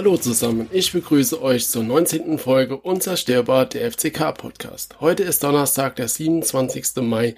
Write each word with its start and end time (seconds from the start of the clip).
Hallo 0.00 0.16
zusammen, 0.16 0.66
ich 0.72 0.94
begrüße 0.94 1.42
euch 1.42 1.68
zur 1.68 1.84
19. 1.84 2.38
Folge 2.38 2.78
Unzerstörbar 2.78 3.66
der 3.66 3.92
FCK 3.92 4.32
Podcast. 4.32 4.98
Heute 4.98 5.24
ist 5.24 5.44
Donnerstag, 5.44 5.96
der 5.96 6.08
27. 6.08 7.02
Mai 7.02 7.34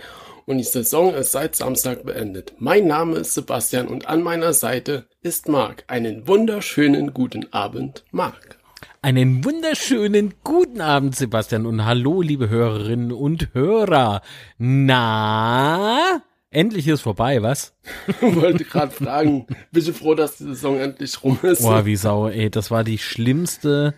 und 0.47 0.59
die 0.59 0.63
Saison 0.63 1.13
ist 1.13 1.33
seit 1.33 1.57
Samstag 1.57 2.05
beendet. 2.05 2.53
Mein 2.61 2.87
Name 2.87 3.17
ist 3.17 3.35
Sebastian 3.35 3.89
und 3.89 4.07
an 4.07 4.23
meiner 4.23 4.53
Seite 4.53 5.07
ist 5.23 5.49
Marc. 5.49 5.83
Einen 5.89 6.29
wunderschönen 6.29 7.13
guten 7.13 7.53
Abend, 7.53 8.05
Marc. 8.13 8.57
Einen 9.03 9.45
wunderschönen 9.45 10.35
guten 10.45 10.81
Abend, 10.81 11.17
Sebastian, 11.17 11.67
und 11.67 11.85
hallo, 11.85 12.23
liebe 12.23 12.49
Hörerinnen 12.49 13.11
und 13.11 13.53
Hörer. 13.55 14.23
Na, 14.59 16.23
endlich 16.53 16.87
ist 16.89 17.01
vorbei, 17.03 17.43
was? 17.43 17.75
Wollte 18.21 18.65
gerade 18.65 18.93
fragen, 18.93 19.47
bist 19.73 19.89
du 19.89 19.93
froh, 19.93 20.15
dass 20.15 20.37
die 20.37 20.45
Saison 20.45 20.79
endlich 20.79 21.23
rum 21.23 21.39
ist? 21.43 21.63
Boah, 21.63 21.85
wie 21.85 21.97
Sau, 21.97 22.29
ey, 22.29 22.51
das 22.51 22.71
war 22.71 22.85
die 22.85 22.99
schlimmste 22.99 23.95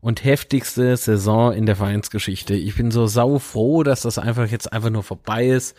und 0.00 0.24
heftigste 0.24 0.96
Saison 0.96 1.52
in 1.52 1.66
der 1.66 1.76
Vereinsgeschichte. 1.76 2.54
Ich 2.54 2.74
bin 2.76 2.90
so 2.90 3.06
sau 3.06 3.38
froh, 3.38 3.82
dass 3.82 4.02
das 4.02 4.18
einfach 4.18 4.48
jetzt 4.48 4.72
einfach 4.72 4.90
nur 4.90 5.02
vorbei 5.02 5.46
ist 5.46 5.76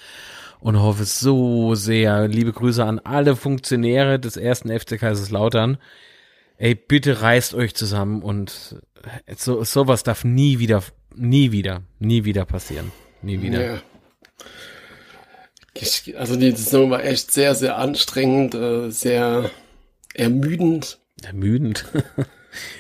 und 0.60 0.80
hoffe 0.80 1.06
so 1.06 1.76
sehr. 1.76 2.28
Liebe 2.28 2.54
Grüße 2.54 2.86
an 2.86 3.00
alle 3.00 3.36
Funktionäre 3.36 4.20
des 4.20 4.38
ersten 4.38 4.70
FC 4.70 5.00
Kaiserslautern 5.00 5.78
ey, 6.62 6.76
bitte 6.76 7.22
reißt 7.22 7.56
euch 7.56 7.74
zusammen 7.74 8.22
und 8.22 8.76
so, 9.36 9.64
sowas 9.64 10.04
darf 10.04 10.24
nie 10.24 10.60
wieder, 10.60 10.84
nie 11.16 11.52
wieder, 11.52 11.82
nie 12.00 12.24
wieder 12.24 12.46
passieren. 12.46 12.92
Nie 13.24 13.42
wieder. 13.42 13.66
Ja. 13.66 13.82
Also 16.18 16.36
die 16.36 16.52
Saison 16.52 16.92
war 16.92 17.04
echt 17.04 17.32
sehr, 17.32 17.56
sehr 17.56 17.78
anstrengend, 17.78 18.56
äh, 18.56 18.90
sehr 18.90 19.50
ermüdend. 20.14 21.00
Ermüdend. 21.24 21.86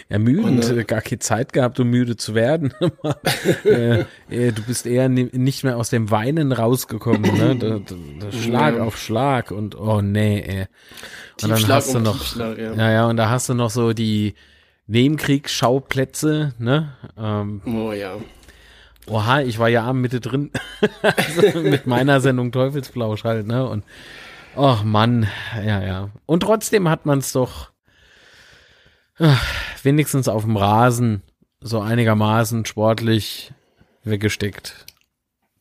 Ermüdend, 0.09 0.65
und, 0.65 0.77
äh, 0.77 0.83
gar 0.83 1.01
keine 1.01 1.19
Zeit 1.19 1.53
gehabt, 1.53 1.79
um 1.79 1.89
müde 1.89 2.17
zu 2.17 2.35
werden. 2.35 2.73
äh, 3.63 4.01
äh, 4.29 4.51
du 4.51 4.61
bist 4.63 4.85
eher 4.85 5.07
nicht 5.07 5.63
mehr 5.63 5.77
aus 5.77 5.89
dem 5.89 6.11
Weinen 6.11 6.51
rausgekommen, 6.51 7.21
ne? 7.21 7.55
Da, 7.59 7.79
da, 7.79 7.95
da 8.19 8.31
Schlag 8.31 8.75
ja. 8.75 8.83
auf 8.83 8.97
Schlag 8.97 9.51
und 9.51 9.79
oh 9.79 10.01
nee, 10.01 10.41
ey. 10.41 10.65
Und 11.41 11.49
dann 11.49 11.67
hast 11.69 11.93
du 11.93 11.99
noch, 11.99 12.35
ja. 12.35 12.53
ja. 12.53 12.91
ja, 12.91 13.07
und 13.07 13.15
da 13.15 13.29
hast 13.29 13.47
du 13.47 13.53
noch 13.53 13.69
so 13.69 13.93
die 13.93 14.35
Nebenkriegsschauplätze, 14.87 16.53
ne? 16.59 16.93
Ähm, 17.17 17.61
oh 17.65 17.93
ja. 17.93 18.17
Oha, 19.11 19.41
ich 19.41 19.59
war 19.59 19.67
ja 19.67 19.85
am 19.85 19.99
Mitte 19.99 20.21
drin 20.21 20.51
also 21.01 21.59
mit 21.59 21.85
meiner 21.85 22.21
Sendung 22.21 22.53
Teufelsblausch 22.53 23.25
halt, 23.25 23.45
ne? 23.45 23.67
Und 23.67 23.83
ach 24.55 24.85
Mann, 24.85 25.27
ja, 25.57 25.83
ja. 25.83 26.09
Und 26.25 26.43
trotzdem 26.43 26.87
hat 26.87 27.05
man 27.05 27.19
es 27.19 27.33
doch 27.33 27.71
ach, 29.19 29.45
wenigstens 29.83 30.29
auf 30.29 30.43
dem 30.43 30.55
Rasen 30.55 31.23
so 31.59 31.81
einigermaßen 31.81 32.65
sportlich 32.65 33.51
weggesteckt. 34.03 34.85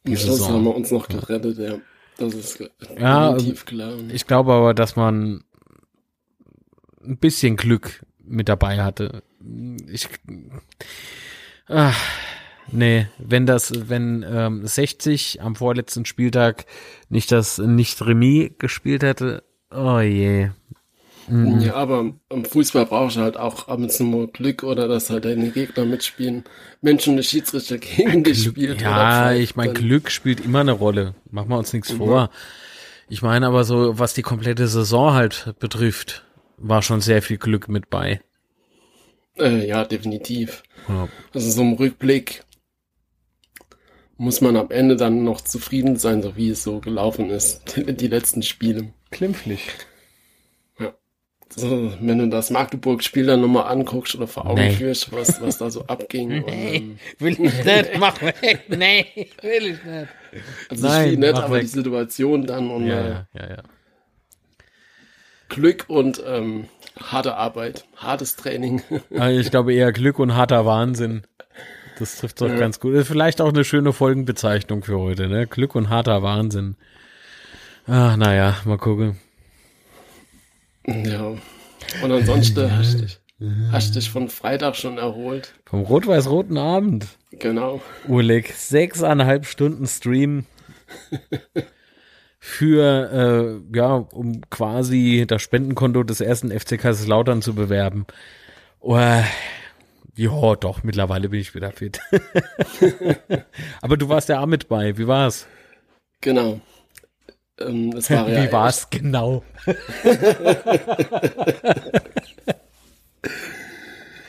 Die 0.06 0.16
Schluss 0.16 0.48
haben 0.48 0.62
wir 0.62 0.74
uns 0.74 0.92
noch 0.92 1.08
gerettet, 1.08 1.58
ja. 1.58 1.74
Das 2.18 2.34
ist 2.34 2.60
ja, 2.98 3.36
klar. 3.64 3.98
Ich 4.12 4.26
glaube 4.28 4.52
aber, 4.52 4.74
dass 4.74 4.94
man 4.94 5.42
ein 7.02 7.16
bisschen 7.16 7.56
Glück 7.56 8.04
mit 8.22 8.48
dabei 8.48 8.82
hatte. 8.82 9.24
Ich, 9.88 10.08
ach, 11.66 11.98
nee, 12.72 13.06
wenn 13.18 13.46
das, 13.46 13.72
wenn 13.88 14.24
ähm, 14.28 14.66
60 14.66 15.40
am 15.42 15.56
vorletzten 15.56 16.04
Spieltag 16.04 16.66
nicht 17.08 17.32
das 17.32 17.58
nicht 17.58 18.04
Remis 18.04 18.52
gespielt 18.58 19.02
hätte, 19.02 19.42
oh 19.70 20.00
je. 20.00 20.50
Mhm. 21.28 21.60
Ja, 21.60 21.74
aber 21.74 22.12
im 22.28 22.44
Fußball 22.44 22.86
brauchst 22.86 23.16
du 23.16 23.20
halt 23.20 23.36
auch 23.36 23.68
ab 23.68 23.78
und 23.78 23.92
zu 23.92 24.04
mal 24.04 24.26
Glück 24.26 24.64
oder 24.64 24.88
dass 24.88 25.10
halt 25.10 25.24
deine 25.24 25.50
Gegner 25.50 25.84
mitspielen. 25.84 26.44
Menschen, 26.80 27.16
der 27.16 27.22
Schiedsrichter 27.22 27.78
gegen 27.78 28.24
dich 28.24 28.42
spielt. 28.42 28.80
Ja, 28.82 29.32
ich 29.32 29.54
meine, 29.54 29.72
Glück 29.72 30.10
spielt 30.10 30.40
immer 30.40 30.60
eine 30.60 30.72
Rolle. 30.72 31.14
Machen 31.30 31.50
wir 31.50 31.58
uns 31.58 31.72
nichts 31.72 31.92
mhm. 31.92 31.98
vor. 31.98 32.30
Ich 33.08 33.22
meine 33.22 33.46
aber 33.46 33.64
so, 33.64 33.98
was 33.98 34.14
die 34.14 34.22
komplette 34.22 34.66
Saison 34.68 35.14
halt 35.14 35.54
betrifft, 35.58 36.24
war 36.56 36.82
schon 36.82 37.00
sehr 37.00 37.22
viel 37.22 37.38
Glück 37.38 37.68
mit 37.68 37.90
bei. 37.90 38.20
Äh, 39.38 39.66
ja, 39.66 39.84
definitiv. 39.84 40.62
Ja. 40.88 41.08
Also 41.32 41.50
so 41.50 41.62
im 41.62 41.72
Rückblick 41.74 42.44
muss 44.20 44.42
man 44.42 44.54
am 44.56 44.70
Ende 44.70 44.96
dann 44.96 45.24
noch 45.24 45.40
zufrieden 45.40 45.96
sein, 45.96 46.22
so 46.22 46.36
wie 46.36 46.50
es 46.50 46.62
so 46.62 46.80
gelaufen 46.80 47.30
ist, 47.30 47.74
die, 47.74 47.84
die 47.96 48.06
letzten 48.06 48.42
Spiele. 48.42 48.92
Klimpflich. 49.10 49.66
Ja. 50.78 50.92
So, 51.48 51.90
wenn 52.02 52.18
du 52.18 52.28
das 52.28 52.50
Magdeburg-Spiel 52.50 53.24
dann 53.24 53.40
nochmal 53.40 53.72
anguckst 53.72 54.14
oder 54.14 54.26
vor 54.26 54.44
Augen 54.44 54.60
nee. 54.60 54.72
führst, 54.72 55.10
was, 55.10 55.40
was 55.40 55.56
da 55.56 55.70
so 55.70 55.86
abging. 55.86 56.28
Nee, 56.28 56.42
und, 56.42 56.52
ähm, 56.52 56.98
will 57.18 57.32
ich 57.32 57.64
nicht, 57.64 57.98
mach 57.98 58.20
weg, 58.20 58.64
nee, 58.68 59.06
will 59.40 59.66
ich 59.68 59.84
nicht. 59.84 60.08
Also 60.68 60.86
Nein, 60.86 61.06
Spiel 61.06 61.18
nicht, 61.18 61.34
aber 61.34 61.54
weg. 61.54 61.62
die 61.62 61.68
Situation 61.68 62.46
dann 62.46 62.70
und 62.70 62.86
ja, 62.86 63.00
äh, 63.00 63.10
ja, 63.10 63.26
ja. 63.34 63.48
ja. 63.48 63.62
Glück 65.48 65.86
und 65.88 66.22
ähm, 66.26 66.68
harte 67.00 67.36
Arbeit, 67.36 67.86
hartes 67.96 68.36
Training. 68.36 68.82
ich 69.30 69.50
glaube 69.50 69.72
eher 69.72 69.92
Glück 69.92 70.18
und 70.18 70.36
harter 70.36 70.66
Wahnsinn. 70.66 71.22
Das 72.00 72.16
trifft 72.16 72.40
doch 72.40 72.48
ja. 72.48 72.56
ganz 72.56 72.80
gut. 72.80 73.06
Vielleicht 73.06 73.40
auch 73.40 73.50
eine 73.50 73.62
schöne 73.62 73.92
Folgenbezeichnung 73.92 74.82
für 74.82 74.98
heute, 74.98 75.28
ne? 75.28 75.46
Glück 75.46 75.74
und 75.74 75.90
harter 75.90 76.22
Wahnsinn. 76.22 76.76
Ach, 77.86 78.16
naja, 78.16 78.56
mal 78.64 78.78
gucken. 78.78 79.18
Ja. 80.86 81.34
Und 82.02 82.10
ansonsten 82.10 82.76
hast 82.76 82.94
du 82.94 83.02
dich, 83.02 83.20
hast 83.70 83.96
dich 83.96 84.10
von 84.10 84.28
Freitag 84.28 84.76
schon 84.76 84.98
erholt. 84.98 85.54
Vom 85.66 85.82
rot-weiß-roten 85.82 86.56
Abend. 86.56 87.06
Genau. 87.32 87.82
Urleg, 88.08 88.52
sechseinhalb 88.52 89.46
Stunden 89.46 89.86
Stream. 89.86 90.46
für, 92.42 93.60
äh, 93.72 93.76
ja, 93.76 93.94
um 93.94 94.40
quasi 94.48 95.26
das 95.28 95.42
Spendenkonto 95.42 96.02
des 96.02 96.22
ersten 96.22 96.50
FC 96.58 96.78
Kaiserslautern 96.80 97.42
zu 97.42 97.54
bewerben. 97.54 98.06
Oh, 98.80 98.98
ja, 100.20 100.54
doch, 100.54 100.82
mittlerweile 100.82 101.30
bin 101.30 101.40
ich 101.40 101.54
wieder 101.54 101.72
fit. 101.72 101.98
Aber 103.80 103.96
du 103.96 104.10
warst 104.10 104.28
ja 104.28 104.40
auch 104.40 104.46
mit 104.46 104.68
bei. 104.68 104.98
Wie 104.98 105.06
war's? 105.06 105.46
Genau. 106.20 106.60
Ähm, 107.58 107.90
das 107.92 108.10
war 108.10 108.28
ja 108.32 108.44
Wie 108.44 108.52
war's 108.52 108.82
echt... 108.82 108.90
genau? 108.90 109.42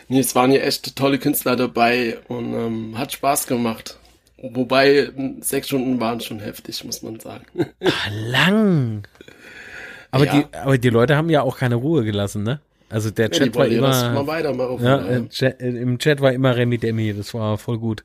nee, 0.07 0.19
es 0.19 0.33
waren 0.33 0.53
ja 0.53 0.61
echt 0.61 0.95
tolle 0.95 1.19
Künstler 1.19 1.57
dabei 1.57 2.19
und 2.29 2.53
ähm, 2.53 2.97
hat 2.97 3.11
Spaß 3.11 3.47
gemacht. 3.47 3.97
Wobei 4.37 5.11
sechs 5.41 5.67
Stunden 5.67 5.99
waren 5.99 6.21
schon 6.21 6.39
heftig, 6.39 6.85
muss 6.85 7.01
man 7.01 7.19
sagen. 7.19 7.43
Ach, 7.83 8.09
lang. 8.11 9.05
Aber, 10.09 10.25
ja. 10.25 10.35
die, 10.35 10.45
aber 10.55 10.77
die 10.77 10.89
Leute 10.89 11.17
haben 11.17 11.29
ja 11.29 11.41
auch 11.41 11.57
keine 11.57 11.75
Ruhe 11.75 12.05
gelassen, 12.05 12.43
ne? 12.43 12.61
Also 12.91 13.09
der 13.09 13.31
Chat 13.31 13.55
ja, 13.55 13.55
war 13.55 13.67
immer. 13.67 14.11
Mal 14.11 14.27
weitermachen, 14.27 14.83
ja, 14.83 15.11
ja. 15.11 15.25
Chat, 15.27 15.61
Im 15.61 15.97
Chat 15.97 16.19
war 16.21 16.33
immer 16.33 16.55
Remi 16.55 16.77
Demi, 16.77 17.13
das 17.13 17.33
war 17.33 17.57
voll 17.57 17.79
gut. 17.79 18.03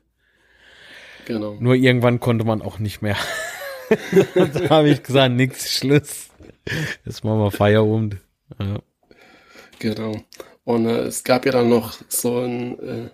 Genau. 1.25 1.57
Nur 1.59 1.75
irgendwann 1.75 2.21
konnte 2.21 2.45
man 2.45 2.61
auch 2.61 2.79
nicht 2.79 3.01
mehr. 3.01 3.17
da 4.35 4.69
habe 4.69 4.89
ich 4.89 5.03
gesagt, 5.03 5.33
nix, 5.33 5.71
Schluss. 5.73 6.29
Jetzt 7.05 7.23
machen 7.23 7.39
wir 7.39 7.51
Feierabend. 7.51 8.17
Ja. 8.59 8.79
Genau. 9.79 10.15
Und 10.63 10.85
äh, 10.85 11.01
es 11.01 11.23
gab 11.23 11.45
ja 11.45 11.51
dann 11.51 11.69
noch 11.69 11.97
so 12.07 12.39
ein 12.39 12.79
äh, 12.79 13.09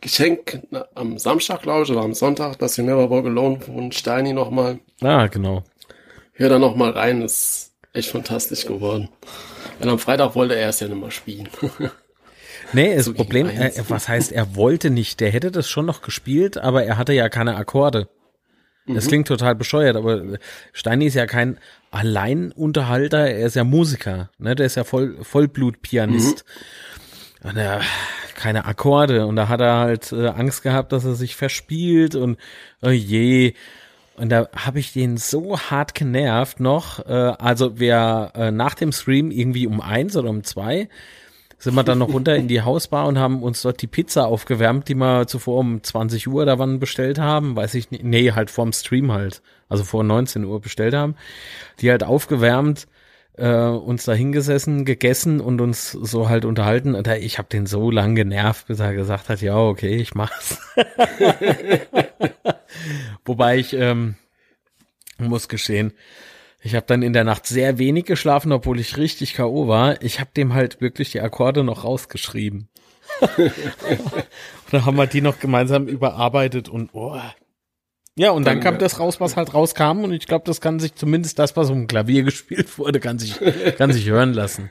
Geschenk 0.00 0.60
am 0.94 1.18
Samstag, 1.18 1.62
glaube 1.62 1.84
ich, 1.84 1.90
oder 1.90 2.02
am 2.02 2.14
Sonntag, 2.14 2.58
das 2.58 2.76
wir 2.76 2.84
Never 2.84 3.08
Walk 3.08 3.26
Alone 3.26 3.60
von 3.60 3.90
Steini 3.92 4.32
nochmal. 4.32 4.80
Ah, 5.00 5.28
genau. 5.28 5.62
Hör 6.32 6.48
da 6.48 6.58
nochmal 6.58 6.90
rein, 6.90 7.22
ist 7.22 7.72
echt 7.92 8.10
fantastisch 8.10 8.66
geworden. 8.66 9.08
Und 9.80 9.88
am 9.88 9.98
Freitag 9.98 10.34
wollte 10.34 10.56
er 10.56 10.68
es 10.68 10.80
ja 10.80 10.88
nicht 10.88 11.00
mehr 11.00 11.10
spielen. 11.10 11.48
nee, 12.72 12.96
das 12.96 13.06
so 13.06 13.14
Problem, 13.14 13.48
äh, 13.48 13.72
was 13.88 14.08
heißt, 14.08 14.32
er 14.32 14.56
wollte 14.56 14.90
nicht, 14.90 15.20
der 15.20 15.30
hätte 15.30 15.50
das 15.50 15.68
schon 15.68 15.86
noch 15.86 16.02
gespielt, 16.02 16.58
aber 16.58 16.84
er 16.84 16.98
hatte 16.98 17.12
ja 17.12 17.28
keine 17.28 17.56
Akkorde. 17.56 18.08
Das 18.86 19.06
mhm. 19.06 19.08
klingt 19.08 19.28
total 19.28 19.54
bescheuert, 19.54 19.96
aber 19.96 20.22
Steini 20.72 21.06
ist 21.06 21.14
ja 21.14 21.26
kein 21.26 21.58
Alleinunterhalter, 21.90 23.30
er 23.30 23.46
ist 23.46 23.56
ja 23.56 23.64
Musiker, 23.64 24.30
ne? 24.38 24.54
Der 24.54 24.66
ist 24.66 24.74
ja 24.74 24.84
voll 24.84 25.16
Vollblutpianist. 25.22 26.44
Mhm. 27.42 27.48
Und 27.48 27.56
er 27.56 27.80
keine 28.34 28.64
Akkorde 28.66 29.26
und 29.26 29.36
da 29.36 29.48
hat 29.48 29.60
er 29.60 29.78
halt 29.78 30.12
äh, 30.12 30.28
Angst 30.28 30.62
gehabt, 30.62 30.92
dass 30.92 31.04
er 31.04 31.14
sich 31.14 31.36
verspielt 31.36 32.14
und 32.14 32.38
oh 32.82 32.90
je. 32.90 33.54
Und 34.16 34.30
da 34.30 34.48
habe 34.54 34.78
ich 34.78 34.92
den 34.92 35.16
so 35.16 35.58
hart 35.58 35.94
genervt 35.94 36.60
noch. 36.60 37.04
Äh, 37.06 37.12
also 37.12 37.78
wir 37.78 38.32
äh, 38.34 38.50
nach 38.50 38.74
dem 38.74 38.92
Stream 38.92 39.30
irgendwie 39.30 39.66
um 39.66 39.80
eins 39.80 40.16
oder 40.16 40.30
um 40.30 40.44
zwei 40.44 40.88
sind 41.58 41.74
wir 41.74 41.82
dann 41.82 41.98
noch 41.98 42.12
runter 42.12 42.36
in 42.36 42.46
die 42.46 42.62
Hausbar 42.64 43.06
und 43.06 43.18
haben 43.18 43.42
uns 43.42 43.62
dort 43.62 43.80
die 43.80 43.86
Pizza 43.86 44.26
aufgewärmt, 44.26 44.88
die 44.88 44.94
wir 44.94 45.26
zuvor 45.26 45.58
um 45.58 45.82
20 45.82 46.28
Uhr 46.28 46.44
da 46.44 46.58
wann 46.58 46.78
bestellt 46.78 47.18
haben. 47.18 47.56
Weiß 47.56 47.74
ich 47.74 47.90
nicht. 47.90 48.04
Nee, 48.04 48.32
halt 48.32 48.50
vorm 48.50 48.72
Stream 48.72 49.10
halt. 49.12 49.42
Also 49.68 49.82
vor 49.82 50.04
19 50.04 50.44
Uhr 50.44 50.60
bestellt 50.60 50.94
haben. 50.94 51.16
Die 51.80 51.90
halt 51.90 52.04
aufgewärmt 52.04 52.86
äh, 53.36 53.48
uns 53.48 54.04
da 54.04 54.12
hingesessen, 54.12 54.84
gegessen 54.84 55.40
und 55.40 55.60
uns 55.60 55.90
so 55.90 56.28
halt 56.28 56.44
unterhalten. 56.44 56.94
Und 56.94 57.08
ich 57.08 57.38
habe 57.38 57.48
den 57.48 57.66
so 57.66 57.90
lang 57.90 58.14
genervt, 58.14 58.68
bis 58.68 58.78
er 58.78 58.94
gesagt 58.94 59.28
hat, 59.28 59.40
ja, 59.40 59.56
okay, 59.56 59.96
ich 59.96 60.14
mach's. 60.14 60.58
Wobei 63.24 63.58
ich 63.58 63.72
ähm, 63.74 64.16
muss 65.18 65.48
geschehen, 65.48 65.92
ich 66.62 66.74
habe 66.74 66.86
dann 66.86 67.02
in 67.02 67.12
der 67.12 67.24
Nacht 67.24 67.46
sehr 67.46 67.78
wenig 67.78 68.06
geschlafen, 68.06 68.50
obwohl 68.50 68.80
ich 68.80 68.96
richtig 68.96 69.34
K.O. 69.34 69.68
war. 69.68 70.02
Ich 70.02 70.18
habe 70.18 70.30
dem 70.34 70.54
halt 70.54 70.80
wirklich 70.80 71.10
die 71.10 71.20
Akkorde 71.20 71.62
noch 71.62 71.84
rausgeschrieben. 71.84 72.68
und 73.20 73.52
dann 74.70 74.86
haben 74.86 74.96
wir 74.96 75.06
die 75.06 75.20
noch 75.20 75.38
gemeinsam 75.38 75.86
überarbeitet 75.86 76.70
und 76.70 76.94
oh. 76.94 77.20
Ja, 78.16 78.30
und 78.30 78.46
dann, 78.46 78.60
dann 78.60 78.64
kam 78.64 78.78
das 78.78 78.98
raus, 78.98 79.20
was 79.20 79.36
halt 79.36 79.52
rauskam 79.52 80.04
und 80.04 80.12
ich 80.12 80.26
glaube, 80.26 80.44
das 80.46 80.60
kann 80.60 80.80
sich 80.80 80.94
zumindest 80.94 81.38
das, 81.38 81.54
was 81.54 81.68
um 81.68 81.86
Klavier 81.86 82.22
gespielt 82.24 82.78
wurde, 82.78 82.98
kann 82.98 83.18
sich, 83.18 83.38
kann 83.76 83.92
sich 83.92 84.08
hören 84.08 84.32
lassen. 84.32 84.70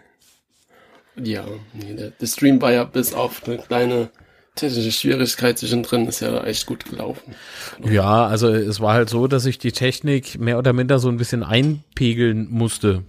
Ja, 1.16 1.46
nee, 1.74 1.94
der, 1.94 2.10
der 2.10 2.28
Stream 2.28 2.60
war 2.62 2.72
ja 2.72 2.86
bis 2.86 3.14
auf 3.14 3.44
eine 3.46 3.60
kleine 3.60 4.10
technische 4.56 4.92
Schwierigkeit 4.92 5.58
zwischendrin 5.58 6.08
ist 6.08 6.20
ja 6.20 6.44
echt 6.44 6.66
gut 6.66 6.86
gelaufen. 6.86 7.36
Ja, 7.84 8.28
also 8.28 8.50
es 8.50 8.80
war 8.80 8.94
halt 8.94 9.10
so, 9.10 9.28
dass 9.28 9.46
ich 9.46 9.58
die 9.58 9.72
Technik 9.72 10.40
mehr 10.40 10.58
oder 10.58 10.74
minder 10.74 11.00
so 11.00 11.10
ein 11.10 11.18
bisschen 11.18 11.44
einpegeln 11.44 12.48
musste. 12.50 13.04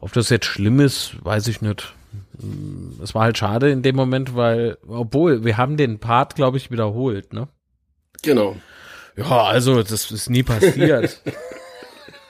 Ob 0.00 0.12
das 0.12 0.30
jetzt 0.30 0.46
schlimm 0.46 0.80
ist, 0.80 1.14
weiß 1.22 1.48
ich 1.48 1.60
nicht. 1.60 1.94
Es 3.02 3.14
war 3.14 3.24
halt 3.24 3.38
schade 3.38 3.70
in 3.70 3.82
dem 3.82 3.96
Moment, 3.96 4.34
weil, 4.34 4.78
obwohl, 4.88 5.44
wir 5.44 5.58
haben 5.58 5.76
den 5.76 5.98
Part, 5.98 6.34
glaube 6.34 6.56
ich, 6.56 6.70
wiederholt, 6.70 7.32
ne? 7.34 7.48
Genau. 8.22 8.56
Ja, 9.16 9.44
also, 9.44 9.82
das 9.82 10.10
ist 10.10 10.30
nie 10.30 10.42
passiert. 10.42 11.20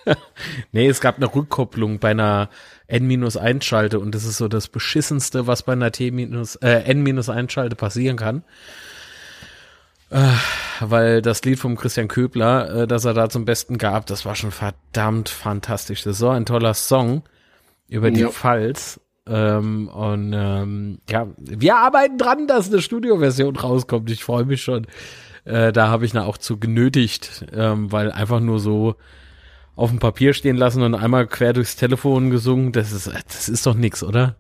nee, 0.73 0.89
es 0.89 1.01
gab 1.01 1.17
eine 1.17 1.33
Rückkopplung 1.33 2.01
bei 2.01 2.11
einer 2.11 2.51
N-1-Schalte 2.91 3.99
und 3.99 4.15
das 4.15 4.25
ist 4.25 4.37
so 4.39 4.49
das 4.49 4.69
beschissenste, 4.69 5.47
was 5.47 5.63
bei 5.63 5.73
einer 5.73 5.93
T- 5.93 6.09
äh, 6.09 6.91
N-1-Schalte 6.91 7.77
passieren 7.77 8.17
kann. 8.17 8.43
Äh, 10.11 10.33
weil 10.81 11.23
das 11.23 11.45
Lied 11.45 11.59
vom 11.59 11.77
Christian 11.77 12.09
Köbler, 12.09 12.83
äh, 12.83 12.87
das 12.87 13.05
er 13.05 13.15
da 13.15 13.29
zum 13.29 13.45
Besten 13.45 13.79
gab, 13.79 14.07
das 14.07 14.25
war 14.25 14.35
schon 14.35 14.51
verdammt 14.51 15.29
fantastisch. 15.29 16.03
Das 16.03 16.15
ist 16.15 16.19
so 16.19 16.31
ein 16.31 16.47
toller 16.47 16.75
Song 16.75 17.23
über 17.89 18.11
die 18.11 18.21
ja. 18.21 18.29
Pfalz. 18.29 19.01
Ähm, 19.27 19.89
und 19.89 20.33
ähm, 20.35 20.99
ja, 21.09 21.29
wir 21.37 21.77
arbeiten 21.77 22.19
dran, 22.19 22.49
dass 22.49 22.69
eine 22.69 22.83
Studioversion 22.83 23.55
rauskommt. 23.55 24.11
Ich 24.11 24.25
freue 24.25 24.45
mich 24.45 24.63
schon. 24.63 24.87
Äh, 25.45 25.73
da 25.73 25.89
habe 25.89 26.05
ich 26.05 26.15
na 26.15 26.25
auch 26.25 26.39
zu 26.39 26.59
genötigt, 26.59 27.47
ähm, 27.53 27.93
weil 27.93 28.11
einfach 28.11 28.41
nur 28.41 28.59
so 28.59 28.97
auf 29.81 29.89
dem 29.89 29.99
Papier 29.99 30.35
stehen 30.35 30.57
lassen 30.57 30.83
und 30.83 30.95
einmal 30.95 31.27
quer 31.27 31.55
durchs 31.55 31.75
Telefon 31.75 32.29
gesungen, 32.29 32.73
das 32.73 32.93
ist, 32.93 33.07
das 33.07 33.49
ist 33.49 33.65
doch 33.67 33.75
nix, 33.75 34.03
oder? 34.03 34.37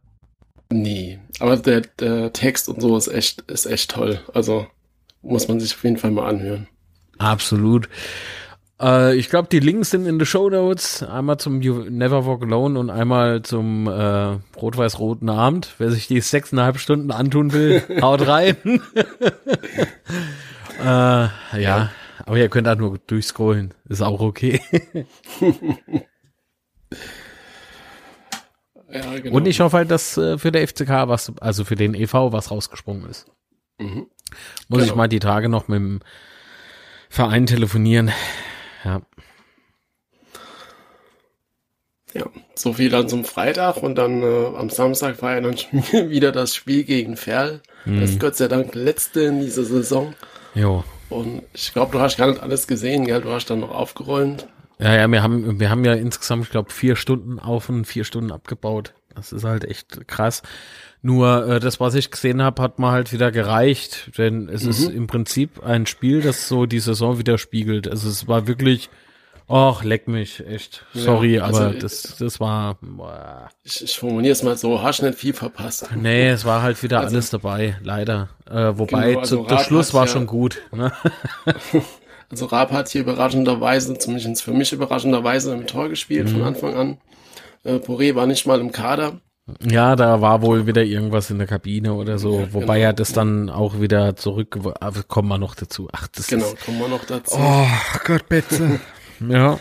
Nee, 0.70 1.18
aber 1.38 1.56
der, 1.56 1.80
der 1.98 2.34
Text 2.34 2.68
und 2.68 2.82
so 2.82 2.94
ist 2.94 3.08
echt, 3.08 3.40
ist 3.50 3.64
echt 3.64 3.90
toll. 3.90 4.20
Also 4.34 4.66
muss 5.22 5.48
man 5.48 5.58
sich 5.58 5.74
auf 5.74 5.82
jeden 5.82 5.96
Fall 5.96 6.10
mal 6.10 6.28
anhören. 6.28 6.68
Absolut. 7.16 7.88
Äh, 8.80 9.16
ich 9.16 9.30
glaube, 9.30 9.48
die 9.50 9.60
Links 9.60 9.90
sind 9.90 10.04
in 10.04 10.18
den 10.18 10.26
Show 10.26 10.50
Notes. 10.50 11.02
Einmal 11.02 11.38
zum 11.38 11.62
you 11.62 11.84
Never 11.88 12.26
Walk 12.26 12.42
Alone 12.42 12.78
und 12.78 12.90
einmal 12.90 13.40
zum 13.40 13.86
äh, 13.86 14.36
Rot-Weiß-Roten 14.60 15.30
Abend. 15.30 15.74
Wer 15.78 15.90
sich 15.90 16.06
die 16.06 16.20
sechseinhalb 16.20 16.78
Stunden 16.78 17.10
antun 17.12 17.54
will, 17.54 17.82
haut 18.02 18.26
rein. 18.26 18.56
äh, 20.82 20.84
ja. 20.84 21.30
ja. 21.58 21.90
Aber 22.30 22.38
ihr 22.38 22.48
könnt 22.48 22.68
auch 22.68 22.76
nur 22.76 22.96
durchscrollen. 22.96 23.74
Ist 23.88 24.02
auch 24.02 24.20
okay. 24.20 24.60
ja, 28.88 29.18
genau. 29.18 29.36
Und 29.36 29.46
ich 29.48 29.58
hoffe 29.58 29.78
halt, 29.78 29.90
dass 29.90 30.16
äh, 30.16 30.38
für 30.38 30.52
der 30.52 30.68
FCK 30.68 31.08
was, 31.08 31.32
also 31.40 31.64
für 31.64 31.74
den 31.74 31.92
EV 31.92 32.30
was 32.30 32.52
rausgesprungen 32.52 33.10
ist. 33.10 33.26
Mhm. 33.80 34.06
Muss 34.68 34.78
genau. 34.78 34.84
ich 34.84 34.94
mal 34.94 35.08
die 35.08 35.18
Tage 35.18 35.48
noch 35.48 35.66
mit 35.66 35.80
dem 35.80 35.98
Verein 37.08 37.46
telefonieren. 37.46 38.12
Ja. 38.84 39.02
Ja, 42.14 42.26
so 42.54 42.74
viel 42.74 42.90
dann 42.90 43.08
zum 43.08 43.24
Freitag 43.24 43.78
und 43.78 43.96
dann 43.96 44.22
äh, 44.22 44.52
am 44.56 44.70
Samstag 44.70 45.20
war 45.20 45.34
ja 45.34 45.40
dann 45.40 45.56
wieder 46.08 46.30
das 46.30 46.54
Spiel 46.54 46.84
gegen 46.84 47.16
Ferl. 47.16 47.60
Mhm. 47.86 48.00
Das 48.00 48.10
ist 48.10 48.20
Gott 48.20 48.36
sei 48.36 48.46
Dank 48.46 48.76
letzte 48.76 49.22
in 49.22 49.40
dieser 49.40 49.64
Saison. 49.64 50.14
Jo. 50.54 50.84
Und 51.10 51.42
ich 51.52 51.72
glaube, 51.72 51.92
du 51.92 52.00
hast 52.00 52.16
gar 52.16 52.28
nicht 52.28 52.42
alles 52.42 52.66
gesehen, 52.66 53.04
gell? 53.04 53.20
Du 53.20 53.30
hast 53.30 53.50
dann 53.50 53.60
noch 53.60 53.74
aufgeräumt. 53.74 54.46
Ja, 54.78 54.94
ja, 54.94 55.08
wir 55.08 55.22
haben, 55.22 55.60
wir 55.60 55.68
haben 55.68 55.84
ja 55.84 55.92
insgesamt, 55.92 56.44
ich 56.44 56.50
glaube, 56.50 56.72
vier 56.72 56.96
Stunden 56.96 57.38
auf 57.38 57.68
und 57.68 57.84
vier 57.84 58.04
Stunden 58.04 58.32
abgebaut. 58.32 58.94
Das 59.14 59.32
ist 59.32 59.44
halt 59.44 59.64
echt 59.64 60.08
krass. 60.08 60.42
Nur 61.02 61.46
äh, 61.46 61.60
das, 61.60 61.80
was 61.80 61.94
ich 61.94 62.10
gesehen 62.10 62.42
habe, 62.42 62.62
hat 62.62 62.78
mal 62.78 62.92
halt 62.92 63.12
wieder 63.12 63.32
gereicht, 63.32 64.16
denn 64.16 64.48
es 64.48 64.64
mhm. 64.64 64.70
ist 64.70 64.88
im 64.88 65.06
Prinzip 65.06 65.62
ein 65.62 65.86
Spiel, 65.86 66.22
das 66.22 66.48
so 66.48 66.64
die 66.66 66.80
Saison 66.80 67.18
widerspiegelt. 67.18 67.88
Also 67.88 68.08
es 68.08 68.28
war 68.28 68.46
wirklich 68.46 68.88
Och, 69.50 69.82
leck 69.82 70.06
mich, 70.06 70.46
echt. 70.46 70.86
Sorry, 70.94 71.34
ja, 71.34 71.42
also 71.42 71.64
aber 71.64 71.74
das, 71.74 72.14
das 72.20 72.38
war. 72.38 72.78
Boah. 72.80 73.48
Ich, 73.64 73.82
ich 73.82 73.98
formuliere 73.98 74.30
es 74.30 74.44
mal 74.44 74.56
so, 74.56 74.80
hast 74.80 75.02
nicht 75.02 75.18
viel 75.18 75.32
verpasst. 75.32 75.88
Nee, 75.96 76.28
es 76.28 76.44
war 76.44 76.62
halt 76.62 76.80
wieder 76.84 77.00
also, 77.00 77.16
alles 77.16 77.30
dabei, 77.30 77.76
leider. 77.82 78.28
Äh, 78.48 78.78
wobei, 78.78 79.08
genau, 79.08 79.18
also 79.18 79.42
zu, 79.42 79.48
der 79.48 79.58
Schluss 79.58 79.92
war 79.92 80.06
ja, 80.06 80.12
schon 80.12 80.28
gut. 80.28 80.62
Ne? 80.70 80.92
also 82.30 82.46
Raab 82.46 82.70
hat 82.70 82.90
hier 82.90 83.00
überraschenderweise, 83.00 83.98
zumindest 83.98 84.44
für 84.44 84.52
mich 84.52 84.72
überraschenderweise, 84.72 85.52
im 85.52 85.66
Tor 85.66 85.88
gespielt 85.88 86.28
mhm. 86.28 86.32
von 86.32 86.42
Anfang 86.44 86.74
an. 86.76 86.98
Äh, 87.64 87.74
Poré 87.78 88.14
war 88.14 88.26
nicht 88.26 88.46
mal 88.46 88.60
im 88.60 88.70
Kader. 88.70 89.20
Ja, 89.68 89.96
da 89.96 90.20
war 90.20 90.42
wohl 90.42 90.68
wieder 90.68 90.84
irgendwas 90.84 91.28
in 91.28 91.38
der 91.38 91.48
Kabine 91.48 91.94
oder 91.94 92.18
so, 92.18 92.38
ja, 92.38 92.52
wobei 92.52 92.76
genau. 92.78 92.86
er 92.86 92.92
das 92.92 93.12
dann 93.12 93.50
auch 93.50 93.80
wieder 93.80 94.14
zurück, 94.14 94.60
aber 94.78 95.02
kommen 95.02 95.26
wir 95.28 95.38
noch 95.38 95.56
dazu. 95.56 95.88
Ach, 95.90 96.06
das 96.06 96.28
genau, 96.28 96.44
ist, 96.46 96.64
kommen 96.64 96.78
wir 96.78 96.86
noch 96.86 97.04
dazu. 97.04 97.36
Oh 97.36 97.66
Gott, 98.04 98.28
bitte. 98.28 98.78
Ja. 99.28 99.58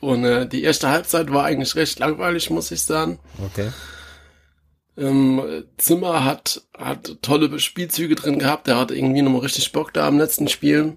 Und 0.00 0.24
äh, 0.24 0.46
die 0.46 0.62
erste 0.62 0.88
Halbzeit 0.90 1.32
war 1.32 1.44
eigentlich 1.44 1.74
recht 1.74 1.98
langweilig, 1.98 2.50
muss 2.50 2.70
ich 2.70 2.82
sagen. 2.82 3.18
Okay. 3.44 3.70
Ähm, 4.98 5.64
Zimmer 5.78 6.24
hat, 6.24 6.62
hat 6.76 7.18
tolle 7.22 7.58
Spielzüge 7.58 8.14
drin 8.14 8.38
gehabt. 8.38 8.66
Der 8.66 8.76
hat 8.76 8.90
irgendwie 8.90 9.22
nochmal 9.22 9.42
richtig 9.42 9.72
Bock 9.72 9.92
da 9.92 10.06
am 10.06 10.18
letzten 10.18 10.48
Spiel. 10.48 10.96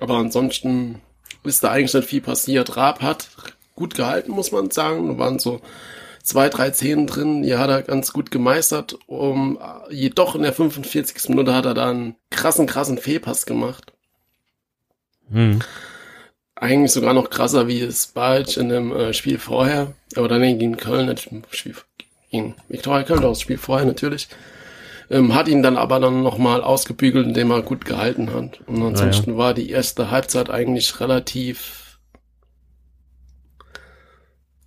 Aber 0.00 0.16
ansonsten 0.16 1.00
ist 1.44 1.62
da 1.62 1.70
eigentlich 1.70 1.94
nicht 1.94 2.08
viel 2.08 2.20
passiert. 2.20 2.76
Raab 2.76 3.02
hat 3.02 3.28
gut 3.74 3.94
gehalten, 3.94 4.32
muss 4.32 4.52
man 4.52 4.70
sagen. 4.70 5.08
Da 5.08 5.18
waren 5.18 5.38
so 5.38 5.60
zwei, 6.22 6.48
drei 6.48 6.72
Szenen 6.72 7.06
drin. 7.06 7.42
Die 7.42 7.56
hat 7.56 7.70
er 7.70 7.82
ganz 7.82 8.12
gut 8.12 8.30
gemeistert. 8.30 8.98
Um, 9.06 9.58
jedoch 9.90 10.34
in 10.34 10.42
der 10.42 10.52
45. 10.52 11.28
Minute 11.28 11.54
hat 11.54 11.66
er 11.66 11.74
da 11.74 11.90
einen 11.90 12.16
krassen, 12.30 12.66
krassen 12.66 12.98
Fehlpass 12.98 13.46
gemacht. 13.46 13.92
Hm 15.30 15.60
eigentlich 16.62 16.92
sogar 16.92 17.12
noch 17.12 17.28
krasser 17.28 17.66
wie 17.66 17.80
es 17.80 18.06
bald 18.06 18.56
in 18.56 18.68
dem 18.68 18.92
äh, 18.94 19.12
Spiel 19.12 19.38
vorher. 19.38 19.94
Aber 20.14 20.28
dann 20.28 20.42
gegen 20.42 20.76
Köln, 20.76 21.14
Spiel 21.50 21.74
gegen 22.30 22.54
Viktoria 22.68 23.02
Köln, 23.02 23.20
das 23.20 23.40
Spiel 23.40 23.58
vorher 23.58 23.84
natürlich. 23.84 24.28
Ähm, 25.10 25.34
hat 25.34 25.48
ihn 25.48 25.62
dann 25.62 25.76
aber 25.76 25.98
dann 25.98 26.22
nochmal 26.22 26.62
ausgebügelt, 26.62 27.26
indem 27.26 27.50
er 27.50 27.62
gut 27.62 27.84
gehalten 27.84 28.32
hat. 28.32 28.60
Und 28.66 28.82
ansonsten 28.82 29.30
ja, 29.30 29.36
ja. 29.36 29.38
war 29.38 29.54
die 29.54 29.70
erste 29.70 30.10
Halbzeit 30.10 30.50
eigentlich 30.50 31.00
relativ 31.00 31.98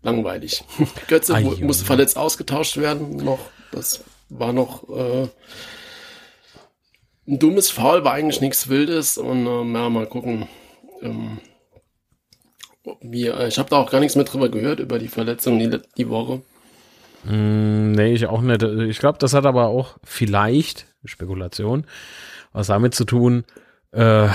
langweilig. 0.03 0.65
Götze 1.07 1.33
Ai, 1.33 1.43
musste 1.61 1.85
verletzt 1.85 2.17
ausgetauscht 2.17 2.75
werden 2.75 3.15
noch. 3.15 3.39
Das 3.71 4.03
war 4.27 4.51
noch 4.51 4.87
äh, 4.89 5.29
ein 7.25 7.39
dummes 7.39 7.69
Foul, 7.69 8.03
war 8.03 8.13
eigentlich 8.13 8.41
nichts 8.41 8.67
Wildes. 8.67 9.17
Und 9.17 9.47
äh, 9.47 9.73
ja, 9.79 9.89
mal 9.89 10.07
gucken. 10.07 10.49
Ähm, 11.01 11.39
wir, 13.01 13.39
äh, 13.39 13.47
ich 13.47 13.57
habe 13.57 13.69
da 13.69 13.77
auch 13.77 13.91
gar 13.91 13.99
nichts 13.99 14.15
mehr 14.15 14.25
drüber 14.25 14.49
gehört, 14.49 14.79
über 14.79 14.99
die 14.99 15.07
Verletzung 15.07 15.59
die, 15.59 15.79
die 15.97 16.09
Woche. 16.09 16.41
Mm, 17.23 17.91
nee, 17.93 18.13
ich 18.13 18.27
auch 18.27 18.41
nicht. 18.41 18.61
Ich 18.63 18.99
glaube, 18.99 19.17
das 19.19 19.33
hat 19.33 19.45
aber 19.45 19.67
auch 19.67 19.97
vielleicht, 20.03 20.87
Spekulation, 21.03 21.85
was 22.53 22.67
damit 22.67 22.93
zu 22.93 23.05
tun, 23.05 23.43
äh, 23.91 24.27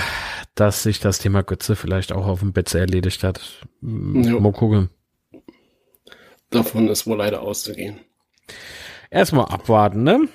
dass 0.55 0.83
sich 0.83 0.99
das 0.99 1.19
Thema 1.19 1.43
Götze 1.43 1.75
vielleicht 1.75 2.11
auch 2.11 2.27
auf 2.27 2.39
dem 2.39 2.53
Bett 2.53 2.73
erledigt 2.73 3.23
hat. 3.23 3.41
Mm, 3.81 4.23
ja. 4.23 4.39
Mal 4.39 4.51
gucken. 4.51 4.89
Davon 6.49 6.89
ist 6.89 7.07
wohl 7.07 7.17
leider 7.17 7.41
auszugehen. 7.41 7.99
Erstmal 9.09 9.45
abwarten, 9.45 10.03
ne? 10.03 10.27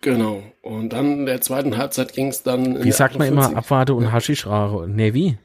Genau. 0.00 0.42
Und 0.62 0.92
dann 0.92 1.20
in 1.20 1.26
der 1.26 1.40
zweiten 1.40 1.76
Halbzeit 1.76 2.12
ging 2.12 2.28
es 2.28 2.42
dann. 2.42 2.82
Wie 2.82 2.92
sagt 2.92 3.18
man 3.18 3.28
immer 3.28 3.56
Abwarte 3.56 3.94
und 3.94 4.12
Haschischrare? 4.12 4.88
Nee, 4.88 5.14
wie? 5.14 5.38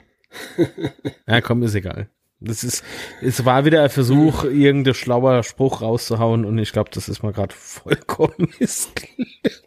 Ja, 1.27 1.41
komm, 1.41 1.63
ist 1.63 1.75
egal. 1.75 2.09
Das 2.41 2.63
ist, 2.63 2.86
es 3.21 3.43
war 3.43 3.65
wieder 3.65 3.83
ein 3.83 3.89
Versuch, 3.89 4.45
irgendein 4.45 4.93
schlauer 4.93 5.43
Spruch 5.43 5.81
rauszuhauen 5.81 6.45
und 6.45 6.57
ich 6.57 6.71
glaube, 6.71 6.89
das 6.93 7.09
ist 7.09 7.21
mal 7.21 7.33
gerade 7.33 7.53
vollkommen 7.53 8.48
missglückt. 8.59 9.65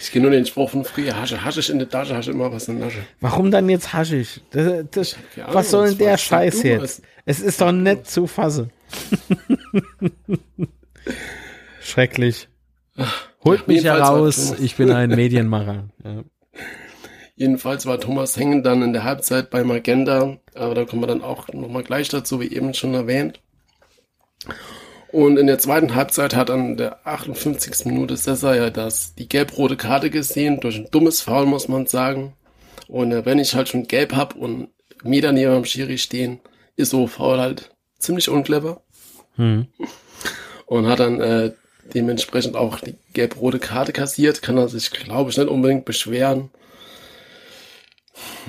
Ich 0.00 0.12
kenne 0.12 0.22
nur 0.22 0.30
den 0.30 0.46
Spruch 0.46 0.70
von 0.70 0.84
früher, 0.84 1.20
Hasche, 1.20 1.44
Haschisch 1.44 1.68
in 1.68 1.80
der 1.80 1.88
Tasche, 1.88 2.16
Hasche 2.16 2.30
immer 2.30 2.52
was 2.52 2.68
in 2.68 2.78
der 2.78 2.88
Tasche. 2.88 3.00
Warum 3.20 3.50
dann 3.50 3.68
jetzt 3.68 3.92
Haschisch? 3.92 4.40
Das, 4.50 4.84
das, 4.90 5.16
was 5.50 5.70
soll 5.70 5.90
denn 5.90 5.98
der 5.98 6.16
Scheiß 6.16 6.62
jetzt? 6.62 7.02
Es 7.24 7.40
ist 7.40 7.60
doch 7.60 7.72
nett 7.72 8.06
zu 8.06 8.26
fassen. 8.26 8.70
Schrecklich. 11.82 12.48
Holt 13.44 13.68
mich 13.68 13.84
heraus, 13.84 14.54
ich 14.60 14.76
bin 14.76 14.90
ein 14.92 15.10
Medienmacher. 15.10 15.88
Ja. 16.04 16.24
Jedenfalls 17.38 17.86
war 17.86 18.00
Thomas 18.00 18.36
Hengen 18.36 18.64
dann 18.64 18.82
in 18.82 18.92
der 18.92 19.04
Halbzeit 19.04 19.48
bei 19.48 19.62
Magenta, 19.62 20.38
aber 20.56 20.74
da 20.74 20.84
kommen 20.84 21.02
wir 21.02 21.06
dann 21.06 21.22
auch 21.22 21.46
nochmal 21.52 21.84
gleich 21.84 22.08
dazu, 22.08 22.40
wie 22.40 22.52
eben 22.52 22.74
schon 22.74 22.94
erwähnt. 22.94 23.40
Und 25.12 25.36
in 25.36 25.46
der 25.46 25.60
zweiten 25.60 25.94
Halbzeit 25.94 26.34
hat 26.34 26.50
an 26.50 26.76
der 26.76 27.06
58. 27.06 27.86
Minute 27.86 28.16
Sessa 28.16 28.56
ja 28.56 28.70
das, 28.70 29.14
die 29.14 29.28
gelb-rote 29.28 29.76
Karte 29.76 30.10
gesehen, 30.10 30.58
durch 30.58 30.78
ein 30.78 30.88
dummes 30.90 31.20
Foul, 31.20 31.46
muss 31.46 31.68
man 31.68 31.86
sagen. 31.86 32.32
Und 32.88 33.12
äh, 33.12 33.24
wenn 33.24 33.38
ich 33.38 33.54
halt 33.54 33.68
schon 33.68 33.86
gelb 33.86 34.16
hab 34.16 34.34
und 34.34 34.70
Meter 35.04 35.30
neben 35.30 35.52
dem 35.52 35.64
Schiri 35.64 35.96
stehen, 35.96 36.40
ist 36.74 36.90
so 36.90 37.06
Foul 37.06 37.38
halt 37.38 37.70
ziemlich 38.00 38.28
unclever. 38.28 38.82
Hm. 39.36 39.68
Und 40.66 40.88
hat 40.88 40.98
dann 40.98 41.20
äh, 41.20 41.52
dementsprechend 41.94 42.56
auch 42.56 42.80
die 42.80 42.96
gelb-rote 43.12 43.60
Karte 43.60 43.92
kassiert, 43.92 44.42
kann 44.42 44.58
er 44.58 44.68
sich, 44.68 44.90
glaube 44.90 45.30
ich, 45.30 45.36
nicht 45.36 45.48
unbedingt 45.48 45.84
beschweren. 45.84 46.50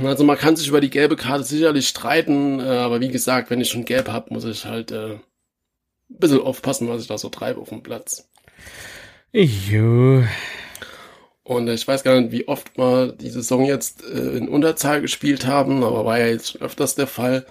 Also 0.04 0.24
man 0.24 0.38
kann 0.38 0.56
sich 0.56 0.68
über 0.68 0.82
die 0.82 0.90
gelbe 0.90 1.16
Karte 1.16 1.44
sicherlich 1.44 1.88
streiten, 1.88 2.60
äh, 2.60 2.64
aber 2.64 3.02
wie 3.02 3.10
gesagt, 3.10 3.50
wenn 3.50 3.62
ich 3.62 3.70
schon 3.70 3.86
gelb 3.86 4.10
hab, 4.10 4.32
muss 4.32 4.46
ich 4.46 4.66
halt 4.66 4.92
äh, 4.92 5.14
ein 5.14 5.22
bisschen 6.08 6.42
aufpassen, 6.42 6.88
was 6.88 7.02
ich 7.02 7.08
da 7.08 7.18
so 7.18 7.30
treibe 7.30 7.62
auf 7.62 7.70
dem 7.70 7.84
Platz. 7.84 8.30
Jo. 9.32 10.24
Und 11.44 11.68
ich 11.68 11.88
weiß 11.88 12.04
gar 12.04 12.20
nicht, 12.20 12.32
wie 12.32 12.48
oft 12.48 12.78
wir 12.78 13.12
die 13.12 13.30
Saison 13.30 13.66
jetzt 13.66 14.04
äh, 14.04 14.38
in 14.38 14.48
Unterzahl 14.48 15.02
gespielt 15.02 15.46
haben, 15.48 15.84
aber 15.84 16.06
war 16.06 16.20
ja 16.20 16.28
jetzt 16.28 16.62
öfters 16.62 16.96
der 16.96 17.08
Fall. 17.08 17.46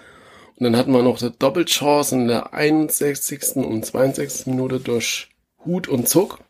Und 0.57 0.65
dann 0.65 0.77
hatten 0.77 0.93
wir 0.93 1.03
noch 1.03 1.21
eine 1.21 1.31
Doppelchance 1.31 2.15
in 2.15 2.29
der 2.29 2.53
61. 2.53 3.57
und 3.57 3.85
62. 3.85 4.47
Minute 4.47 4.81
durch 4.81 5.29
Hut 5.65 5.89
und 5.89 6.09
Zuck. 6.09 6.41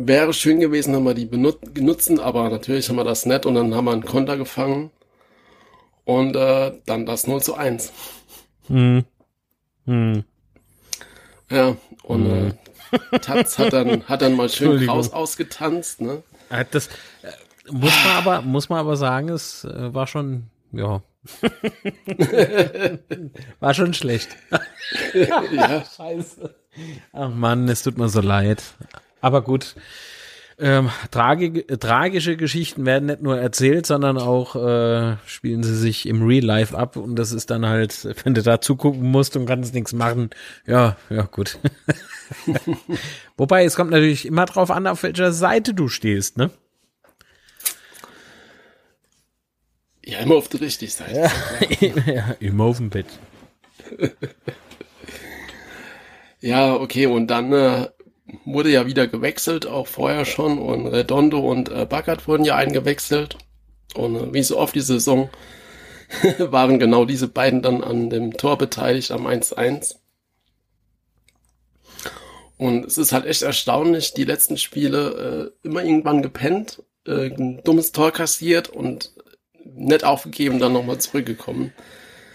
Wäre 0.00 0.32
schön 0.32 0.60
gewesen, 0.60 0.94
wenn 0.94 1.02
wir 1.02 1.14
die 1.14 1.26
benutzen, 1.26 2.20
aber 2.20 2.48
natürlich 2.50 2.88
haben 2.88 2.94
wir 2.94 3.04
das 3.04 3.26
nett 3.26 3.46
und 3.46 3.56
dann 3.56 3.74
haben 3.74 3.84
wir 3.84 3.90
einen 3.90 4.04
Konter 4.04 4.36
gefangen. 4.36 4.92
Und 6.04 6.36
äh, 6.36 6.72
dann 6.86 7.04
das 7.04 7.26
0 7.26 7.42
zu 7.42 7.56
1. 7.56 7.92
Hm. 8.68 9.04
Hm. 9.86 10.22
Ja, 11.50 11.76
und 12.04 12.24
hm. 12.26 12.52
äh, 12.92 13.18
Taz 13.18 13.58
hat 13.58 13.72
dann, 13.72 14.04
hat 14.04 14.22
dann 14.22 14.36
mal 14.36 14.48
schön 14.48 14.88
raus 14.88 15.12
ausgetanzt, 15.12 16.00
ne? 16.00 16.22
Das 16.70 16.86
äh, 16.86 17.32
muss 17.68 17.92
man 18.04 18.16
aber, 18.16 18.42
muss 18.42 18.68
man 18.68 18.78
aber 18.78 18.96
sagen, 18.96 19.30
es 19.30 19.64
äh, 19.64 19.92
war 19.92 20.06
schon, 20.06 20.44
ja. 20.70 21.02
war 23.58 23.74
schon 23.74 23.94
schlecht. 23.94 24.28
ja. 25.12 25.84
Scheiße. 25.96 26.54
Ach 27.12 27.30
Mann, 27.30 27.68
es 27.68 27.82
tut 27.82 27.98
mir 27.98 28.08
so 28.08 28.20
leid. 28.20 28.62
Aber 29.20 29.42
gut. 29.42 29.74
Ähm, 30.60 30.90
tragi 31.12 31.64
tragische 31.66 32.36
Geschichten 32.36 32.84
werden 32.84 33.06
nicht 33.06 33.22
nur 33.22 33.38
erzählt, 33.38 33.86
sondern 33.86 34.18
auch 34.18 34.56
äh, 34.56 35.16
spielen 35.24 35.62
sie 35.62 35.76
sich 35.76 36.04
im 36.06 36.26
Real 36.26 36.44
Life 36.44 36.76
ab 36.76 36.96
und 36.96 37.14
das 37.14 37.30
ist 37.30 37.50
dann 37.50 37.64
halt, 37.64 38.08
wenn 38.24 38.34
du 38.34 38.42
da 38.42 38.60
zugucken 38.60 39.08
musst 39.08 39.36
und 39.36 39.46
kannst 39.46 39.72
nichts 39.72 39.92
machen, 39.92 40.30
ja, 40.66 40.96
ja, 41.10 41.22
gut. 41.22 41.58
Wobei, 43.36 43.64
es 43.64 43.76
kommt 43.76 43.92
natürlich 43.92 44.26
immer 44.26 44.46
drauf 44.46 44.72
an, 44.72 44.88
auf 44.88 45.04
welcher 45.04 45.30
Seite 45.30 45.74
du 45.74 45.86
stehst, 45.86 46.36
ne? 46.36 46.50
Ja, 50.04 50.18
immer 50.20 50.36
auf 50.36 50.48
der 50.48 50.62
richtigen 50.62 50.90
Seite. 50.90 51.30
Ja, 51.80 51.90
ja 52.12 52.36
immer 52.40 52.64
auf 52.64 52.78
dem 52.78 52.90
Bett. 52.90 53.06
ja, 56.40 56.74
okay, 56.74 57.06
und 57.06 57.28
dann 57.28 57.52
äh, 57.52 57.88
wurde 58.44 58.70
ja 58.70 58.86
wieder 58.86 59.06
gewechselt, 59.06 59.66
auch 59.66 59.86
vorher 59.86 60.24
schon. 60.24 60.58
Und 60.58 60.86
Redondo 60.86 61.38
und 61.40 61.70
äh, 61.70 61.86
Baggert 61.86 62.28
wurden 62.28 62.44
ja 62.44 62.56
eingewechselt. 62.56 63.38
Und 63.94 64.16
äh, 64.16 64.34
wie 64.34 64.42
so 64.42 64.58
oft 64.58 64.74
die 64.74 64.80
Saison 64.80 65.30
waren 66.38 66.78
genau 66.78 67.04
diese 67.04 67.28
beiden 67.28 67.62
dann 67.62 67.82
an 67.82 68.10
dem 68.10 68.36
Tor 68.36 68.58
beteiligt, 68.58 69.10
am 69.10 69.26
1-1. 69.26 69.96
Und 72.56 72.84
es 72.84 72.98
ist 72.98 73.12
halt 73.12 73.24
echt 73.24 73.42
erstaunlich, 73.42 74.14
die 74.14 74.24
letzten 74.24 74.56
Spiele 74.56 75.52
äh, 75.62 75.66
immer 75.66 75.82
irgendwann 75.82 76.22
gepennt, 76.22 76.82
äh, 77.06 77.30
ein 77.30 77.62
dummes 77.62 77.92
Tor 77.92 78.10
kassiert 78.10 78.68
und 78.68 79.12
nett 79.64 80.02
aufgegeben, 80.02 80.58
dann 80.58 80.72
nochmal 80.72 80.98
zurückgekommen. 80.98 81.72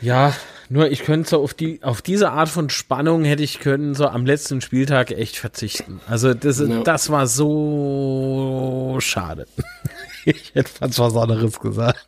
Ja, 0.02 0.34
nur 0.74 0.90
ich 0.90 1.04
könnte 1.04 1.30
so 1.30 1.44
auf 1.44 1.54
die, 1.54 1.84
auf 1.84 2.02
diese 2.02 2.32
Art 2.32 2.50
von 2.50 2.72
Spannung 2.72 3.26
hätte 3.26 3.44
ich 3.44 3.60
können 3.60 3.94
so 3.94 4.08
am 4.08 4.26
letzten 4.26 4.60
Spieltag 4.60 5.12
echt 5.12 5.38
verzichten. 5.38 6.02
Also 6.08 6.34
das, 6.34 6.58
ja. 6.60 6.82
das 6.82 7.12
war 7.12 7.28
so 7.28 8.98
schade. 9.00 9.46
ich 10.26 10.56
hätte 10.56 10.72
fast 10.72 10.98
was 10.98 11.16
anderes 11.16 11.60
gesagt. 11.60 12.08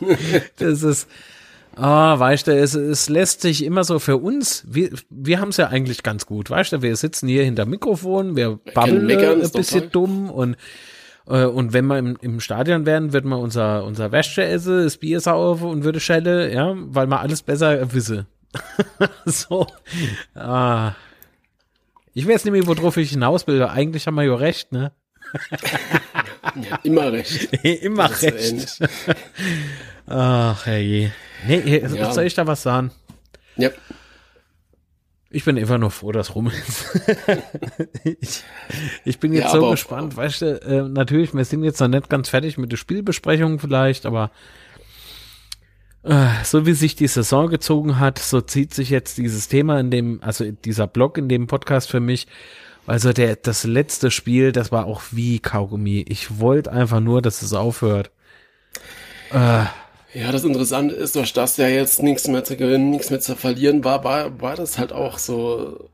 das 0.56 0.82
ist, 0.82 1.08
Ah, 1.76 2.14
oh, 2.14 2.18
weißt 2.18 2.46
du, 2.46 2.58
es, 2.58 2.74
es 2.74 3.10
lässt 3.10 3.42
sich 3.42 3.64
immer 3.64 3.84
so 3.84 3.98
für 3.98 4.16
uns, 4.16 4.64
wir, 4.66 4.90
wir 5.08 5.38
haben 5.38 5.50
es 5.50 5.56
ja 5.56 5.68
eigentlich 5.68 6.02
ganz 6.02 6.26
gut, 6.26 6.50
weißt 6.50 6.72
du, 6.72 6.82
wir 6.82 6.96
sitzen 6.96 7.28
hier 7.28 7.44
hinter 7.44 7.64
Mikrofon, 7.64 8.34
wir 8.34 8.58
babbeln 8.74 9.08
ein 9.08 9.50
bisschen 9.52 9.90
dumm 9.90 10.30
und 10.30 10.56
und 11.30 11.72
wenn 11.72 11.86
wir 11.86 11.98
im, 11.98 12.16
im 12.20 12.40
Stadion 12.40 12.86
wären, 12.86 13.12
würde 13.12 13.28
man 13.28 13.38
unser, 13.38 13.84
unser 13.84 14.10
Wäsche 14.12 14.42
essen, 14.44 14.84
das 14.84 14.96
Bier 14.96 15.20
saufen 15.20 15.68
und 15.68 15.84
würde 15.84 16.00
schelle, 16.00 16.52
ja, 16.52 16.74
weil 16.76 17.06
man 17.06 17.20
alles 17.20 17.42
besser 17.42 17.92
wisse. 17.92 18.26
so. 19.24 19.66
Ah. 20.34 20.92
Ich 22.14 22.26
weiß 22.26 22.44
nicht 22.44 22.52
mehr, 22.52 22.66
worauf 22.66 22.96
ich 22.96 23.10
hinaus 23.10 23.46
will. 23.46 23.62
Eigentlich 23.62 24.06
haben 24.06 24.16
wir 24.16 24.24
ja 24.24 24.34
recht, 24.34 24.72
ne? 24.72 24.92
ja, 26.68 26.78
immer 26.82 27.12
recht. 27.12 27.52
immer 27.62 28.10
recht. 28.22 28.80
Ach, 30.06 30.66
herrje. 30.66 31.12
Nee, 31.46 31.86
soll 31.86 32.24
ich 32.24 32.34
da 32.34 32.46
was 32.46 32.62
sagen? 32.62 32.90
Ja. 33.56 33.70
Ich 35.32 35.44
bin 35.44 35.56
einfach 35.56 35.78
nur 35.78 35.92
froh, 35.92 36.10
dass 36.10 36.34
rum 36.34 36.48
ist. 36.48 37.00
ich, 38.04 38.42
ich, 39.04 39.20
bin 39.20 39.32
jetzt 39.32 39.54
ja, 39.54 39.60
so 39.60 39.70
gespannt, 39.70 40.16
weißt 40.16 40.42
du, 40.42 40.60
äh, 40.62 40.88
natürlich, 40.88 41.32
wir 41.34 41.44
sind 41.44 41.62
jetzt 41.62 41.80
noch 41.80 41.86
nicht 41.86 42.10
ganz 42.10 42.28
fertig 42.28 42.58
mit 42.58 42.72
der 42.72 42.76
Spielbesprechung 42.76 43.60
vielleicht, 43.60 44.06
aber 44.06 44.32
äh, 46.02 46.26
so 46.42 46.66
wie 46.66 46.72
sich 46.72 46.96
die 46.96 47.06
Saison 47.06 47.48
gezogen 47.48 48.00
hat, 48.00 48.18
so 48.18 48.40
zieht 48.40 48.74
sich 48.74 48.90
jetzt 48.90 49.18
dieses 49.18 49.46
Thema 49.46 49.78
in 49.78 49.92
dem, 49.92 50.20
also 50.20 50.50
dieser 50.50 50.88
Blog 50.88 51.16
in 51.16 51.28
dem 51.28 51.46
Podcast 51.46 51.90
für 51.90 52.00
mich. 52.00 52.26
Also 52.86 53.12
der, 53.12 53.36
das 53.36 53.62
letzte 53.62 54.10
Spiel, 54.10 54.50
das 54.50 54.72
war 54.72 54.86
auch 54.86 55.02
wie 55.12 55.38
Kaugummi. 55.38 56.04
Ich 56.08 56.40
wollte 56.40 56.72
einfach 56.72 56.98
nur, 56.98 57.22
dass 57.22 57.42
es 57.42 57.52
aufhört. 57.52 58.10
Äh, 59.30 59.66
ja, 60.12 60.32
das 60.32 60.44
Interessante 60.44 60.94
ist, 60.94 61.14
durch 61.14 61.32
das 61.32 61.56
ja 61.56 61.68
jetzt 61.68 62.02
nichts 62.02 62.26
mehr 62.26 62.44
zu 62.44 62.56
gewinnen, 62.56 62.90
nichts 62.90 63.10
mehr 63.10 63.20
zu 63.20 63.36
verlieren 63.36 63.84
war, 63.84 64.02
war, 64.02 64.40
war 64.40 64.56
das 64.56 64.78
halt 64.78 64.92
auch 64.92 65.18
so, 65.18 65.88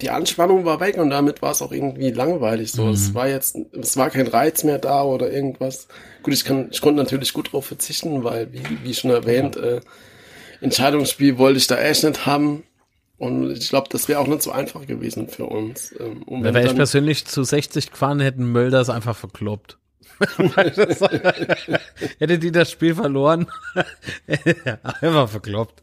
die 0.00 0.10
Anspannung 0.10 0.64
war 0.64 0.80
weg 0.80 0.98
und 0.98 1.10
damit 1.10 1.42
war 1.42 1.52
es 1.52 1.62
auch 1.62 1.72
irgendwie 1.72 2.10
langweilig 2.10 2.72
so. 2.72 2.84
Mhm. 2.84 2.92
Es 2.92 3.14
war 3.14 3.28
jetzt, 3.28 3.56
es 3.72 3.96
war 3.96 4.10
kein 4.10 4.26
Reiz 4.26 4.64
mehr 4.64 4.78
da 4.78 5.02
oder 5.02 5.30
irgendwas. 5.30 5.88
Gut, 6.22 6.34
ich 6.34 6.44
kann, 6.44 6.68
ich 6.70 6.80
konnte 6.80 7.02
natürlich 7.02 7.32
gut 7.32 7.52
drauf 7.52 7.66
verzichten, 7.66 8.22
weil, 8.22 8.52
wie, 8.52 8.62
wie 8.84 8.94
schon 8.94 9.10
erwähnt, 9.10 9.56
äh, 9.56 9.80
Entscheidungsspiel 10.60 11.38
wollte 11.38 11.58
ich 11.58 11.66
da 11.66 11.78
echt 11.78 12.04
nicht 12.04 12.26
haben. 12.26 12.64
Und 13.16 13.50
ich 13.50 13.68
glaube, 13.68 13.88
das 13.90 14.08
wäre 14.08 14.20
auch 14.20 14.28
nicht 14.28 14.42
so 14.42 14.52
einfach 14.52 14.86
gewesen 14.86 15.28
für 15.28 15.46
uns. 15.46 15.92
Ähm, 15.98 16.24
Wäre 16.28 16.64
ich 16.64 16.74
persönlich 16.76 17.26
zu 17.26 17.42
60 17.42 17.90
gefahren, 17.90 18.20
hätten 18.20 18.52
Mölders 18.52 18.90
einfach 18.90 19.16
verkloppt. 19.16 19.78
Hätte 22.18 22.38
die 22.38 22.52
das 22.52 22.70
Spiel 22.70 22.94
verloren, 22.94 23.46
einfach 25.00 25.28
verkloppt. 25.28 25.82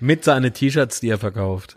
Mit 0.00 0.24
seinen 0.24 0.52
T-Shirts, 0.52 1.00
die 1.00 1.10
er 1.10 1.18
verkauft. 1.18 1.76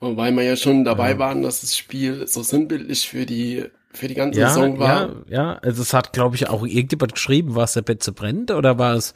Wobei 0.00 0.30
wir 0.30 0.42
ja 0.42 0.56
schon 0.56 0.84
dabei 0.84 1.12
ja. 1.12 1.18
waren, 1.18 1.42
dass 1.42 1.60
das 1.60 1.76
Spiel 1.76 2.26
so 2.26 2.42
sinnbildlich 2.42 3.08
für 3.08 3.26
die 3.26 3.66
für 3.90 4.06
die 4.06 4.14
ganze 4.14 4.40
ja, 4.40 4.48
Saison 4.50 4.78
war. 4.78 5.08
Ja, 5.08 5.14
ja, 5.28 5.58
also 5.62 5.82
es 5.82 5.92
hat, 5.94 6.12
glaube 6.12 6.36
ich, 6.36 6.48
auch 6.48 6.64
irgendjemand 6.64 7.14
geschrieben, 7.14 7.54
war 7.54 7.64
es 7.64 7.72
der 7.72 7.82
Betze 7.82 8.12
brennt 8.12 8.50
oder 8.50 8.78
war 8.78 8.94
es 8.94 9.14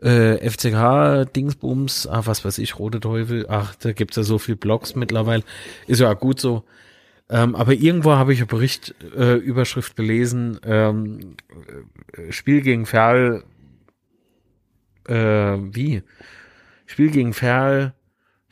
äh, 0.00 0.48
FCK 0.48 1.30
Dingsbums, 1.34 2.06
ah, 2.06 2.22
was 2.24 2.44
weiß 2.44 2.58
ich, 2.58 2.78
Rote 2.78 3.00
Teufel, 3.00 3.46
ach, 3.48 3.74
da 3.74 3.92
gibt's 3.92 4.16
ja 4.16 4.22
so 4.22 4.38
viel 4.38 4.56
Blogs 4.56 4.94
mittlerweile. 4.94 5.42
Ist 5.86 6.00
ja 6.00 6.12
gut 6.14 6.40
so. 6.40 6.64
Ähm, 7.28 7.54
aber 7.54 7.72
irgendwo 7.72 8.12
habe 8.12 8.32
ich 8.32 8.40
eine 8.40 8.46
Berichtüberschrift 8.46 9.92
äh, 9.92 9.96
gelesen, 9.96 10.60
ähm, 10.64 11.36
äh, 12.12 12.32
Spiel 12.32 12.60
gegen 12.60 12.84
Ferl, 12.86 13.44
äh, 15.08 15.14
wie? 15.14 16.02
Spiel 16.86 17.10
gegen 17.10 17.32
Ferl 17.32 17.94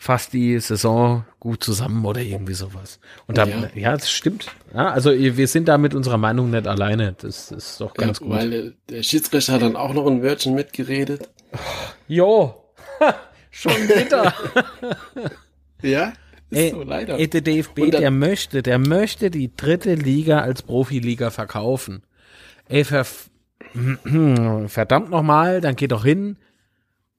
fasst 0.01 0.33
die 0.33 0.59
Saison 0.61 1.27
gut 1.41 1.63
zusammen 1.63 2.07
oder 2.07 2.23
irgendwie 2.23 2.55
sowas. 2.55 3.01
Und 3.27 3.37
da, 3.37 3.45
ja, 3.45 3.69
ja 3.75 3.93
das 3.93 4.11
stimmt. 4.11 4.47
Ja, 4.73 4.89
also 4.89 5.13
wir 5.13 5.47
sind 5.47 5.69
da 5.69 5.77
mit 5.77 5.95
unserer 5.95 6.17
Meinung 6.17 6.51
nicht 6.51 6.67
alleine. 6.67 7.15
Das 7.19 7.53
ist 7.53 7.83
doch 7.83 7.93
ganz 7.93 8.19
ja, 8.19 8.27
gut. 8.27 8.35
Weil 8.35 8.75
der 8.89 9.03
Schiedsrichter 9.03 9.53
hat 9.53 9.63
dann 9.63 9.77
auch 9.77 9.93
noch 9.93 10.07
ein 10.07 10.23
Wörtchen 10.23 10.55
mitgeredet. 10.55 11.29
Jo. 12.09 12.65
Schon 13.51 13.73
wieder. 13.73 14.33
ja? 15.83 16.15
Ey, 16.51 16.71
so, 16.71 16.83
leider. 16.83 17.19
Ey, 17.19 17.29
der 17.29 17.41
DFB, 17.43 17.91
der 17.91 18.11
möchte, 18.11 18.63
der 18.63 18.79
möchte 18.79 19.31
die 19.31 19.55
dritte 19.55 19.95
Liga 19.95 20.41
als 20.41 20.63
Profiliga 20.63 21.31
verkaufen. 21.31 22.03
Ey, 22.69 22.85
ver 22.85 23.07
verdammt 24.67 25.11
nochmal, 25.11 25.61
dann 25.61 25.77
geht 25.77 25.93
doch 25.93 26.05
hin 26.05 26.37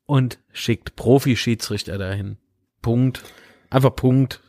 und 0.05 0.39
schickt 0.51 0.95
Profi-Schiedsrichter 0.95 1.97
dahin. 1.97 2.38
Punkt. 2.81 3.23
Einfach 3.69 3.95
Punkt. 3.95 4.41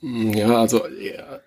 Ja, 0.00 0.60
also 0.60 0.86
ja, 0.88 1.40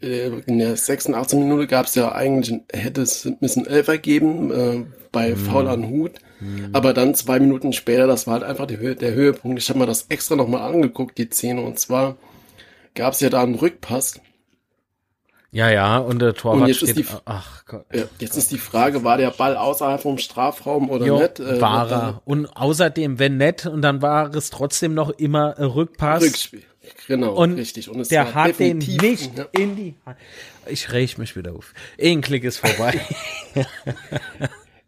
in 0.00 0.58
der 0.58 0.76
86. 0.76 1.38
Minute 1.38 1.66
gab 1.66 1.86
es 1.86 1.94
ja 1.94 2.12
eigentlich, 2.12 2.60
hätte 2.72 3.02
es 3.02 3.28
müssen 3.40 3.66
Elfer 3.66 3.98
geben 3.98 4.50
äh, 4.50 4.84
bei 5.12 5.30
mhm. 5.30 5.36
Foul 5.36 5.68
an 5.68 5.88
Hut. 5.88 6.12
Mhm. 6.40 6.70
Aber 6.72 6.94
dann 6.94 7.14
zwei 7.14 7.38
Minuten 7.40 7.72
später, 7.72 8.06
das 8.06 8.26
war 8.26 8.34
halt 8.34 8.44
einfach 8.44 8.68
Höhe, 8.68 8.96
der 8.96 9.12
Höhepunkt. 9.12 9.58
Ich 9.58 9.68
habe 9.68 9.78
mir 9.78 9.86
das 9.86 10.06
extra 10.08 10.36
nochmal 10.36 10.62
angeguckt, 10.62 11.18
die 11.18 11.28
Szene. 11.28 11.62
Und 11.62 11.78
zwar 11.78 12.16
gab 12.94 13.12
es 13.12 13.20
ja 13.20 13.28
da 13.28 13.42
einen 13.42 13.56
Rückpass. 13.56 14.20
Ja, 15.50 15.70
ja, 15.70 15.96
und 15.96 16.20
der 16.20 16.34
Torwart 16.34 16.62
und 16.62 16.66
jetzt 16.68 16.76
steht, 16.76 16.90
ist 16.90 17.10
die, 17.10 17.16
ach 17.24 17.64
Gott. 17.64 17.86
Ja, 17.92 18.04
jetzt 18.18 18.36
ist 18.36 18.50
die 18.50 18.58
Frage, 18.58 19.02
war 19.02 19.16
der 19.16 19.30
Ball 19.30 19.56
außerhalb 19.56 20.00
vom 20.00 20.18
Strafraum 20.18 20.90
oder 20.90 21.06
jo, 21.06 21.18
nicht? 21.18 21.40
Äh, 21.40 21.60
war 21.60 21.90
er. 21.90 22.22
Und 22.26 22.46
außerdem, 22.54 23.18
wenn 23.18 23.38
nicht, 23.38 23.64
und 23.64 23.80
dann 23.80 24.02
war 24.02 24.34
es 24.34 24.50
trotzdem 24.50 24.92
noch 24.92 25.08
immer 25.10 25.58
Rückpass. 25.58 26.22
Rückspiel. 26.22 26.62
Genau, 27.06 27.34
und 27.34 27.54
richtig. 27.54 27.88
Und 27.88 28.10
der 28.10 28.34
hat 28.34 28.58
den 28.58 28.78
nicht 28.78 29.36
ja. 29.36 29.46
in 29.52 29.76
die 29.76 29.94
Hand. 30.04 30.18
Ich 30.66 30.92
räche 30.92 31.20
mich 31.20 31.36
wieder 31.36 31.54
auf. 31.54 31.72
Ein 32.00 32.20
Klick 32.20 32.44
ist 32.44 32.58
vorbei. 32.58 33.00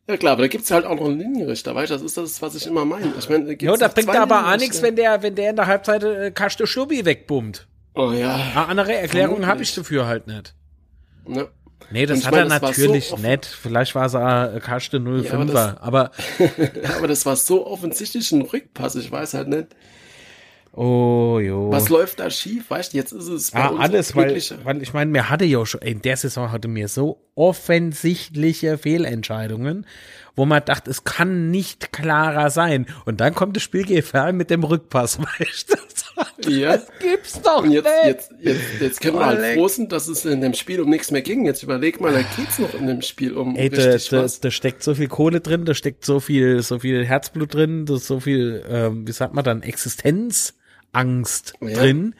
ja 0.09 0.17
klar, 0.17 0.33
aber 0.33 0.43
da 0.43 0.49
gibt's 0.49 0.71
halt 0.71 0.85
auch 0.85 0.97
noch 0.97 1.07
einen 1.07 1.19
Linienrichter, 1.19 1.75
weißt 1.75 1.91
du, 1.91 1.95
das 1.95 2.03
ist 2.03 2.17
das, 2.17 2.43
was 2.43 2.55
ich 2.55 2.67
immer 2.67 2.85
meine. 2.85 3.13
Ich 3.19 3.29
meine, 3.29 3.57
da 3.57 3.65
ja, 3.65 3.77
da 3.77 3.89
bringt 3.89 4.11
aber 4.11 4.53
auch 4.53 4.57
nichts, 4.57 4.83
wenn 4.83 4.97
der, 4.97 5.23
wenn 5.23 5.35
der 5.35 5.51
in 5.51 5.57
der 5.57 5.67
Halbzeit 5.67 6.03
äh, 6.05 6.31
Kaste 6.31 6.67
Schlubi 6.67 7.05
wegbummt. 7.05 7.67
Oh 7.95 8.13
ja. 8.13 8.35
Eine 8.35 8.69
andere 8.69 8.95
Erklärung 8.95 9.47
habe 9.47 9.63
ich 9.63 9.75
dafür 9.75 10.07
halt 10.07 10.27
nicht. 10.27 10.55
Ja. 11.27 11.49
Nee, 11.91 12.07
das 12.07 12.25
hat 12.25 12.33
meine, 12.33 12.55
er 12.55 12.61
natürlich 12.61 13.07
so 13.07 13.17
nett. 13.17 13.47
Vielleicht 13.47 13.95
war 13.95 14.07
es 14.07 14.15
äh, 14.15 14.61
Kaste 14.61 14.99
05er, 14.99 15.25
ja, 15.25 15.33
aber, 15.33 15.45
das, 15.45 15.77
aber 15.79 16.11
aber 16.97 17.09
das 17.09 17.27
war 17.27 17.37
so 17.37 17.67
offensichtlich 17.67 18.31
ein 18.31 18.43
Rückpass, 18.43 18.95
ich 18.95 19.11
weiß 19.11 19.35
halt 19.35 19.49
nicht. 19.49 19.69
Oh, 20.73 21.41
jo. 21.43 21.73
Was 21.73 21.89
läuft 21.89 22.21
da 22.21 22.31
schief? 22.31 22.71
Weißt 22.71 22.93
du, 22.93 22.97
jetzt 22.97 23.11
ist 23.11 23.27
es 23.27 23.51
bei 23.51 23.61
ah, 23.61 23.75
alles, 23.77 24.15
weil, 24.15 24.41
weil 24.63 24.83
ich 24.83 24.93
meine, 24.93 25.11
mir 25.11 25.29
hatte 25.29 25.45
ja 25.45 25.67
schon, 25.67 25.83
in 25.83 26.01
der 26.01 26.17
Saison 26.17 26.53
hatte 26.53 26.69
mir 26.69 26.87
so 26.87 27.19
offensichtliche 27.35 28.79
Fehlentscheidungen, 28.79 29.85
wo 30.37 30.47
man 30.47 30.65
dachte, 30.65 30.89
es 30.91 31.03
kann 31.03 31.51
nicht 31.51 31.93
klarer 31.93 32.51
sein. 32.51 32.87
Und 33.05 33.21
dann 33.21 33.35
kommt 33.35 33.57
das 33.57 33.65
Spiel 33.65 33.85
GFR 33.85 34.33
mit 34.33 34.51
dem 34.51 34.63
Rückpass, 34.63 35.19
weißt 35.41 35.73
du? 35.73 36.51
Ja. 36.51 36.77
Das 36.77 36.87
gibt's 37.01 37.43
doch 37.43 37.65
Und 37.65 37.73
jetzt, 37.73 37.87
nicht. 37.87 38.05
Jetzt, 38.05 38.33
jetzt, 38.41 38.61
jetzt 38.81 39.01
können 39.01 39.17
wir 39.17 39.27
halt 39.27 39.57
froh 39.57 39.69
sein, 39.69 39.89
dass 39.89 40.07
es 40.07 40.25
in 40.25 40.41
dem 40.41 40.55
Spiel 40.55 40.81
um 40.81 40.89
nichts 40.89 41.11
mehr 41.11 41.23
ging. 41.23 41.47
Jetzt 41.47 41.63
überleg 41.63 42.01
mal, 42.01 42.13
da 42.13 42.23
geht's 42.37 42.59
noch 42.59 42.75
in 42.75 42.87
dem 42.87 43.03
Spiel 43.03 43.37
um 43.37 43.57
Ey, 43.57 43.71
da, 43.71 43.97
da, 43.97 44.27
da 44.41 44.51
steckt 44.51 44.83
so 44.83 44.95
viel 44.95 45.09
Kohle 45.09 45.41
drin, 45.41 45.65
da 45.65 45.75
steckt 45.75 46.05
so 46.05 46.21
viel, 46.21 46.63
so 46.63 46.79
viel 46.79 47.05
Herzblut 47.05 47.55
drin, 47.55 47.87
da 47.87 47.97
ist 47.97 48.07
so 48.07 48.21
viel, 48.21 48.65
ähm, 48.69 49.07
wie 49.07 49.13
sagt 49.13 49.35
man 49.35 49.45
dann, 49.45 49.63
Existenz 49.63 50.55
Angst 50.93 51.55
ja. 51.61 51.79
drin. 51.79 52.15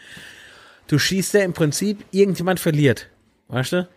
Du 0.87 0.99
schießt 0.99 1.35
ja 1.35 1.41
im 1.43 1.53
Prinzip, 1.53 2.05
irgendjemand 2.11 2.61
verliert. 2.61 3.09
Weißt 3.49 3.73
du? 3.73 3.89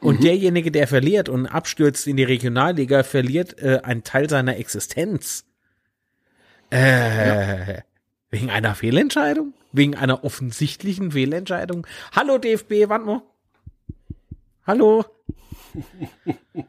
Und 0.00 0.20
mhm. 0.20 0.24
derjenige, 0.24 0.70
der 0.70 0.86
verliert 0.86 1.28
und 1.28 1.46
abstürzt 1.46 2.06
in 2.06 2.16
die 2.16 2.24
Regionalliga, 2.24 3.02
verliert 3.02 3.60
äh, 3.60 3.80
einen 3.82 4.04
Teil 4.04 4.28
seiner 4.28 4.56
Existenz. 4.56 5.44
Äh, 6.70 7.76
ja. 7.76 7.82
Wegen 8.30 8.50
einer 8.50 8.74
Fehlentscheidung? 8.74 9.54
Wegen 9.72 9.94
einer 9.94 10.24
offensichtlichen 10.24 11.12
Fehlentscheidung? 11.12 11.86
Hallo 12.12 12.38
DFB, 12.38 12.88
warte 12.88 13.06
mal. 13.06 13.22
Hallo? 14.66 15.04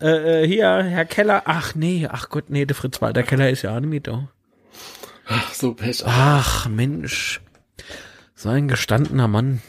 äh, 0.00 0.44
äh, 0.44 0.46
hier, 0.46 0.82
Herr 0.84 1.04
Keller. 1.04 1.42
Ach 1.46 1.74
nee, 1.74 2.06
ach 2.10 2.28
Gott, 2.28 2.48
nee, 2.48 2.64
der 2.64 2.76
Fritz 2.76 3.02
Walter 3.02 3.22
Keller 3.22 3.50
ist 3.50 3.62
ja 3.62 3.74
auch 3.74 3.80
nicht 3.80 3.90
mit 3.90 4.06
da. 4.06 4.28
Ach, 5.28 5.52
so 5.52 5.74
Pech. 5.74 6.02
Ach, 6.06 6.68
Mensch. 6.68 7.40
So 8.34 8.48
ein 8.48 8.68
gestandener 8.68 9.28
Mann. 9.28 9.60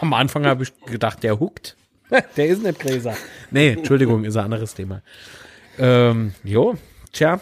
Am 0.00 0.12
Anfang 0.12 0.46
habe 0.46 0.64
ich 0.64 0.76
gedacht, 0.86 1.22
der 1.22 1.38
huckt. 1.38 1.76
der 2.36 2.46
ist 2.46 2.62
nicht 2.62 2.80
Gräser. 2.80 3.16
Nee, 3.50 3.70
Entschuldigung, 3.70 4.24
ist 4.24 4.36
ein 4.36 4.44
anderes 4.44 4.74
Thema. 4.74 5.02
Ähm, 5.78 6.34
jo, 6.42 6.76
tja. 7.12 7.40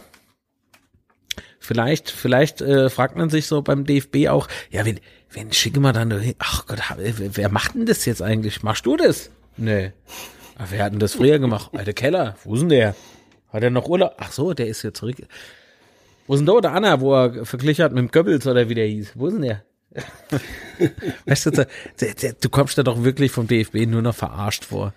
Vielleicht, 1.59 2.11
vielleicht 2.11 2.61
äh, 2.61 2.89
fragt 2.89 3.17
man 3.17 3.31
sich 3.31 3.47
so 3.47 3.63
beim 3.63 3.85
DFB 3.85 4.29
auch, 4.29 4.49
ja, 4.71 4.87
wenn, 4.87 5.01
wenn 5.31 5.53
schicke 5.53 5.81
mal 5.81 5.93
dann, 5.93 6.35
ach 6.39 6.67
Gott, 6.67 6.81
wer 6.97 7.49
macht 7.51 7.75
denn 7.75 7.87
das 7.87 8.05
jetzt 8.05 8.23
eigentlich? 8.23 8.63
Machst 8.63 8.87
du 8.87 8.97
das? 8.97 9.31
Nee. 9.57 9.93
Wer 10.71 10.85
hat 10.85 10.93
denn 10.93 11.01
das 11.01 11.15
früher 11.15 11.39
gemacht? 11.39 11.71
Alter 11.75 11.93
Keller, 11.93 12.37
wo 12.45 12.55
ist 12.55 12.61
denn 12.61 12.71
der? 12.71 12.95
Hat 13.53 13.63
er 13.63 13.71
noch 13.71 13.89
Urlaub? 13.89 14.15
Ach 14.19 14.33
so, 14.33 14.55
der 14.55 14.67
ist 14.67 14.83
jetzt 14.83 14.99
zurück. 14.99 15.17
Wo 16.29 16.35
ist 16.35 16.41
denn 16.41 16.47
da 16.47 16.61
der 16.61 16.73
Anna, 16.75 17.01
wo 17.01 17.15
er 17.15 17.47
verglichen 17.47 17.83
hat 17.85 17.93
mit 17.93 18.03
dem 18.03 18.11
Goebbels 18.11 18.47
oder 18.47 18.69
wie 18.69 18.75
der 18.75 18.87
hieß? 18.87 19.13
Wo 19.15 19.27
ist 19.29 19.33
denn 19.33 19.43
der? 19.43 19.65
weißt 21.25 21.47
du, 21.47 21.67
du 22.39 22.49
kommst 22.51 22.77
da 22.77 22.83
doch 22.83 23.03
wirklich 23.03 23.33
vom 23.33 23.47
DFB 23.47 23.87
nur 23.87 24.03
noch 24.03 24.15
verarscht 24.15 24.67
vor. 24.67 24.93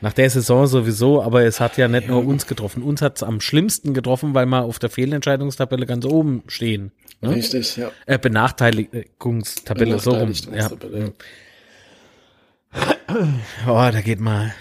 Nach 0.00 0.12
der 0.12 0.30
Saison 0.30 0.68
sowieso, 0.68 1.20
aber 1.20 1.42
es 1.42 1.58
hat 1.58 1.78
ja 1.78 1.88
nicht 1.88 2.06
nur 2.06 2.24
uns 2.24 2.46
getroffen. 2.46 2.84
Uns 2.84 3.02
hat 3.02 3.16
es 3.16 3.24
am 3.24 3.40
schlimmsten 3.40 3.92
getroffen, 3.92 4.34
weil 4.34 4.46
wir 4.46 4.62
auf 4.62 4.78
der 4.78 4.88
Fehlentscheidungstabelle 4.88 5.84
ganz 5.84 6.04
oben 6.04 6.44
stehen. 6.46 6.92
Ne? 7.20 7.34
Richtig, 7.34 7.76
ja. 7.76 7.90
Äh, 8.06 8.18
Benachteiligungstabelle, 8.18 9.98
so 9.98 10.12
rum. 10.12 10.32
Ja. 10.54 10.70
Oh, 13.66 13.90
da 13.92 14.00
geht 14.00 14.20
mal 14.20 14.54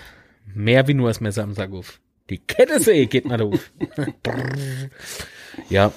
mehr 0.53 0.87
wie 0.87 0.95
nur 0.95 1.09
das 1.09 1.21
Messer 1.21 1.43
am 1.43 1.53
Sack 1.53 1.71
auf. 1.71 1.99
Die 2.31 2.39
Kette 2.39 2.79
See 2.79 3.05
geht 3.05 3.25
mal 3.25 3.41
auf. 3.41 3.71
Ja. 5.69 5.91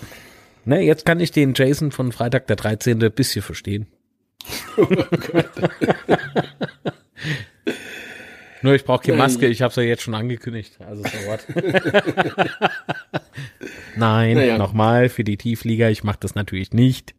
Ne, 0.64 0.80
jetzt 0.80 1.04
kann 1.04 1.20
ich 1.20 1.30
den 1.30 1.52
Jason 1.54 1.92
von 1.92 2.12
Freitag 2.12 2.46
der 2.46 2.56
13. 2.56 3.02
ein 3.02 3.12
bisschen 3.12 3.42
verstehen. 3.42 3.86
Oh 4.76 4.86
Nur 8.62 8.74
ich 8.74 8.84
brauche 8.84 9.04
keine 9.04 9.18
Maske, 9.18 9.46
ich 9.46 9.60
habe 9.60 9.70
es 9.70 9.76
ja 9.76 9.82
jetzt 9.82 10.02
schon 10.02 10.14
angekündigt. 10.14 10.78
Also 10.80 11.02
so 11.02 11.10
what. 11.26 11.46
Nein, 13.96 14.36
naja. 14.36 14.56
nochmal 14.56 15.10
für 15.10 15.22
die 15.22 15.36
Tieflieger, 15.36 15.90
ich 15.90 16.02
mache 16.02 16.16
das 16.20 16.34
natürlich 16.34 16.72
nicht. 16.72 17.14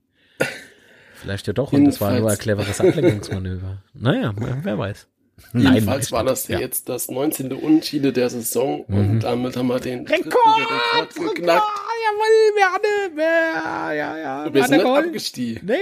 Vielleicht 1.13 1.45
ja 1.45 1.53
doch, 1.53 1.71
und 1.71 1.85
das 1.85 2.01
war 2.01 2.17
nur 2.19 2.31
ein 2.31 2.37
cleveres 2.39 2.81
Ablenkungsmanöver. 2.81 3.83
Naja, 3.93 4.33
wer 4.35 4.77
weiß. 4.77 5.07
Jedenfalls 5.53 6.11
war 6.11 6.23
das 6.23 6.47
ja. 6.47 6.59
jetzt 6.59 6.89
das 6.89 7.09
19. 7.09 7.51
Unentschieden 7.53 8.13
der 8.13 8.29
Saison 8.29 8.85
mhm. 8.87 8.97
und 8.97 9.19
damit 9.21 9.55
haben 9.57 9.67
wir 9.67 9.79
den 9.79 10.07
Rekord, 10.07 10.33
Rekord 10.33 11.15
geknackt. 11.15 11.65
Jawohl, 12.05 12.55
wir 12.55 12.65
haben, 12.65 13.17
ja, 13.17 13.93
ja, 13.93 14.17
ja. 14.17 14.53
Wir 14.53 14.63
sind 14.63 14.77
nicht 14.77 14.85
abgestiegen. 14.85 15.65
Nee, 15.65 15.77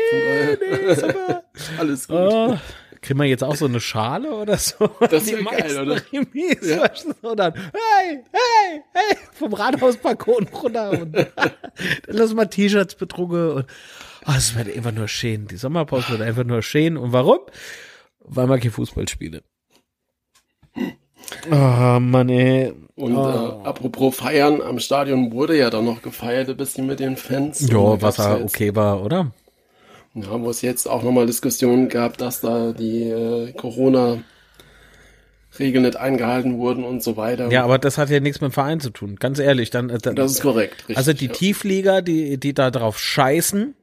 nee, 0.59 0.93
super. 0.95 1.43
Alles 1.77 2.07
gut. 2.07 2.17
Oh, 2.17 2.57
kriegen 3.01 3.19
wir 3.19 3.25
jetzt 3.25 3.43
auch 3.43 3.55
so 3.55 3.65
eine 3.65 3.79
Schale 3.79 4.33
oder 4.33 4.57
so? 4.57 4.89
Das 4.99 5.27
ist 5.27 5.45
geil, 5.45 5.79
oder? 5.79 6.01
Remis, 6.11 6.57
ja. 6.61 6.89
Und 7.21 7.37
dann, 7.37 7.53
hey, 7.53 8.23
hey, 8.31 8.81
hey, 8.93 9.17
vom 9.33 9.53
Rathausbalkon 9.53 10.47
runter 10.47 10.91
und 10.91 11.13
dann 11.15 11.27
lassen 12.07 12.37
wir 12.37 12.49
T-Shirts 12.49 12.95
bedrucken 12.95 13.51
und 13.51 13.65
oh, 14.25 14.31
es 14.35 14.55
wird 14.55 14.75
einfach 14.75 14.93
nur 14.93 15.07
schön. 15.07 15.47
Die 15.47 15.57
Sommerpause 15.57 16.11
wird 16.11 16.21
einfach 16.21 16.43
nur 16.43 16.61
schön. 16.61 16.97
Und 16.97 17.11
warum? 17.11 17.39
Weil 18.25 18.47
man 18.47 18.59
kein 18.59 18.71
Fußball 18.71 19.07
spiele. 19.07 19.43
Ah, 21.49 21.97
oh, 21.97 21.99
Mann, 21.99 22.29
ey. 22.29 22.73
Und 22.95 23.15
oh. 23.15 23.27
äh, 23.27 23.67
apropos 23.67 24.15
feiern, 24.15 24.61
am 24.61 24.79
Stadion 24.79 25.31
wurde 25.31 25.57
ja 25.57 25.69
dann 25.69 25.85
noch 25.85 26.01
gefeiert 26.01 26.49
ein 26.49 26.57
bisschen 26.57 26.85
mit 26.85 26.99
den 26.99 27.17
Fans. 27.17 27.67
Ja, 27.69 28.01
was 28.01 28.17
ja 28.17 28.35
okay 28.35 28.75
war, 28.75 29.03
oder? 29.03 29.31
Ja, 30.13 30.39
wo 30.39 30.49
es 30.49 30.61
jetzt 30.61 30.87
auch 30.87 31.01
nochmal 31.01 31.25
Diskussionen 31.25 31.89
gab, 31.89 32.17
dass 32.17 32.41
da 32.41 32.71
die 32.71 33.09
äh, 33.09 33.51
Corona 33.53 34.19
Regeln 35.57 35.83
nicht 35.83 35.97
eingehalten 35.97 36.57
wurden 36.59 36.83
und 36.83 37.01
so 37.03 37.17
weiter. 37.17 37.51
Ja, 37.51 37.63
aber 37.63 37.79
das 37.79 37.97
hat 37.97 38.09
ja 38.09 38.19
nichts 38.19 38.41
mit 38.41 38.51
dem 38.51 38.53
Verein 38.53 38.79
zu 38.79 38.91
tun, 38.91 39.15
ganz 39.17 39.39
ehrlich. 39.39 39.69
Dann, 39.69 39.89
äh, 39.89 39.97
dann 39.97 40.15
das 40.15 40.33
ist 40.33 40.41
korrekt. 40.41 40.81
Richtig, 40.81 40.97
also 40.97 41.13
die 41.13 41.27
ja. 41.27 41.33
Tieflieger, 41.33 42.01
die, 42.01 42.37
die 42.37 42.53
da 42.53 42.69
drauf 42.69 42.99
scheißen, 42.99 43.75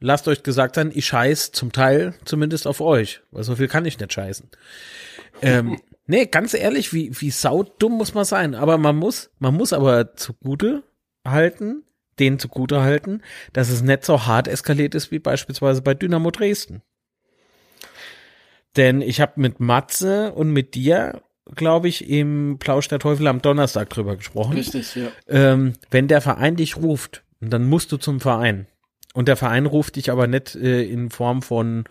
lasst 0.00 0.28
euch 0.28 0.42
gesagt 0.42 0.74
sein, 0.74 0.90
ich 0.94 1.06
scheiß 1.06 1.52
zum 1.52 1.72
Teil 1.72 2.14
zumindest 2.24 2.66
auf 2.66 2.80
euch, 2.80 3.22
weil 3.30 3.44
so 3.44 3.56
viel 3.56 3.68
kann 3.68 3.84
ich 3.84 3.98
nicht 3.98 4.12
scheißen. 4.12 4.48
Ähm, 5.42 5.80
nee, 6.06 6.26
ganz 6.26 6.54
ehrlich, 6.54 6.92
wie, 6.92 7.10
wie 7.20 7.30
saudumm 7.30 7.92
muss 7.92 8.14
man 8.14 8.24
sein. 8.24 8.54
Aber 8.54 8.78
man 8.78 8.96
muss, 8.96 9.30
man 9.38 9.54
muss 9.54 9.72
aber 9.72 10.14
zugute 10.16 10.82
halten, 11.26 11.84
denen 12.18 12.38
zugute 12.38 12.82
halten, 12.82 13.22
dass 13.52 13.68
es 13.68 13.82
nicht 13.82 14.04
so 14.04 14.26
hart 14.26 14.48
eskaliert 14.48 14.94
ist 14.94 15.10
wie 15.10 15.18
beispielsweise 15.18 15.82
bei 15.82 15.94
Dynamo 15.94 16.30
Dresden. 16.30 16.82
Denn 18.76 19.00
ich 19.00 19.20
habe 19.20 19.40
mit 19.40 19.60
Matze 19.60 20.32
und 20.32 20.50
mit 20.50 20.74
dir 20.74 21.22
glaube 21.54 21.88
ich, 21.88 22.08
im 22.08 22.58
Plausch 22.58 22.88
der 22.88 22.98
Teufel 22.98 23.26
am 23.28 23.40
Donnerstag 23.40 23.88
drüber 23.90 24.16
gesprochen. 24.16 24.54
Richtig, 24.54 24.94
ja. 24.96 25.08
Ähm, 25.28 25.74
wenn 25.90 26.08
der 26.08 26.20
Verein 26.20 26.56
dich 26.56 26.76
ruft, 26.76 27.22
dann 27.40 27.68
musst 27.68 27.92
du 27.92 27.96
zum 27.98 28.20
Verein. 28.20 28.66
Und 29.16 29.28
der 29.28 29.36
Verein 29.36 29.64
ruft 29.64 29.96
dich 29.96 30.10
aber 30.10 30.26
nicht 30.26 30.56
äh, 30.56 30.82
in 30.82 31.08
Form 31.08 31.40
von 31.40 31.84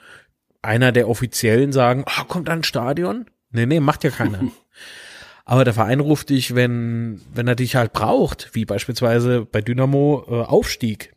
einer 0.61 0.91
der 0.91 1.09
Offiziellen 1.09 1.73
sagen, 1.73 2.05
oh, 2.05 2.23
kommt 2.25 2.49
ein 2.49 2.61
Stadion? 2.61 3.25
Nee, 3.49 3.65
nee, 3.65 3.79
macht 3.79 4.03
ja 4.03 4.11
keiner. 4.11 4.41
aber 5.45 5.63
der 5.63 5.73
Verein 5.73 6.01
ruft 6.01 6.29
dich, 6.29 6.53
wenn, 6.53 7.19
wenn 7.33 7.47
er 7.47 7.55
dich 7.55 7.75
halt 7.75 7.93
braucht, 7.93 8.51
wie 8.53 8.63
beispielsweise 8.63 9.43
bei 9.43 9.61
Dynamo 9.61 10.23
äh, 10.27 10.33
Aufstieg. 10.43 11.15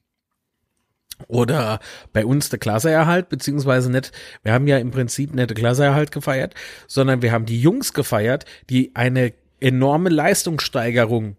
Oder 1.26 1.78
bei 2.14 2.24
uns 2.24 2.48
der 2.48 2.58
Klasseerhalt, 2.58 3.28
beziehungsweise 3.28 3.92
nicht, 3.92 4.12
wir 4.42 4.54
haben 4.54 4.66
ja 4.66 4.78
im 4.78 4.90
Prinzip 4.90 5.34
nicht 5.34 5.50
der 5.50 5.56
Klasseerhalt 5.58 6.10
gefeiert, 6.10 6.54
sondern 6.86 7.20
wir 7.20 7.32
haben 7.32 7.44
die 7.44 7.60
Jungs 7.60 7.92
gefeiert, 7.92 8.46
die 8.70 8.92
eine 8.94 9.34
enorme 9.60 10.08
Leistungssteigerung 10.08 11.36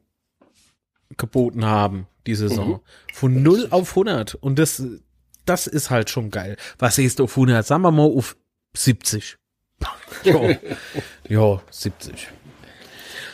geboten 1.18 1.66
haben, 1.66 2.06
die 2.28 2.36
Saison. 2.36 2.70
Mhm. 2.70 2.80
Von 3.14 3.44
0 3.44 3.68
auf 3.72 3.90
100. 3.92 4.36
Und 4.36 4.60
das, 4.60 4.84
das 5.46 5.68
ist 5.68 5.90
halt 5.90 6.10
schon 6.10 6.32
geil. 6.32 6.58
Was 6.78 6.96
siehst 6.96 7.20
du 7.20 7.26
auf 7.26 7.32
100? 7.32 7.66
Sagen 7.66 7.82
wir 7.82 7.92
mal 7.92 8.04
auf 8.04 8.36
70. 8.76 9.38
jo, 10.24 10.56
jo, 11.28 11.62
70. 11.70 12.28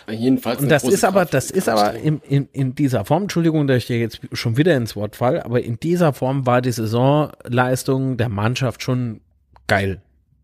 Jedenfalls. 0.08 0.62
Und 0.62 0.70
das 0.70 0.84
ist 0.84 1.04
aber, 1.04 1.26
das 1.26 1.50
ist 1.50 1.68
aber 1.68 1.96
in, 1.96 2.22
in, 2.22 2.48
in 2.52 2.76
dieser 2.76 3.06
Form, 3.06 3.24
Entschuldigung, 3.24 3.66
dass 3.66 3.78
ich 3.78 3.88
dir 3.88 4.00
jetzt 4.00 4.20
schon 4.34 4.56
wieder 4.56 4.76
ins 4.78 4.96
Wort 4.96 5.16
fall, 5.16 5.42
aber 5.42 5.64
in 5.64 5.80
dieser 5.80 6.14
Form 6.14 6.46
war 6.46 6.62
die 6.62 6.72
Saisonleistung 6.72 8.18
der 8.18 8.30
Mannschaft 8.30 8.84
schon 8.84 9.22
geil. 9.68 10.02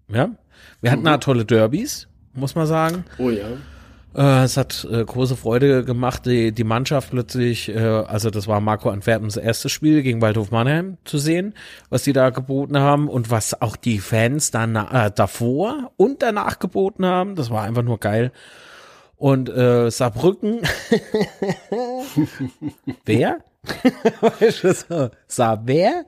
Ja. 0.08 0.32
Wir 0.82 0.92
hatten 0.92 1.02
mhm. 1.02 1.06
da 1.06 1.18
tolle 1.18 1.46
Derbys, 1.46 2.08
muss 2.34 2.56
man 2.56 2.66
sagen. 2.66 3.06
Oh 3.20 3.30
ja. 3.30 3.46
Äh, 4.16 4.44
es 4.44 4.58
hat 4.58 4.88
äh, 4.92 5.06
große 5.06 5.38
Freude 5.38 5.86
gemacht, 5.86 6.26
die, 6.26 6.52
die 6.52 6.64
Mannschaft 6.64 7.12
plötzlich, 7.12 7.70
äh, 7.70 7.80
also 7.80 8.30
das 8.30 8.48
war 8.48 8.60
Marco 8.60 8.90
Antwerpens 8.90 9.38
erstes 9.38 9.72
Spiel 9.72 10.04
gegen 10.04 10.22
Waldhof 10.22 10.52
Mannheim 10.52 10.98
zu 11.06 11.18
sehen, 11.18 11.54
was 11.90 12.04
die 12.04 12.14
da 12.14 12.30
geboten 12.30 12.78
haben 12.78 13.08
und 13.08 13.32
was 13.32 13.62
auch 13.62 13.76
die 13.76 14.00
Fans 14.00 14.52
dann 14.52 14.76
äh, 14.76 15.12
davor 15.14 15.92
und 15.96 16.22
danach 16.22 16.60
geboten 16.60 17.06
haben. 17.06 17.36
Das 17.36 17.50
war 17.50 17.64
einfach 17.64 17.84
nur 17.84 18.00
geil. 18.00 18.32
Und 19.16 19.50
äh, 19.50 19.90
Saarbrücken. 19.92 20.62
wer? 23.06 23.38
Sa 25.28 25.62
wer? 25.64 26.06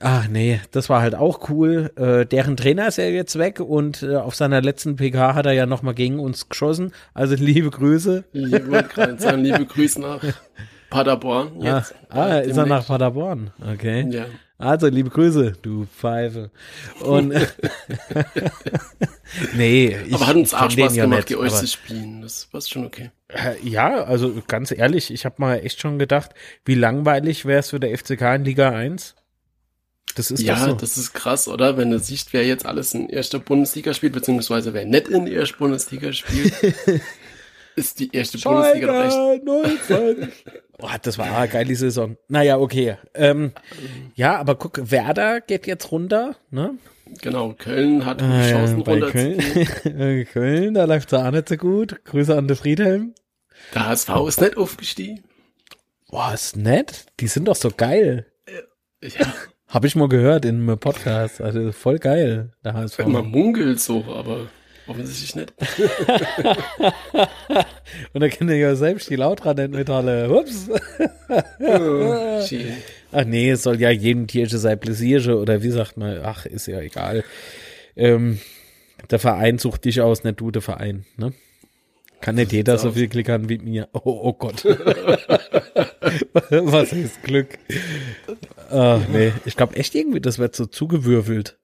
Ach 0.00 0.28
nee, 0.28 0.60
das 0.72 0.90
war 0.90 1.00
halt 1.00 1.14
auch 1.14 1.48
cool. 1.48 1.90
Äh, 1.96 2.26
deren 2.26 2.56
Trainer 2.56 2.88
ist 2.88 2.98
ja 2.98 3.04
jetzt 3.04 3.38
weg 3.38 3.60
und 3.60 4.02
äh, 4.02 4.16
auf 4.16 4.34
seiner 4.34 4.60
letzten 4.60 4.96
PK 4.96 5.34
hat 5.34 5.46
er 5.46 5.52
ja 5.52 5.64
nochmal 5.64 5.94
gegen 5.94 6.18
uns 6.20 6.48
geschossen. 6.48 6.92
Also 7.14 7.34
liebe 7.34 7.70
Grüße. 7.70 8.24
Wollte 8.32 8.88
gerade 8.88 9.18
sagen, 9.18 9.42
liebe 9.42 9.64
Grüße 9.64 10.00
nach 10.00 10.22
Paderborn. 10.90 11.62
Jetzt. 11.62 11.94
Ah, 12.10 12.24
ah 12.24 12.38
ist 12.38 12.56
er 12.56 12.66
nach 12.66 12.86
Paderborn? 12.86 13.52
Okay. 13.60 14.06
Ja. 14.10 14.26
Also 14.58 14.86
liebe 14.88 15.10
Grüße, 15.10 15.54
du 15.60 15.86
Pfeife. 15.86 16.50
Und 17.00 17.34
nee, 19.54 19.96
ich, 20.06 20.14
aber 20.14 20.26
hat 20.26 20.36
uns 20.36 20.54
auch 20.54 20.70
Spaß 20.70 20.94
gemacht, 20.94 21.28
die 21.28 21.36
euch 21.36 21.52
zu 21.52 21.66
spielen. 21.66 22.22
Das 22.22 22.48
war 22.52 22.60
schon 22.62 22.86
okay. 22.86 23.10
Ja, 23.62 24.04
also 24.04 24.42
ganz 24.46 24.72
ehrlich, 24.72 25.10
ich 25.10 25.26
habe 25.26 25.36
mal 25.38 25.56
echt 25.56 25.80
schon 25.80 25.98
gedacht, 25.98 26.30
wie 26.64 26.74
langweilig 26.74 27.44
wäre 27.44 27.60
es 27.60 27.70
für 27.70 27.80
der 27.80 27.96
FCK 27.96 28.36
in 28.36 28.44
Liga 28.44 28.70
1? 28.70 29.14
Das 30.16 30.30
ist 30.30 30.42
ja, 30.42 30.56
so. 30.56 30.72
das 30.72 30.96
ist 30.96 31.12
krass, 31.12 31.46
oder? 31.46 31.76
Wenn 31.76 31.90
du 31.90 31.98
siehst, 31.98 32.32
wer 32.32 32.44
jetzt 32.44 32.64
alles 32.64 32.94
in 32.94 33.10
erster 33.10 33.38
Bundesliga 33.38 33.92
spielt, 33.92 34.14
beziehungsweise 34.14 34.72
wer 34.72 34.86
nicht 34.86 35.08
in 35.08 35.26
der 35.26 35.34
ersten 35.34 35.58
Bundesliga 35.58 36.10
spielt, 36.10 36.54
ist 37.76 38.00
die 38.00 38.10
erste 38.16 38.38
Schalke, 38.38 38.86
Bundesliga 38.86 39.98
recht. 39.98 40.32
oh, 40.78 40.88
das 41.02 41.18
war 41.18 41.36
eine 41.36 41.48
geile 41.48 41.76
Saison. 41.76 42.16
Naja, 42.28 42.58
okay. 42.58 42.96
Ähm, 43.12 43.52
ja, 44.14 44.38
aber 44.38 44.54
guck, 44.54 44.90
Werder 44.90 45.42
geht 45.42 45.66
jetzt 45.66 45.92
runter, 45.92 46.34
ne? 46.50 46.78
Genau, 47.20 47.52
Köln 47.52 48.06
hat 48.06 48.22
ah, 48.22 48.48
Chancen 48.48 48.80
ja, 48.80 48.84
runter 48.86 49.10
Köln, 49.10 50.26
Köln, 50.32 50.74
da 50.74 50.86
läuft 50.86 51.12
es 51.12 51.18
auch 51.18 51.30
nicht 51.30 51.50
so 51.50 51.58
gut. 51.58 52.02
Grüße 52.06 52.34
an 52.34 52.48
den 52.48 52.56
Friedhelm. 52.56 53.14
Der 53.74 53.86
HSV 53.86 54.08
ist 54.28 54.40
nicht 54.40 54.56
aufgestiegen. 54.56 55.22
Boah, 56.08 56.32
ist 56.32 56.56
nett. 56.56 57.04
Die 57.20 57.26
sind 57.26 57.48
doch 57.48 57.56
so 57.56 57.70
geil. 57.70 58.26
Ja. 59.02 59.26
Habe 59.76 59.86
ich 59.88 59.94
mal 59.94 60.08
gehört 60.08 60.46
in 60.46 60.62
einem 60.62 60.78
Podcast. 60.78 61.42
Also 61.42 61.70
voll 61.70 61.98
geil, 61.98 62.48
der 62.64 62.72
HSV. 62.72 63.00
Man 63.00 63.26
munkelt 63.26 63.78
so, 63.78 64.06
aber 64.06 64.46
offensichtlich 64.86 65.36
nicht. 65.36 65.52
Und 68.14 68.22
da 68.22 68.28
kennt 68.30 68.48
ihr 68.48 68.56
ja 68.56 68.74
selbst 68.74 69.10
die 69.10 69.16
Lautra-Metalle. 69.16 70.30
Ups. 70.30 70.70
oh, 71.60 72.40
ach 73.12 73.24
nee, 73.26 73.50
es 73.50 73.64
soll 73.64 73.78
ja 73.78 73.90
jedem 73.90 74.26
Tiersche 74.26 74.56
sein 74.56 74.80
Pläsierche 74.80 75.36
oder 75.36 75.62
wie 75.62 75.68
sagt 75.68 75.98
man, 75.98 76.22
ach, 76.24 76.46
ist 76.46 76.68
ja 76.68 76.80
egal. 76.80 77.22
Ähm, 77.96 78.40
der 79.10 79.18
Verein 79.18 79.58
sucht 79.58 79.84
dich 79.84 80.00
aus, 80.00 80.24
nicht 80.24 80.40
du 80.40 80.50
der 80.50 80.62
Verein, 80.62 81.04
ne? 81.18 81.34
Kann 82.20 82.36
nicht 82.36 82.52
jeder 82.52 82.78
so 82.78 82.92
viel 82.92 83.08
klickern 83.08 83.48
wie 83.48 83.58
mir. 83.58 83.88
Oh, 83.92 84.00
oh 84.04 84.32
Gott. 84.32 84.64
Was 86.50 86.92
ist 86.92 87.22
Glück? 87.22 87.58
Ach, 88.70 89.00
nee, 89.08 89.32
ich 89.44 89.56
glaube 89.56 89.76
echt 89.76 89.94
irgendwie, 89.94 90.20
das 90.20 90.38
wird 90.38 90.56
so 90.56 90.66
zugewürfelt. 90.66 91.58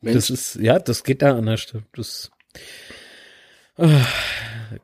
Mensch. 0.00 0.16
Das 0.16 0.30
ist, 0.30 0.56
ja, 0.56 0.78
das 0.78 1.04
geht 1.04 1.22
da 1.22 1.36
anders. 1.36 1.66
Das, 1.94 2.30
oh, 3.78 3.88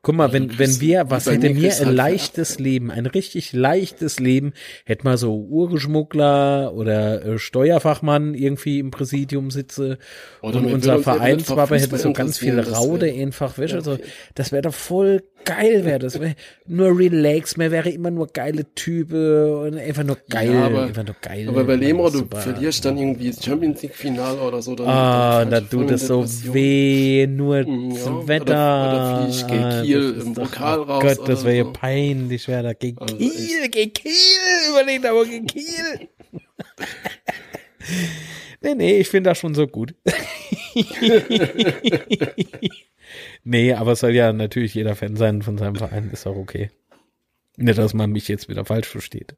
Guck 0.02 0.14
mal, 0.14 0.32
wenn, 0.32 0.58
wenn 0.58 0.80
wir, 0.80 1.10
was 1.10 1.26
hätte 1.26 1.50
mir 1.50 1.72
ein 1.80 1.94
leichtes 1.94 2.58
Leben, 2.58 2.90
ein 2.90 3.06
richtig 3.06 3.52
leichtes 3.52 4.20
Leben, 4.20 4.52
hätte 4.84 5.04
mal 5.04 5.16
so 5.16 5.36
Urgeschmuggler 5.36 6.72
oder 6.74 7.24
äh, 7.24 7.38
Steuerfachmann 7.38 8.34
irgendwie 8.34 8.78
im 8.78 8.90
Präsidium 8.90 9.50
sitze 9.50 9.98
oder 10.42 10.58
und 10.58 10.72
unser 10.72 10.98
Vereinswappe 11.00 11.78
hätte 11.78 11.98
so 11.98 12.12
ganz 12.12 12.38
viel 12.38 12.58
Raude 12.58 13.12
einfach 13.12 13.58
Wäsche. 13.58 13.76
Ja, 13.76 13.80
okay. 13.80 14.02
so, 14.02 14.10
das 14.34 14.52
wäre 14.52 14.62
doch 14.62 14.74
voll 14.74 15.22
geil, 15.44 15.84
wäre 15.84 15.98
das. 15.98 16.18
Nur 16.66 16.98
relax, 16.98 17.56
mehr 17.56 17.70
wäre 17.70 17.90
immer 17.90 18.10
nur 18.10 18.26
geile 18.28 18.64
Typen 18.74 19.52
und 19.52 19.78
einfach 19.78 20.04
nur 20.04 20.18
geil, 20.28 20.52
ja, 20.52 20.66
aber, 20.66 20.82
einfach 20.84 21.04
nur 21.04 21.16
geil. 21.20 21.48
Aber 21.48 21.64
bei 21.64 21.76
Lemro, 21.76 22.10
du 22.10 22.26
verlierst 22.26 22.84
dann 22.84 22.98
irgendwie 22.98 23.30
das 23.30 23.44
Champions 23.44 23.82
League 23.82 23.94
Finale 23.94 24.40
oder 24.40 24.62
so. 24.62 24.74
Dann, 24.74 24.88
ah, 24.88 25.44
da 25.44 25.60
tut 25.60 25.90
es 25.90 26.06
so 26.06 26.24
weh, 26.52 27.26
nur 27.26 27.64
mhm, 27.64 27.90
ja, 27.90 28.00
zum 28.00 28.28
Wetter. 28.28 28.44
Oder, 28.44 29.26
oder 29.26 29.32
flieg 29.32 29.48
gegen 29.48 29.82
Kiel 29.82 30.20
im 30.20 30.34
Pokal 30.34 30.82
raus. 30.82 31.02
Gott, 31.02 31.28
das 31.28 31.44
wäre 31.44 31.64
so. 31.64 31.68
ja 31.68 31.72
peinlich, 31.72 32.48
wäre 32.48 32.62
da 32.62 32.72
gegen 32.72 32.98
also 32.98 33.16
Kiel, 33.16 33.68
gegen 33.70 33.92
Kiel, 33.92 34.12
überlegt 34.70 35.06
aber 35.06 35.24
gegen 35.24 35.46
Kiel. 35.46 36.08
nee, 38.60 38.74
nee, 38.74 38.98
ich 38.98 39.08
finde 39.08 39.30
das 39.30 39.38
schon 39.38 39.54
so 39.54 39.66
gut. 39.66 39.94
nee, 43.44 43.72
aber 43.72 43.92
es 43.92 44.00
soll 44.00 44.14
ja 44.14 44.32
natürlich 44.32 44.74
jeder 44.74 44.96
Fan 44.96 45.16
sein 45.16 45.42
von 45.42 45.58
seinem 45.58 45.76
Verein, 45.76 46.10
ist 46.10 46.26
auch 46.26 46.36
okay. 46.36 46.70
Nicht, 47.56 47.78
dass 47.78 47.94
man 47.94 48.10
mich 48.10 48.28
jetzt 48.28 48.48
wieder 48.48 48.64
falsch 48.64 48.88
versteht. 48.88 49.36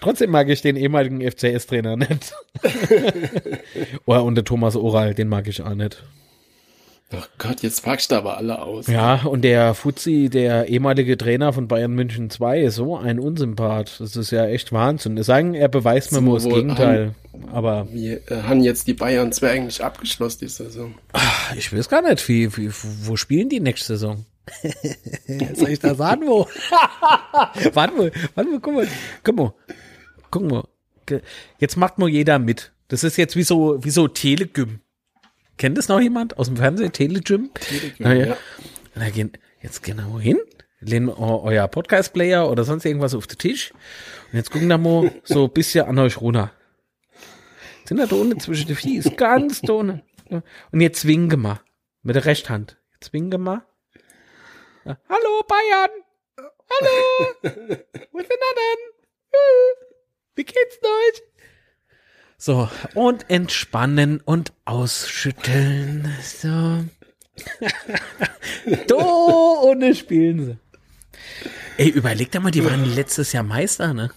Trotzdem 0.00 0.30
mag 0.30 0.48
ich 0.48 0.60
den 0.60 0.76
ehemaligen 0.76 1.20
FCS-Trainer 1.20 1.96
nicht. 1.96 2.34
oh, 4.06 4.18
und 4.18 4.34
der 4.34 4.44
Thomas 4.44 4.76
Oral, 4.76 5.14
den 5.14 5.28
mag 5.28 5.46
ich 5.46 5.62
auch 5.62 5.74
nicht. 5.74 6.04
Ach 7.12 7.28
Gott, 7.38 7.62
jetzt 7.62 7.84
packst 7.84 8.10
du 8.10 8.16
aber 8.16 8.38
alle 8.38 8.60
aus. 8.60 8.86
Ja, 8.86 9.22
und 9.24 9.42
der 9.42 9.74
Fuzzi, 9.74 10.28
der 10.30 10.68
ehemalige 10.68 11.16
Trainer 11.16 11.52
von 11.52 11.68
Bayern 11.68 11.92
München 11.92 12.30
2, 12.30 12.62
ist 12.62 12.76
so 12.76 12.96
ein 12.96 13.20
Unsympath. 13.20 14.00
Das 14.00 14.16
ist 14.16 14.30
ja 14.30 14.46
echt 14.46 14.72
Wahnsinn. 14.72 15.22
Sagen, 15.22 15.54
er 15.54 15.68
beweist 15.68 16.12
mir 16.12 16.20
so, 16.20 16.34
das 16.34 16.44
Gegenteil. 16.44 17.14
Haben, 17.32 17.48
aber. 17.50 17.88
Wie 17.92 18.12
äh, 18.12 18.42
haben 18.42 18.62
jetzt 18.62 18.86
die 18.86 18.94
Bayern 18.94 19.32
2 19.32 19.50
eigentlich 19.50 19.84
abgeschlossen, 19.84 20.38
die 20.42 20.48
Saison? 20.48 20.94
Ach, 21.12 21.54
ich 21.54 21.72
weiß 21.72 21.88
gar 21.88 22.02
nicht, 22.02 22.26
wie, 22.28 22.56
wie, 22.56 22.70
wo 23.02 23.16
spielen 23.16 23.48
die 23.48 23.60
nächste 23.60 23.94
Saison? 23.94 24.24
Soll 25.54 25.70
ich 25.70 25.78
da 25.78 25.94
sagen, 25.94 26.22
wo? 26.26 26.48
warte 27.72 27.96
mal, 27.96 28.12
warte 28.34 28.50
mal, 28.50 28.60
guck 28.60 28.74
mal, 28.74 28.88
guck 29.22 29.36
mal, 29.36 29.54
guck 30.30 30.50
mal. 30.50 30.64
Jetzt 31.58 31.76
macht 31.76 31.98
mal 31.98 32.08
jeder 32.08 32.38
mit. 32.38 32.72
Das 32.88 33.04
ist 33.04 33.16
jetzt 33.16 33.36
wie 33.36 33.42
so, 33.42 33.82
wie 33.82 33.90
so 33.90 34.08
Telegym. 34.08 34.80
Kennt 35.56 35.78
das 35.78 35.88
noch 35.88 36.00
jemand 36.00 36.36
aus 36.36 36.48
dem 36.48 36.56
Fernsehen? 36.56 36.92
Telegym? 36.92 37.50
Telegym, 37.54 38.06
ja. 38.06 38.12
ja. 38.12 38.36
Na, 38.94 39.10
gehen, 39.10 39.32
jetzt 39.60 39.82
genau 39.82 40.18
hin, 40.18 40.38
lehnen 40.80 41.08
euer 41.08 41.68
Podcast-Player 41.68 42.50
oder 42.50 42.64
sonst 42.64 42.84
irgendwas 42.84 43.14
auf 43.14 43.26
den 43.26 43.38
Tisch 43.38 43.72
und 44.32 44.38
jetzt 44.38 44.50
gucken 44.50 44.68
da 44.68 44.78
mal 44.78 45.12
so 45.22 45.44
ein 45.44 45.52
bisschen 45.52 45.86
an 45.86 45.98
euch 45.98 46.20
runter. 46.20 46.52
Sind 47.84 47.98
da 47.98 48.16
unten 48.16 48.40
zwischen 48.40 48.66
den 48.66 48.76
Fies, 48.76 49.10
ganz 49.16 49.60
unten. 49.60 50.02
Und 50.72 50.80
jetzt 50.80 51.06
winken 51.06 51.42
wir 51.42 51.60
mit 52.02 52.16
der 52.16 52.24
Rechthand. 52.24 52.78
Jetzt 52.94 53.12
winken 53.12 53.42
wir. 53.42 53.64
Ja. 54.84 54.98
Hallo 55.08 55.42
Bayern! 55.46 55.90
Hallo! 56.70 57.34
Wo 58.12 58.18
sind 58.18 58.28
wir 58.28 58.54
denn? 58.56 58.94
Wie 60.36 60.44
geht's 60.44 60.78
euch? 60.82 61.22
So, 62.44 62.68
und 62.92 63.30
entspannen 63.30 64.20
und 64.22 64.52
ausschütteln. 64.66 66.12
So. 66.22 66.84
Do 68.86 69.62
ohne 69.62 69.94
spielen 69.94 70.44
sie. 70.44 70.58
Ey, 71.78 71.88
überleg 71.88 72.30
dir 72.30 72.40
mal, 72.40 72.50
die 72.50 72.62
waren 72.62 72.84
letztes 72.94 73.32
Jahr 73.32 73.44
Meister, 73.44 73.94
ne? 73.94 74.10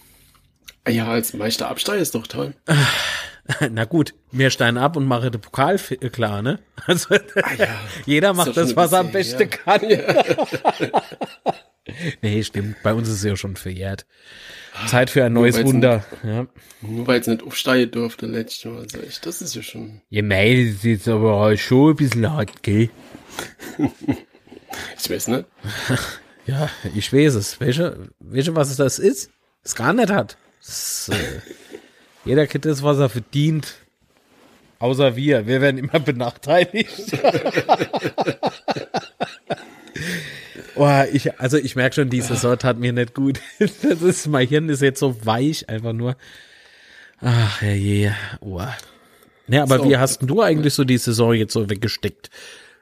Ja, 0.86 1.06
als 1.06 1.32
Meister 1.32 1.70
absteigen 1.70 2.02
ist 2.02 2.14
doch 2.14 2.26
toll. 2.26 2.52
Na 3.70 3.86
gut, 3.86 4.12
mir 4.30 4.50
stein 4.50 4.76
ab 4.76 4.96
und 4.96 5.06
mache 5.06 5.30
den 5.30 5.40
Pokal 5.40 5.80
äh, 5.88 6.10
klar, 6.10 6.42
ne? 6.42 6.58
Also 6.86 7.14
ah 7.14 7.54
ja, 7.56 7.80
jeder 8.04 8.34
macht 8.34 8.54
das, 8.54 8.76
was 8.76 8.92
er 8.92 8.98
am 8.98 9.10
besten 9.10 9.40
ja. 9.40 9.46
kann. 9.46 9.88
Ja. 9.88 10.24
nee, 12.22 12.42
stimmt. 12.42 12.76
Bei 12.82 12.94
uns 12.94 13.08
ist 13.08 13.16
es 13.16 13.24
ja 13.24 13.36
schon 13.36 13.56
verjährt. 13.56 14.06
Zeit 14.86 15.10
für 15.10 15.24
ein 15.24 15.32
neues 15.32 15.62
Wunder. 15.64 16.04
Nicht, 16.22 16.24
ja. 16.24 16.46
Nur 16.82 17.06
weil 17.06 17.20
es 17.20 17.26
nicht 17.26 17.42
aufsteigen 17.42 17.90
durfte 17.90 18.26
letztes 18.26 18.64
Mal. 18.64 18.80
Also 18.80 19.00
echt, 19.00 19.26
das 19.26 19.42
ist 19.42 19.54
ja 19.54 19.62
schon. 19.62 20.00
Ja, 20.10 20.22
mei, 20.22 20.54
das 20.54 20.76
ist 20.76 20.84
jetzt 20.84 21.08
aber 21.08 21.40
halt 21.40 21.58
schon 21.58 21.90
ein 21.90 21.96
bisschen 21.96 22.30
hart, 22.30 22.62
gell? 22.62 22.90
ich 24.98 25.10
weiß 25.10 25.28
nicht. 25.28 25.46
ja, 26.46 26.70
ich 26.94 27.12
weiß 27.12 27.34
es. 27.34 27.60
Weißt 27.60 27.78
du, 27.78 28.08
weißt 28.20 28.48
du 28.48 28.56
was 28.56 28.76
das 28.76 28.98
ist? 28.98 29.30
Es 29.64 29.74
gar 29.74 29.92
nicht 29.92 30.10
hat. 30.10 30.36
Das, 30.60 31.10
äh, 31.12 31.40
jeder 32.24 32.46
kriegt 32.46 32.64
das, 32.64 32.82
was 32.82 32.98
er 32.98 33.08
verdient. 33.08 33.74
Außer 34.78 35.16
wir. 35.16 35.46
Wir 35.46 35.60
werden 35.60 35.78
immer 35.78 35.98
benachteiligt. 35.98 37.18
Oh, 40.78 41.04
ich, 41.12 41.38
also 41.40 41.56
ich 41.56 41.76
merke 41.76 41.96
schon, 41.96 42.10
diese 42.10 42.36
Sorte 42.36 42.66
hat 42.66 42.78
mir 42.78 42.92
nicht 42.92 43.14
gut. 43.14 43.40
Das 43.58 44.02
ist, 44.02 44.26
mein 44.28 44.48
Hirn 44.48 44.68
ist 44.68 44.82
jetzt 44.82 45.00
so 45.00 45.24
weich, 45.24 45.68
einfach 45.68 45.92
nur. 45.92 46.16
Ach, 47.20 47.62
je. 47.62 48.10
Oh. 48.40 48.62
Ne, 49.46 49.62
aber 49.62 49.78
so. 49.78 49.88
wie 49.88 49.96
hast 49.96 50.20
du 50.22 50.42
eigentlich 50.42 50.74
so 50.74 50.84
die 50.84 50.98
Saison 50.98 51.34
jetzt 51.34 51.52
so 51.52 51.68
weggesteckt? 51.68 52.30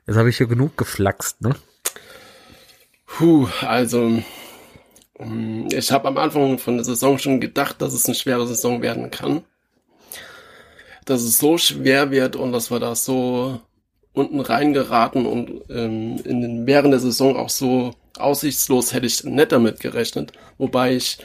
Jetzt 0.07 0.17
habe 0.17 0.31
ich 0.31 0.37
hier 0.37 0.47
genug 0.47 0.77
geflaxt, 0.77 1.41
ne? 1.41 1.55
Puh, 3.07 3.49
also 3.63 4.23
Mm, 5.19 5.69
ich 5.73 5.91
habe 5.93 6.09
am 6.09 6.19
Anfang 6.19 6.59
von 6.59 6.77
der 6.77 6.85
Saison 6.85 7.19
schon 7.19 7.41
gedacht, 7.41 7.81
dass 7.81 7.95
es 7.95 8.07
eine 8.07 8.15
schwere 8.15 8.47
Saison 8.47 8.83
werden 8.83 9.11
kann. 9.11 9.45
Dass 11.05 11.23
es 11.23 11.39
so 11.39 11.57
schwer 11.59 12.11
wird 12.11 12.37
und 12.37 12.53
dass 12.53 12.71
wir 12.71 12.81
da 12.81 12.95
so 12.95 13.61
unten 14.17 14.41
reingeraten 14.41 15.27
und 15.27 15.63
ähm, 15.69 16.17
in 16.25 16.41
den, 16.41 16.67
während 16.67 16.93
der 16.93 17.01
Saison 17.01 17.37
auch 17.37 17.51
so 17.51 17.93
aussichtslos 18.19 18.95
hätte 18.95 19.07
ich 19.07 19.23
nicht 19.25 19.53
damit 19.53 19.79
gerechnet. 19.79 20.33
Wobei 20.57 20.97
ich, 20.97 21.19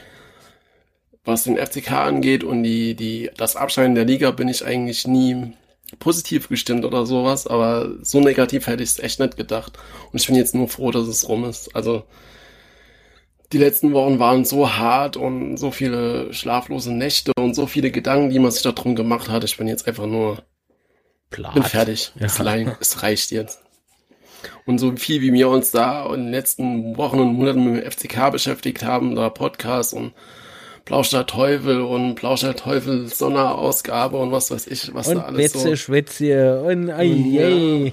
was 1.24 1.44
den 1.44 1.56
FCK 1.56 1.90
angeht 1.92 2.44
und 2.44 2.62
die, 2.62 2.94
die, 2.94 3.30
das 3.36 3.56
Abscheiden 3.56 3.94
der 3.94 4.04
Liga 4.04 4.30
bin 4.30 4.48
ich 4.48 4.66
eigentlich 4.66 5.06
nie 5.06 5.54
positiv 6.00 6.48
gestimmt 6.48 6.84
oder 6.84 7.06
sowas, 7.06 7.46
aber 7.46 7.92
so 8.02 8.20
negativ 8.20 8.66
hätte 8.66 8.82
ich 8.82 8.90
es 8.90 8.98
echt 8.98 9.20
nicht 9.20 9.38
gedacht. 9.38 9.78
Und 10.12 10.20
ich 10.20 10.26
bin 10.26 10.36
jetzt 10.36 10.54
nur 10.54 10.68
froh, 10.68 10.90
dass 10.90 11.08
es 11.08 11.26
rum 11.26 11.44
ist. 11.44 11.74
Also 11.74 12.04
die 13.52 13.58
letzten 13.58 13.94
Wochen 13.94 14.18
waren 14.18 14.44
so 14.44 14.70
hart 14.70 15.16
und 15.16 15.56
so 15.56 15.70
viele 15.70 16.32
schlaflose 16.34 16.92
Nächte 16.92 17.32
und 17.38 17.54
so 17.54 17.66
viele 17.66 17.90
Gedanken, 17.90 18.28
die 18.28 18.38
man 18.38 18.50
sich 18.50 18.62
darum 18.62 18.96
gemacht 18.96 19.30
hat. 19.30 19.44
Ich 19.44 19.56
bin 19.56 19.66
jetzt 19.66 19.88
einfach 19.88 20.06
nur 20.06 20.42
Platt. 21.32 21.54
bin 21.54 21.62
fertig. 21.62 22.12
Ja. 22.18 22.26
Es, 22.26 22.38
es 22.80 23.02
reicht 23.02 23.30
jetzt. 23.30 23.60
Und 24.64 24.78
so 24.78 24.94
viel 24.96 25.20
wie 25.20 25.32
wir 25.32 25.48
uns 25.48 25.70
da 25.70 26.06
in 26.06 26.24
den 26.24 26.30
letzten 26.30 26.96
Wochen 26.96 27.18
und 27.18 27.34
Monaten 27.34 27.64
mit 27.64 27.84
dem 27.84 27.90
FCK 27.90 28.30
beschäftigt 28.30 28.84
haben, 28.84 29.14
da 29.14 29.28
Podcast 29.28 29.94
und 29.94 30.12
Plauscher 30.84 31.26
Teufel 31.26 31.80
und 31.80 32.16
Plauscher 32.16 32.56
Teufel 32.56 33.06
Sonderausgabe 33.06 34.16
und 34.16 34.32
was 34.32 34.50
weiß 34.50 34.66
ich, 34.66 34.92
was 34.94 35.08
und 35.08 35.16
da 35.16 35.22
alles 35.22 35.54
Wetze, 35.54 35.58
so. 35.58 35.76
Schwätze 35.76 36.60
und, 36.62 36.88
und 36.90 37.32
ja, 37.32 37.92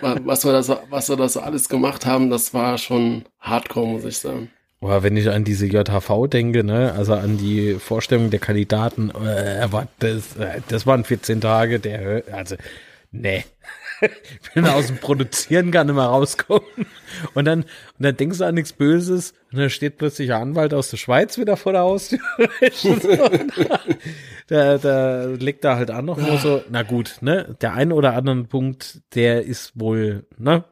was 0.24 0.44
wir 0.44 0.52
das, 0.52 0.70
was 0.90 1.08
wir 1.08 1.16
das 1.16 1.38
alles 1.38 1.68
gemacht 1.70 2.04
haben, 2.04 2.28
das 2.28 2.52
war 2.52 2.76
schon 2.76 3.24
Hardcore, 3.38 3.86
muss 3.88 4.04
ich 4.04 4.18
sagen. 4.18 4.50
Boah, 4.80 5.02
wenn 5.02 5.14
ich 5.18 5.28
an 5.28 5.44
diese 5.44 5.66
JHV 5.66 6.26
denke, 6.26 6.64
ne, 6.64 6.94
also 6.96 7.12
an 7.12 7.36
die 7.36 7.74
Vorstellung 7.74 8.30
der 8.30 8.40
Kandidaten, 8.40 9.10
äh, 9.10 9.68
das, 9.98 10.36
äh, 10.36 10.62
das 10.68 10.86
waren 10.86 11.04
14 11.04 11.42
Tage, 11.42 11.80
der, 11.80 12.22
also, 12.32 12.56
ne. 13.12 13.44
ich 14.00 14.52
bin 14.54 14.66
aus 14.66 14.86
dem 14.86 14.96
Produzieren 14.96 15.70
gar 15.70 15.84
nicht 15.84 15.94
mehr 15.94 16.04
rauskommen. 16.04 16.64
Und 17.34 17.44
dann, 17.44 17.64
und 17.64 17.68
dann 17.98 18.16
denkst 18.16 18.38
du 18.38 18.44
an 18.44 18.54
nichts 18.54 18.72
Böses, 18.72 19.34
und 19.52 19.58
dann 19.58 19.68
steht 19.68 19.98
plötzlich 19.98 20.32
ein 20.32 20.40
Anwalt 20.40 20.72
aus 20.72 20.88
der 20.88 20.96
Schweiz 20.96 21.36
wieder 21.36 21.58
vor 21.58 21.72
der 21.72 21.82
Haustür. 21.82 22.20
da, 24.46 24.78
da 24.78 25.24
liegt 25.26 25.62
da 25.62 25.76
halt 25.76 25.90
auch 25.90 26.00
noch 26.00 26.16
nur 26.16 26.38
so, 26.38 26.62
na 26.70 26.84
gut, 26.84 27.18
ne, 27.20 27.54
der 27.60 27.74
ein 27.74 27.92
oder 27.92 28.14
andere 28.14 28.44
Punkt, 28.44 29.02
der 29.14 29.42
ist 29.44 29.72
wohl, 29.74 30.24
ne, 30.38 30.64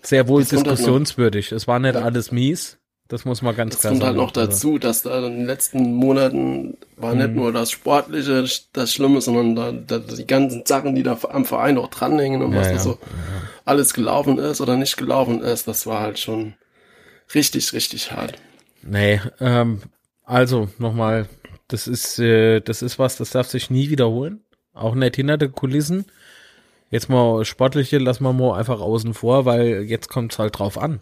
sehr 0.00 0.28
wohl 0.28 0.44
diskussionswürdig. 0.44 1.52
Es 1.52 1.68
war 1.68 1.78
nicht 1.78 1.96
alles 1.96 2.32
mies. 2.32 2.78
Das 3.12 3.26
muss 3.26 3.42
man 3.42 3.54
ganz 3.54 3.74
das 3.74 3.80
klar 3.82 3.92
sagen. 3.92 4.00
Das 4.00 4.08
kommt 4.08 4.18
halt 4.18 4.26
noch 4.26 4.32
dazu, 4.32 4.68
also. 4.68 4.78
dass 4.78 5.02
da 5.02 5.18
in 5.18 5.36
den 5.36 5.44
letzten 5.44 5.92
Monaten 5.92 6.78
war 6.96 7.12
mhm. 7.12 7.20
nicht 7.20 7.34
nur 7.34 7.52
das 7.52 7.70
Sportliche 7.70 8.46
das 8.72 8.94
Schlimme, 8.94 9.20
sondern 9.20 9.54
da, 9.54 9.98
da, 9.98 9.98
die 9.98 10.26
ganzen 10.26 10.64
Sachen, 10.64 10.94
die 10.94 11.02
da 11.02 11.18
am 11.28 11.44
Verein 11.44 11.76
auch 11.76 11.88
dranhängen 11.88 12.40
und 12.40 12.54
ja, 12.54 12.60
was 12.60 12.68
ja. 12.68 12.78
so 12.78 12.90
ja. 12.92 12.98
alles 13.66 13.92
gelaufen 13.92 14.38
ist 14.38 14.62
oder 14.62 14.78
nicht 14.78 14.96
gelaufen 14.96 15.42
ist, 15.42 15.68
das 15.68 15.86
war 15.86 16.00
halt 16.00 16.18
schon 16.20 16.54
richtig, 17.34 17.74
richtig 17.74 18.12
hart. 18.12 18.38
Nee, 18.80 19.20
ähm, 19.40 19.82
also 20.24 20.70
nochmal, 20.78 21.28
das 21.68 21.88
ist, 21.88 22.18
äh, 22.18 22.60
das 22.60 22.80
ist 22.80 22.98
was, 22.98 23.16
das 23.18 23.28
darf 23.28 23.46
sich 23.46 23.68
nie 23.68 23.90
wiederholen. 23.90 24.40
Auch 24.72 24.94
nicht 24.94 25.16
hinter 25.16 25.36
den 25.36 25.52
Kulissen. 25.52 26.06
Jetzt 26.88 27.10
mal 27.10 27.44
sportliche 27.44 27.98
lassen 27.98 28.24
wir 28.24 28.32
mal 28.32 28.58
einfach 28.58 28.80
außen 28.80 29.12
vor, 29.12 29.44
weil 29.44 29.82
jetzt 29.82 30.08
kommt 30.08 30.32
es 30.32 30.38
halt 30.38 30.58
drauf 30.58 30.78
an. 30.78 31.00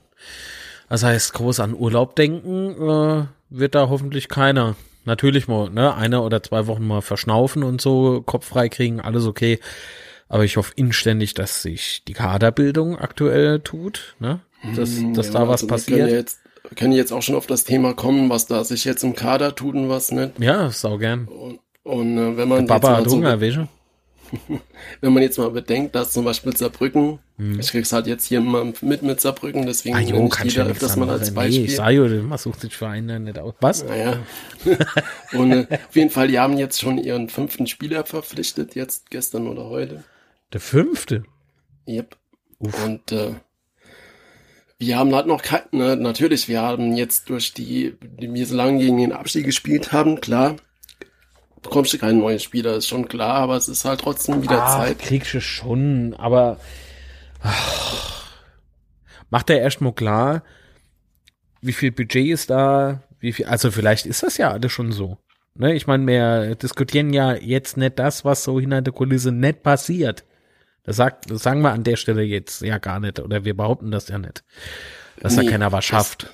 Das 0.91 1.05
heißt, 1.05 1.35
groß 1.35 1.61
an 1.61 1.73
Urlaub 1.73 2.17
denken 2.17 2.73
äh, 2.73 3.27
wird 3.49 3.75
da 3.77 3.89
hoffentlich 3.89 4.29
keiner. 4.29 4.75
Natürlich 5.05 5.47
mal, 5.47 5.71
ne, 5.71 5.95
eine 5.95 6.21
oder 6.21 6.43
zwei 6.43 6.67
Wochen 6.67 6.85
mal 6.87 7.01
verschnaufen 7.01 7.63
und 7.63 7.81
so, 7.81 8.23
Kopf 8.27 8.47
frei 8.47 8.69
kriegen, 8.69 9.01
alles 9.01 9.25
okay. 9.25 9.61
Aber 10.29 10.45
ich 10.45 10.57
hoffe 10.57 10.73
inständig, 10.75 11.35
dass 11.35 11.63
sich 11.63 12.03
die 12.07 12.13
Kaderbildung 12.13 12.99
aktuell 12.99 13.61
tut, 13.61 14.17
ne? 14.19 14.41
Dass, 14.77 14.97
hm, 14.97 15.15
dass 15.15 15.29
ja, 15.29 15.33
da 15.35 15.49
was 15.49 15.63
also 15.63 15.69
passiert. 15.69 16.11
Jetzt, 16.11 16.41
können 16.75 16.93
jetzt 16.93 17.13
auch 17.13 17.23
schon 17.23 17.37
auf 17.37 17.47
das 17.47 17.63
Thema 17.63 17.95
kommen, 17.95 18.29
was 18.29 18.47
da 18.47 18.65
sich 18.65 18.85
jetzt 18.85 19.05
im 19.05 19.15
Kader 19.15 19.55
tut 19.55 19.77
und 19.77 19.89
was 19.89 20.11
nicht. 20.11 20.41
Ja, 20.41 20.71
sau 20.71 20.99
gern. 20.99 21.27
Und, 21.27 21.61
und 21.85 22.19
äh, 22.19 22.37
wenn 22.37 22.49
man 22.49 22.67
Der 22.67 22.75
Papa 22.75 22.97
hat 22.97 23.07
Hunger, 23.07 23.39
so, 23.39 23.69
Wenn 25.01 25.13
man 25.13 25.23
jetzt 25.23 25.39
mal 25.39 25.51
bedenkt, 25.51 25.95
dass 25.95 26.13
zum 26.13 26.25
Beispiel 26.25 26.57
Saarbrücken, 26.57 27.19
hm. 27.37 27.61
ich 27.61 27.71
krieg's 27.71 27.93
halt 27.93 28.07
jetzt 28.07 28.27
hier 28.27 28.41
mal 28.41 28.73
mit 28.81 29.03
mit 29.03 29.21
Saarbrücken, 29.21 29.67
deswegen 29.67 29.97
ah, 29.97 30.01
jo, 30.01 30.29
kann 30.29 30.49
jeder 30.49 30.67
öfters 30.67 30.97
mal 30.97 31.11
als 31.11 31.33
Beispiel. 31.33 31.61
Nee, 31.61 31.67
ich 31.67 31.77
sag, 31.77 31.95
man 31.95 32.39
sucht 32.39 32.61
sich 32.61 32.77
Verein 32.77 33.07
nicht 33.07 33.39
aus. 33.39 33.55
Was? 33.61 33.85
Naja. 33.85 34.19
und 35.33 35.53
äh, 35.53 35.67
auf 35.71 35.97
jeden 35.97 36.11
Fall, 36.11 36.29
die 36.29 36.39
haben 36.39 36.59
jetzt 36.59 36.81
schon 36.81 36.99
ihren 36.99 37.29
fünften 37.29 37.67
Spieler 37.67 38.05
verpflichtet, 38.05 38.75
jetzt 38.75 39.11
gestern 39.11 39.49
oder 39.49 39.65
heute. 39.65 40.05
Der 40.53 40.61
fünfte? 40.61 41.25
Yep. 41.87 42.17
Uff. 42.59 42.85
Und 42.85 43.13
äh, 43.13 43.35
wir 44.79 44.99
haben 44.99 45.15
halt 45.15 45.27
noch 45.27 45.43
kein, 45.43 45.63
ne, 45.73 45.97
natürlich, 45.97 46.49
wir 46.49 46.63
haben 46.63 46.97
jetzt 46.97 47.29
durch 47.29 47.53
die, 47.53 47.97
die 48.01 48.33
wir 48.33 48.47
so 48.47 48.57
lange 48.57 48.79
gegen 48.79 48.97
den 48.97 49.13
Abstieg 49.13 49.45
gespielt 49.45 49.93
haben, 49.93 50.21
klar, 50.21 50.57
bekommst 51.63 51.93
du 51.93 51.99
keinen 51.99 52.19
neuen 52.19 52.41
Spieler, 52.41 52.77
ist 52.77 52.89
schon 52.89 53.09
klar, 53.09 53.37
aber 53.37 53.57
es 53.57 53.69
ist 53.69 53.85
halt 53.85 54.01
trotzdem 54.01 54.43
wieder 54.43 54.63
ach, 54.63 54.79
Zeit. 54.79 54.99
Kriegst 54.99 55.35
du 55.35 55.41
schon, 55.41 56.15
aber 56.15 56.59
ach, 57.43 58.31
macht 59.31 59.51
er 59.51 59.61
erstmal 59.61 59.93
klar, 59.93 60.43
wie 61.61 61.73
viel 61.73 61.93
Budget 61.93 62.29
ist 62.29 62.51
da, 62.51 63.03
wie 63.19 63.33
viel, 63.33 63.47
also 63.47 63.71
vielleicht 63.71 64.07
ist 64.07 64.23
das 64.23 64.37
ja 64.37 64.51
alles 64.51 64.73
schon 64.73 64.93
so. 64.93 65.19
Ne, 65.55 65.75
ich 65.75 65.87
meine, 65.87 66.07
wir 66.07 66.55
diskutieren 66.55 67.13
ja 67.13 67.35
jetzt 67.35 67.77
nicht 67.77 67.99
das, 67.99 68.25
was 68.25 68.45
so 68.45 68.61
hinter 68.61 68.83
der 68.83 68.93
Kulisse 68.93 69.33
nicht 69.33 69.63
passiert. 69.63 70.25
Das, 70.85 70.97
sagt, 70.97 71.31
das 71.31 71.43
sagen 71.43 71.61
wir 71.61 71.73
an 71.73 71.85
der 71.85 71.97
Stelle 71.97 72.23
jetzt 72.23 72.63
ja 72.63 72.79
gar 72.79 73.01
nicht, 73.01 73.21
oder 73.21 73.45
wir 73.45 73.55
behaupten 73.55 73.91
das 73.91 74.09
ja 74.09 74.19
nicht. 74.19 74.43
Dass 75.19 75.37
nee, 75.37 75.45
da 75.45 75.51
keiner 75.51 75.73
was 75.73 75.85
schafft. 75.85 76.31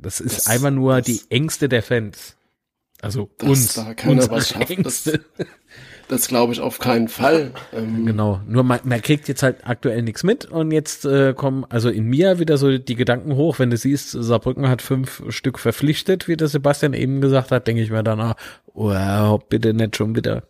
Das, 0.00 0.18
das 0.18 0.20
ist 0.20 0.38
das, 0.38 0.46
einfach 0.46 0.70
nur 0.70 1.00
die 1.00 1.20
Ängste 1.30 1.68
der 1.68 1.82
Fans. 1.82 2.36
Also 3.02 3.30
dass 3.38 3.48
uns. 3.48 3.74
Da 3.74 3.94
keiner 3.94 4.30
was 4.30 4.48
schafft, 4.50 4.84
das, 4.84 5.10
das 6.08 6.28
glaube 6.28 6.52
ich 6.52 6.60
auf 6.60 6.78
keinen 6.78 7.08
Fall. 7.08 7.52
Ähm, 7.72 8.04
genau. 8.06 8.40
Nur 8.46 8.62
man, 8.62 8.80
man 8.84 9.00
kriegt 9.00 9.28
jetzt 9.28 9.42
halt 9.42 9.66
aktuell 9.66 10.02
nichts 10.02 10.22
mit 10.22 10.44
und 10.44 10.70
jetzt 10.70 11.04
äh, 11.04 11.32
kommen 11.34 11.64
also 11.68 11.88
in 11.88 12.04
mir 12.04 12.38
wieder 12.38 12.58
so 12.58 12.76
die 12.78 12.96
Gedanken 12.96 13.36
hoch, 13.36 13.58
wenn 13.58 13.70
du 13.70 13.76
siehst, 13.76 14.10
Saarbrücken 14.10 14.68
hat 14.68 14.82
fünf 14.82 15.22
Stück 15.28 15.58
verpflichtet, 15.58 16.28
wie 16.28 16.36
der 16.36 16.48
Sebastian 16.48 16.92
eben 16.92 17.20
gesagt 17.20 17.50
hat, 17.50 17.66
denke 17.66 17.82
ich 17.82 17.90
mir 17.90 18.02
danach, 18.02 18.34
wow, 18.74 19.40
bitte 19.48 19.72
nicht 19.72 19.96
schon 19.96 20.16
wieder. 20.16 20.44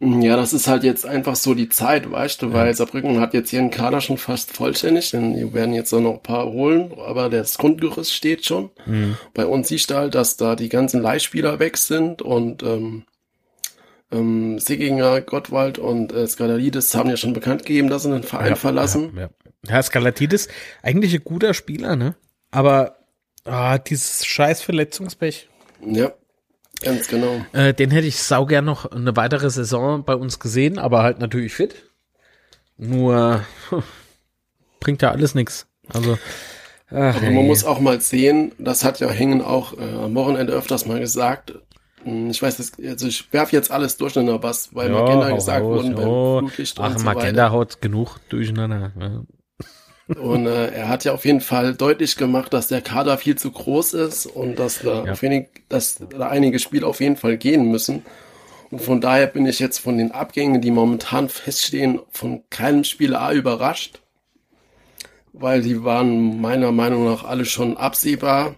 Ja, 0.00 0.36
das 0.36 0.52
ist 0.52 0.68
halt 0.68 0.84
jetzt 0.84 1.04
einfach 1.06 1.34
so 1.34 1.54
die 1.54 1.68
Zeit, 1.68 2.10
weißt 2.10 2.42
du, 2.42 2.52
weil 2.52 2.72
Saarbrücken 2.72 3.20
hat 3.20 3.34
jetzt 3.34 3.52
ihren 3.52 3.70
Kader 3.70 4.00
schon 4.00 4.16
fast 4.16 4.52
vollständig, 4.52 5.10
denn 5.10 5.34
die 5.34 5.52
werden 5.52 5.74
jetzt 5.74 5.92
noch 5.92 6.14
ein 6.14 6.22
paar 6.22 6.46
holen, 6.46 6.92
aber 7.04 7.28
das 7.28 7.58
Grundgerüst 7.58 8.14
steht 8.14 8.44
schon. 8.44 8.70
Mhm. 8.86 9.16
Bei 9.34 9.44
uns 9.46 9.68
siehst 9.68 9.90
du 9.90 9.96
halt, 9.96 10.14
dass 10.14 10.36
da 10.36 10.54
die 10.54 10.68
ganzen 10.68 11.02
Leihspieler 11.02 11.58
weg 11.58 11.76
sind 11.76 12.22
und 12.22 12.62
ähm, 12.62 13.04
Ähm, 14.10 14.58
Seginger, 14.58 15.20
Gottwald 15.20 15.78
und 15.78 16.14
äh, 16.14 16.26
Skaladidis 16.26 16.94
haben 16.94 17.10
ja 17.10 17.18
schon 17.18 17.34
bekannt 17.34 17.66
gegeben, 17.66 17.90
dass 17.90 18.04
sie 18.04 18.10
den 18.10 18.22
Verein 18.22 18.50
ja, 18.50 18.56
verlassen. 18.56 19.12
Ja, 19.14 19.22
ja. 19.22 19.28
ja, 19.68 19.82
Skaladidis, 19.82 20.48
eigentlich 20.82 21.12
ein 21.12 21.24
guter 21.24 21.52
Spieler, 21.52 21.94
ne? 21.94 22.14
Aber 22.50 22.96
ah, 23.44 23.76
dieses 23.76 24.24
scheiß 24.24 24.62
Verletzungspech. 24.62 25.50
Ja, 25.84 26.12
ganz 26.82 27.08
genau. 27.08 27.44
Äh, 27.52 27.74
den 27.74 27.90
hätte 27.90 28.06
ich 28.06 28.22
saugern 28.22 28.64
noch 28.64 28.90
eine 28.90 29.16
weitere 29.16 29.50
Saison 29.50 30.04
bei 30.04 30.14
uns 30.14 30.38
gesehen, 30.38 30.78
aber 30.78 31.02
halt 31.02 31.18
natürlich 31.18 31.54
fit. 31.54 31.74
Nur 32.76 33.44
bringt 34.80 35.02
ja 35.02 35.10
alles 35.10 35.34
nichts. 35.34 35.66
Also 35.92 36.18
Ach, 36.90 37.16
Aber 37.16 37.30
man 37.30 37.46
muss 37.46 37.64
auch 37.64 37.80
mal 37.80 38.00
sehen, 38.00 38.52
das 38.58 38.82
hat 38.82 39.00
ja 39.00 39.10
Hängen 39.10 39.42
auch 39.42 39.76
äh, 39.76 39.82
am 39.82 40.14
Wochenende 40.14 40.54
öfters 40.54 40.86
mal 40.86 40.98
gesagt. 40.98 41.54
Hm, 42.04 42.30
ich 42.30 42.40
weiß, 42.40 42.56
das, 42.56 42.72
also 42.82 43.06
ich 43.06 43.30
werfe 43.32 43.54
jetzt 43.54 43.70
alles 43.70 43.98
durcheinander, 43.98 44.42
was 44.42 44.68
bei 44.68 44.86
ja, 44.86 44.92
Magenta 44.92 45.30
gesagt 45.30 45.64
wurde, 45.64 45.90
beim 45.90 46.38
Flutlicht 46.48 46.80
Ach, 46.80 46.96
so 46.96 47.04
Magenta 47.04 47.50
haut 47.50 47.82
genug 47.82 48.16
durcheinander. 48.30 48.92
Ja. 48.98 49.22
Und 50.08 50.46
äh, 50.46 50.68
er 50.68 50.88
hat 50.88 51.04
ja 51.04 51.12
auf 51.12 51.24
jeden 51.24 51.42
Fall 51.42 51.74
deutlich 51.74 52.16
gemacht, 52.16 52.52
dass 52.52 52.68
der 52.68 52.80
Kader 52.80 53.18
viel 53.18 53.36
zu 53.36 53.50
groß 53.50 53.94
ist 53.94 54.26
und 54.26 54.58
dass 54.58 54.80
da, 54.80 55.04
ja. 55.04 55.22
wenig, 55.22 55.48
dass 55.68 56.00
da 56.10 56.28
einige 56.28 56.58
Spiele 56.58 56.86
auf 56.86 57.00
jeden 57.00 57.16
Fall 57.16 57.36
gehen 57.36 57.70
müssen. 57.70 58.04
Und 58.70 58.80
von 58.80 59.00
daher 59.00 59.26
bin 59.26 59.46
ich 59.46 59.58
jetzt 59.58 59.78
von 59.78 59.98
den 59.98 60.12
Abgängen, 60.12 60.60
die 60.60 60.70
momentan 60.70 61.28
feststehen, 61.28 62.00
von 62.10 62.42
keinem 62.50 62.84
Spieler 62.84 63.20
A 63.20 63.32
überrascht 63.32 64.00
weil 65.40 65.62
die 65.62 65.84
waren 65.84 66.40
meiner 66.40 66.72
Meinung 66.72 67.04
nach 67.04 67.24
alle 67.24 67.44
schon 67.44 67.76
absehbar. 67.76 68.56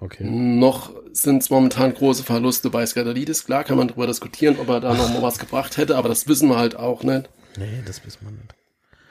Okay. 0.00 0.24
Noch 0.24 0.92
sind 1.12 1.42
es 1.42 1.50
momentan 1.50 1.92
große 1.92 2.22
Verluste 2.22 2.70
bei 2.70 2.86
Skadalidis. 2.86 3.44
Klar 3.44 3.64
kann 3.64 3.76
man 3.76 3.88
darüber 3.88 4.06
diskutieren, 4.06 4.56
ob 4.60 4.68
er 4.68 4.80
da 4.80 4.94
noch 4.94 5.12
mal 5.12 5.22
was 5.22 5.38
gebracht 5.38 5.76
hätte, 5.76 5.96
aber 5.96 6.08
das 6.08 6.28
wissen 6.28 6.48
wir 6.48 6.56
halt 6.56 6.76
auch 6.76 7.02
nicht. 7.02 7.28
Nee, 7.56 7.82
das 7.84 8.04
wissen 8.06 8.20
wir 8.22 8.30
nicht. 8.30 8.54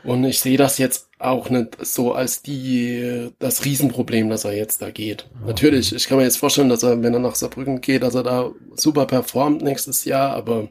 Und 0.07 0.23
ich 0.23 0.39
sehe 0.39 0.57
das 0.57 0.77
jetzt 0.77 1.09
auch 1.19 1.49
nicht 1.49 1.85
so 1.85 2.13
als 2.13 2.41
die, 2.41 3.29
das 3.39 3.65
Riesenproblem, 3.65 4.29
dass 4.29 4.45
er 4.45 4.55
jetzt 4.55 4.81
da 4.81 4.89
geht. 4.89 5.27
Okay. 5.35 5.47
Natürlich, 5.47 5.93
ich 5.93 6.07
kann 6.07 6.17
mir 6.17 6.23
jetzt 6.23 6.37
vorstellen, 6.37 6.69
dass 6.69 6.81
er, 6.81 7.03
wenn 7.03 7.13
er 7.13 7.19
nach 7.19 7.35
Saarbrücken 7.35 7.81
geht, 7.81 8.03
dass 8.03 8.15
er 8.15 8.23
da 8.23 8.51
super 8.75 9.05
performt 9.05 9.61
nächstes 9.61 10.05
Jahr, 10.05 10.31
aber 10.31 10.69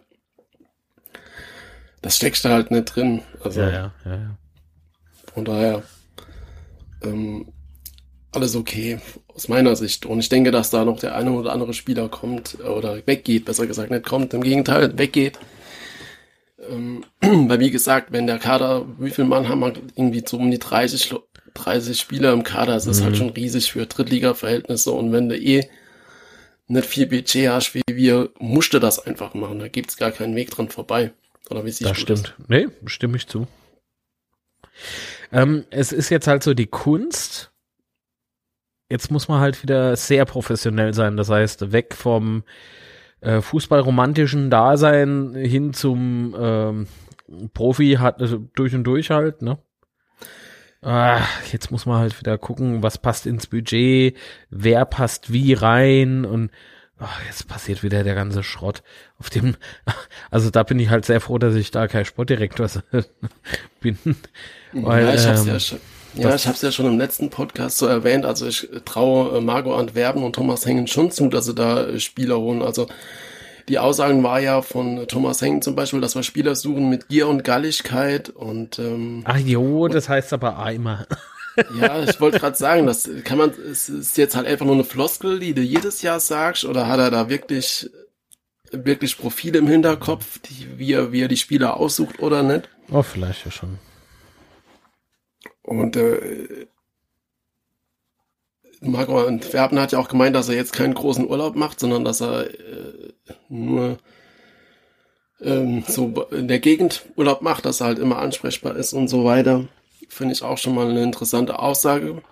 das 2.01 2.17
steckt 2.17 2.43
da 2.47 2.49
halt 2.49 2.71
nicht 2.71 2.85
drin. 2.87 3.21
Also, 3.45 3.61
ja, 3.61 3.71
ja, 3.71 3.93
ja, 4.07 4.15
ja. 4.15 4.39
Von 5.35 5.45
daher 5.45 5.83
ähm, 7.03 7.53
alles 8.33 8.57
okay 8.57 9.01
aus 9.35 9.49
meiner 9.49 9.77
Sicht. 9.77 10.07
Und 10.07 10.21
ich 10.21 10.31
denke, 10.31 10.51
dass 10.51 10.71
da 10.71 10.87
noch 10.87 10.99
der 10.99 11.15
eine 11.15 11.33
oder 11.33 11.53
andere 11.53 11.75
Spieler 11.75 12.09
kommt 12.09 12.59
oder 12.61 13.07
weggeht, 13.07 13.45
besser 13.45 13.67
gesagt, 13.67 13.91
nicht 13.91 14.07
kommt, 14.07 14.33
im 14.33 14.41
Gegenteil, 14.41 14.97
weggeht. 14.97 15.39
Ähm, 16.71 17.05
weil 17.49 17.61
wie 17.61 17.71
gesagt, 17.71 18.13
wenn 18.13 18.27
der 18.27 18.39
Kader, 18.39 18.87
wie 18.99 19.11
viel 19.11 19.25
Mann 19.25 19.49
haben 19.49 19.61
wir 19.61 19.75
irgendwie 19.95 20.23
so 20.27 20.37
um 20.39 20.51
die 20.51 20.59
30, 20.59 21.15
30 21.55 21.99
Spieler 21.99 22.33
im 22.33 22.43
Kader, 22.43 22.75
das 22.75 22.87
ist 22.87 23.01
halt 23.01 23.01
mhm. 23.01 23.05
halt 23.05 23.17
schon 23.17 23.31
riesig 23.31 23.73
für 23.73 23.87
Drittliga-Verhältnisse. 23.87 24.93
Und 24.93 25.13
wenn 25.13 25.29
du 25.29 25.39
eh 25.39 25.69
nicht 26.69 26.87
viel 26.87 27.07
Budget 27.07 27.49
hast 27.49 27.75
wie 27.75 27.83
wir, 27.87 28.31
musst 28.39 28.75
du 28.75 28.79
das 28.79 28.99
einfach 28.99 29.35
machen. 29.35 29.59
Da 29.59 29.69
gibt's 29.69 29.97
gar 29.97 30.11
keinen 30.11 30.35
Weg 30.35 30.51
dran 30.51 30.69
vorbei. 30.69 31.13
Oder 31.51 31.65
wie 31.65 31.71
siehst 31.71 31.91
das 31.91 31.99
stimmt. 31.99 32.35
Das? 32.39 32.49
Nee, 32.49 32.69
stimme 32.87 33.17
ich 33.17 33.27
zu. 33.27 33.47
Ähm, 35.33 35.65
es 35.71 35.93
ist 35.93 36.11
jetzt 36.11 36.27
halt 36.27 36.43
so 36.43 36.55
die 36.55 36.67
Kunst. 36.67 37.53
Jetzt 38.91 39.11
muss 39.11 39.29
man 39.29 39.41
halt 39.41 39.63
wieder 39.63 39.97
sehr 39.97 40.25
professionell 40.25 40.95
sein. 40.95 41.17
Das 41.17 41.29
heißt, 41.29 41.73
weg 41.73 41.95
vom 41.95 42.45
äh, 43.27 43.43
fußballromantischen 43.43 44.51
Dasein 44.51 45.35
hin 45.35 45.73
zum 45.73 46.35
ähm, 46.39 46.87
Profi 47.55 47.97
hat 47.99 48.21
also 48.21 48.39
durch 48.55 48.73
und 48.75 48.85
durch 48.85 49.11
halt, 49.11 49.43
ne? 49.43 49.59
Ah, 50.81 51.23
jetzt 51.51 51.73
muss 51.73 51.87
man 51.87 51.99
halt 51.99 52.21
wieder 52.21 52.39
gucken, 52.39 52.85
was 52.85 52.99
passt 52.99 53.27
ins 53.27 53.49
Budget, 53.49 54.17
wer 54.51 54.85
passt 54.85 55.33
wie 55.33 55.55
rein 55.55 56.25
und 56.25 56.53
ach, 56.99 57.21
jetzt 57.27 57.49
passiert 57.49 57.83
wieder 57.83 58.05
der 58.05 58.15
ganze 58.15 58.45
Schrott. 58.45 58.85
Auf 59.19 59.29
dem, 59.29 59.57
also 60.31 60.51
da 60.51 60.63
bin 60.63 60.79
ich 60.79 60.91
halt 60.91 61.05
sehr 61.05 61.21
froh, 61.21 61.39
dass 61.39 61.57
ich 61.57 61.73
da 61.73 61.89
kein 61.89 62.05
Sportdirektor 62.05 62.69
bin. 63.81 63.99
Weil, 64.73 65.07
ja, 65.07 65.15
ich 65.15 65.27
hab's 65.27 65.43
ähm, 65.43 65.49
ja 65.49 65.59
schon. 65.59 65.81
Ja, 66.17 66.35
ich 66.35 66.47
habe 66.47 66.55
es 66.55 66.63
ja 66.63 66.73
schon 66.73 66.87
im 66.87 66.99
letzten 66.99 67.31
Podcast 67.31 67.79
so 67.79 67.87
erwähnt. 67.87 68.25
Also 68.25 68.47
ich 68.47 68.69
traue 68.85 69.39
äh, 69.39 69.41
Margot 69.41 69.79
Antwerpen 69.79 70.23
und 70.23 70.35
Thomas 70.35 70.65
Hengen 70.67 70.87
schon 70.87 71.11
zu, 71.11 71.29
dass 71.29 71.47
sie 71.47 71.55
da 71.55 71.87
äh, 71.87 72.01
Spieler 72.01 72.39
holen. 72.39 72.63
Also 72.63 72.87
die 73.69 73.79
Aussagen 73.79 74.23
war 74.23 74.41
ja 74.41 74.63
von 74.63 75.07
Thomas 75.09 75.43
Hengen 75.43 75.63
zum 75.63 75.75
Beispiel, 75.75 76.01
dass 76.01 76.15
wir 76.15 76.23
Spieler 76.23 76.55
suchen 76.55 76.89
mit 76.89 77.09
Gier 77.09 77.29
und 77.29 77.45
Galligkeit 77.45 78.31
und 78.31 78.79
ähm, 78.79 79.23
Ach 79.25 79.39
jo, 79.39 79.89
das 79.89 80.09
heißt 80.09 80.33
aber 80.33 80.59
einmal. 80.59 81.07
Ja, 81.81 82.03
ich 82.03 82.21
wollte 82.21 82.39
gerade 82.39 82.57
sagen, 82.57 82.87
das 82.87 83.09
kann 83.25 83.39
man, 83.39 83.51
es 83.51 83.89
ist 83.89 84.19
jetzt 84.19 84.37
halt 84.37 84.47
einfach 84.47 84.67
nur 84.67 84.75
eine 84.75 84.85
Floskel, 84.85 85.41
die 85.41 85.55
du 85.55 85.63
jedes 85.63 86.03
Jahr 86.03 86.21
sagst, 86.21 86.67
oder 86.67 86.87
hat 86.87 87.01
er 87.01 87.11
da 87.11 87.31
wirklich 87.31 87.91
wirklich 88.73 89.19
Profile 89.19 89.59
im 89.59 89.67
Hinterkopf, 89.67 90.39
die, 90.41 90.79
wie, 90.79 90.93
er, 90.93 91.13
wie 91.13 91.23
er 91.23 91.29
die 91.29 91.37
Spieler 91.37 91.77
aussucht 91.77 92.21
oder 92.21 92.43
nicht? 92.43 92.69
Oh, 92.91 93.03
vielleicht 93.03 93.45
ja 93.45 93.51
schon. 93.51 93.79
Und 95.67 95.97
äh, 95.97 96.67
Marco 98.81 99.19
Antwerpen 99.19 99.81
hat 99.81 99.93
ja 99.93 99.99
auch 99.99 100.09
gemeint, 100.09 100.37
dass 100.37 100.49
er 100.49 100.55
jetzt 100.55 100.73
keinen 100.73 100.95
großen 100.95 101.29
Urlaub 101.29 101.57
macht, 101.57 101.81
sondern 101.81 102.05
dass 102.05 102.23
er 102.23 102.49
äh, 102.51 103.13
nur 103.49 103.99
ähm, 105.41 105.83
so 105.87 106.27
in 106.31 106.49
der 106.49 106.61
Gegend 106.61 107.05
Urlaub 107.17 107.43
macht, 107.43 107.65
dass 107.65 107.81
er 107.81 107.89
halt 107.89 107.99
immer 107.99 108.19
ansprechbar 108.19 108.77
ist 108.77 108.93
und 108.93 109.09
so 109.09 109.25
weiter. 109.25 109.67
Finde 110.09 110.35
ich 110.35 110.43
auch 110.43 110.59
schon 110.59 110.75
mal 110.75 110.89
eine 110.89 111.03
interessante 111.03 111.59
Aussage. 111.59 112.23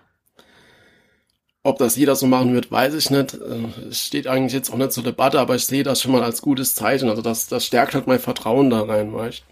Ob 1.65 1.79
das 1.79 1.97
jeder 1.97 2.15
so 2.15 2.27
machen 2.27 2.55
wird, 2.55 2.71
weiß 2.71 2.95
ich 2.95 3.11
nicht. 3.11 3.35
Äh, 3.35 3.93
steht 3.93 4.29
eigentlich 4.29 4.53
jetzt 4.53 4.71
auch 4.71 4.77
nicht 4.77 4.93
zur 4.93 5.03
Debatte, 5.03 5.41
aber 5.41 5.57
ich 5.57 5.67
sehe 5.67 5.83
das 5.83 6.01
schon 6.01 6.13
mal 6.13 6.23
als 6.23 6.41
gutes 6.41 6.77
Zeichen. 6.77 7.09
Also 7.09 7.23
das, 7.23 7.49
das 7.49 7.67
stärkt 7.67 7.95
halt 7.95 8.07
mein 8.07 8.21
Vertrauen 8.21 8.71
da 8.71 8.83
rein, 8.83 9.13
weißt 9.13 9.43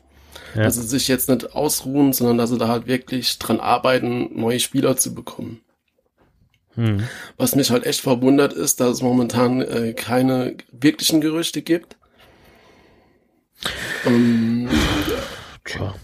ja. 0.55 0.62
Dass 0.62 0.77
sie 0.77 0.87
sich 0.87 1.09
jetzt 1.09 1.29
nicht 1.29 1.55
ausruhen, 1.55 2.12
sondern 2.12 2.38
dass 2.38 2.51
sie 2.51 2.59
da 2.59 2.68
halt 2.68 2.87
wirklich 2.87 3.38
dran 3.38 3.61
arbeiten, 3.61 4.31
neue 4.38 4.61
Spieler 4.61 4.97
zu 4.97 5.14
bekommen. 5.14 5.61
Hm. 6.75 7.07
Was 7.37 7.55
mich 7.55 7.71
halt 7.71 7.85
echt 7.85 8.01
verwundert 8.01 8.53
ist, 8.53 8.81
dass 8.81 8.90
es 8.97 9.03
momentan 9.03 9.61
äh, 9.61 9.92
keine 9.92 10.57
wirklichen 10.71 11.21
Gerüchte 11.21 11.62
gibt. 11.62 11.97
Ähm, 14.07 14.68
Tja. 15.64 15.95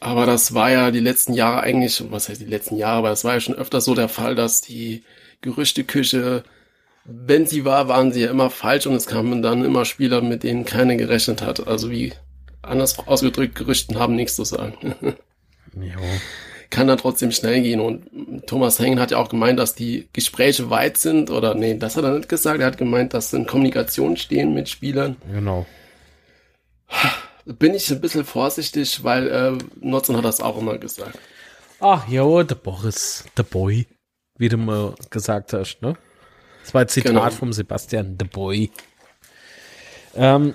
Aber 0.00 0.26
das 0.26 0.52
war 0.52 0.70
ja 0.70 0.90
die 0.90 1.00
letzten 1.00 1.32
Jahre 1.32 1.62
eigentlich, 1.62 2.04
was 2.10 2.28
heißt 2.28 2.40
die 2.40 2.46
letzten 2.46 2.76
Jahre, 2.76 2.98
aber 2.98 3.10
es 3.10 3.24
war 3.24 3.32
ja 3.34 3.40
schon 3.40 3.54
öfter 3.54 3.80
so 3.80 3.94
der 3.94 4.10
Fall, 4.10 4.34
dass 4.34 4.60
die 4.60 5.02
Gerüchteküche, 5.40 6.44
wenn 7.06 7.46
sie 7.46 7.64
war, 7.64 7.88
waren 7.88 8.12
sie 8.12 8.20
ja 8.20 8.30
immer 8.30 8.50
falsch 8.50 8.86
und 8.86 8.94
es 8.94 9.06
kamen 9.06 9.40
dann 9.40 9.64
immer 9.64 9.86
Spieler, 9.86 10.20
mit 10.20 10.42
denen 10.42 10.66
keiner 10.66 10.96
gerechnet 10.96 11.40
hat. 11.40 11.66
Also 11.66 11.90
wie 11.90 12.12
anders 12.68 12.98
ausgedrückt, 13.06 13.54
Gerüchten 13.54 13.98
haben 13.98 14.14
nichts 14.14 14.36
zu 14.36 14.44
sagen. 14.44 14.94
jo. 15.74 16.00
Kann 16.70 16.88
dann 16.88 16.98
trotzdem 16.98 17.30
schnell 17.30 17.62
gehen. 17.62 17.80
Und 17.80 18.46
Thomas 18.46 18.78
Hengen 18.78 18.98
hat 18.98 19.12
ja 19.12 19.18
auch 19.18 19.28
gemeint, 19.28 19.58
dass 19.58 19.74
die 19.74 20.08
Gespräche 20.12 20.70
weit 20.70 20.96
sind. 20.96 21.30
Oder 21.30 21.54
nee, 21.54 21.76
das 21.76 21.96
hat 21.96 22.04
er 22.04 22.16
nicht 22.16 22.28
gesagt. 22.28 22.60
Er 22.60 22.66
hat 22.66 22.78
gemeint, 22.78 23.14
dass 23.14 23.32
in 23.32 23.46
Kommunikation 23.46 24.16
stehen 24.16 24.54
mit 24.54 24.68
Spielern. 24.68 25.16
Genau. 25.30 25.66
Bin 27.44 27.74
ich 27.74 27.90
ein 27.90 28.00
bisschen 28.00 28.24
vorsichtig, 28.24 29.04
weil 29.04 29.28
äh, 29.28 29.58
Nutzen 29.80 30.16
hat 30.16 30.24
das 30.24 30.40
auch 30.40 30.58
immer 30.58 30.78
gesagt. 30.78 31.18
Ach 31.80 32.08
ja, 32.08 32.42
der 32.42 32.54
Boris, 32.54 33.24
der 33.36 33.42
Boy, 33.42 33.86
wie 34.38 34.48
du 34.48 34.56
mal 34.56 34.94
gesagt 35.10 35.52
hast, 35.52 35.82
ne? 35.82 35.96
Das 36.62 36.72
war 36.72 36.80
ein 36.80 36.88
Zitat 36.88 37.12
genau. 37.12 37.30
vom 37.30 37.52
Sebastian, 37.52 38.16
the 38.18 38.26
Boy. 38.26 38.70
Ähm, 40.14 40.54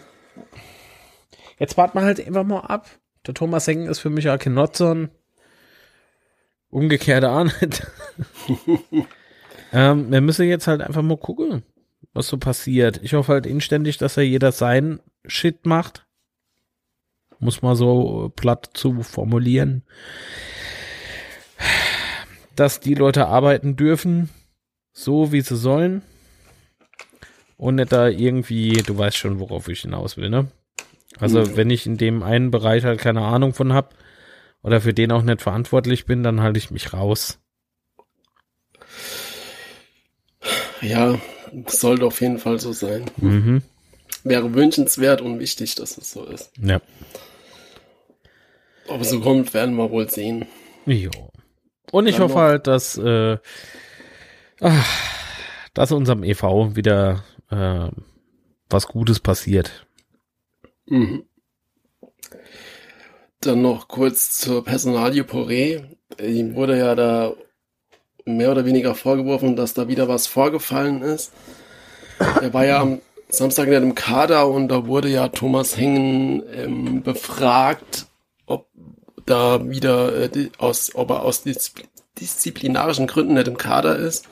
Jetzt 1.60 1.78
warten 1.78 1.98
wir 1.98 2.04
halt 2.06 2.26
einfach 2.26 2.46
mal 2.46 2.62
ab. 2.62 2.90
Der 3.28 3.34
Thomas 3.34 3.68
Hengen 3.68 3.88
ist 3.88 4.00
für 4.00 4.10
mich 4.10 4.30
auch 4.30 4.40
kein 4.40 4.54
Nutzern. 4.54 5.12
Umgekehrt 6.70 7.26
auch 7.26 7.44
nicht. 7.62 7.86
ähm, 9.74 10.12
wir 10.12 10.22
müssen 10.22 10.48
jetzt 10.48 10.68
halt 10.68 10.82
einfach 10.82 11.02
mal 11.02 11.18
gucken, 11.18 11.64
was 12.14 12.28
so 12.28 12.38
passiert. 12.38 13.02
Ich 13.04 13.14
hoffe 13.14 13.34
halt 13.34 13.46
inständig, 13.46 13.98
dass 13.98 14.18
er 14.18 14.24
jeder 14.24 14.52
sein 14.52 15.00
Shit 15.26 15.66
macht. 15.66 16.06
Muss 17.40 17.62
man 17.62 17.76
so 17.76 18.32
platt 18.36 18.70
zu 18.74 19.02
formulieren. 19.04 19.84
Dass 22.56 22.80
die 22.80 22.96
Leute 22.96 23.28
arbeiten 23.28 23.76
dürfen, 23.76 24.30
so 24.92 25.32
wie 25.32 25.42
sie 25.42 25.56
sollen. 25.56 26.02
Und 27.58 27.76
nicht 27.76 27.92
da 27.92 28.08
irgendwie, 28.08 28.74
du 28.74 28.98
weißt 28.98 29.18
schon, 29.18 29.40
worauf 29.40 29.68
ich 29.68 29.82
hinaus 29.82 30.16
will, 30.16 30.30
ne? 30.30 30.48
Also 31.20 31.42
mhm. 31.42 31.58
wenn 31.58 31.70
ich 31.70 31.86
in 31.86 31.98
dem 31.98 32.24
einen 32.24 32.52
Bereich 32.52 32.84
halt 32.84 33.00
keine 33.00 33.22
Ahnung 33.22 33.54
von 33.54 33.74
hab 33.74 33.94
oder 34.64 34.82
für 34.82 34.94
den 34.94 35.12
auch 35.12 35.24
nicht 35.24 35.42
verantwortlich 35.42 36.06
bin, 36.06 36.24
dann 36.24 36.42
halte 36.42 36.58
ich 36.58 36.72
mich 36.72 36.94
raus. 36.94 37.40
Ja, 40.82 41.20
sollte 41.68 42.06
auf 42.06 42.22
jeden 42.22 42.40
Fall 42.40 42.60
so 42.60 42.72
sein. 42.72 43.06
Mhm. 43.18 43.62
wäre 44.24 44.54
wünschenswert 44.54 45.22
und 45.22 45.40
wichtig, 45.40 45.76
dass 45.76 45.98
es 45.98 46.12
so 46.12 46.26
ist. 46.26 46.52
Ja. 46.62 46.82
Ob 48.88 49.02
es 49.02 49.10
so 49.10 49.20
kommt, 49.20 49.54
werden 49.54 49.76
wir 49.76 49.92
wohl 49.92 50.10
sehen. 50.10 50.46
Jo. 50.86 51.12
Und 51.92 52.08
ich 52.08 52.16
Dann 52.16 52.24
hoffe 52.24 52.34
noch. 52.36 52.42
halt, 52.42 52.68
dass, 52.68 52.98
äh, 52.98 53.38
ach, 54.62 54.88
dass 55.74 55.92
unserem 55.92 56.24
EV 56.24 56.76
wieder 56.76 57.24
äh, 57.52 57.90
was 58.70 58.88
Gutes 58.88 59.20
passiert. 59.20 59.86
Mhm. 60.90 61.24
Dann 63.42 63.62
noch 63.62 63.88
kurz 63.88 64.38
zur 64.40 64.64
Personalie 64.64 65.24
Poré. 65.24 65.84
Ihm 66.22 66.56
wurde 66.56 66.78
ja 66.78 66.96
da 66.96 67.34
mehr 68.26 68.52
oder 68.52 68.66
weniger 68.66 68.96
vorgeworfen, 68.96 69.56
dass 69.56 69.74
da 69.74 69.88
wieder 69.88 70.08
was 70.08 70.28
vorgefallen 70.28 71.02
ist. 71.02 71.32
Er 72.20 72.54
war 72.54 72.66
ja 72.66 72.82
am 72.82 73.02
Samstag 73.30 73.68
in 73.68 73.74
dem 73.74 73.96
Kader 73.96 74.48
und 74.50 74.68
da 74.68 74.88
wurde 74.88 75.08
ja 75.08 75.30
Thomas 75.30 75.78
Hengen 75.78 76.44
ähm, 76.54 77.04
befragt, 77.04 78.08
ob 78.46 78.68
da 79.26 79.70
wieder 79.70 80.36
äh, 80.36 80.50
aus, 80.58 80.96
ob 80.96 81.12
er 81.12 81.24
aus 81.24 81.44
Diszi 81.44 81.72
disziplinarischen 82.20 83.08
Gründen 83.08 83.36
nicht 83.36 83.48
im 83.48 83.56
Kader 83.56 83.96
ist. 83.96 84.28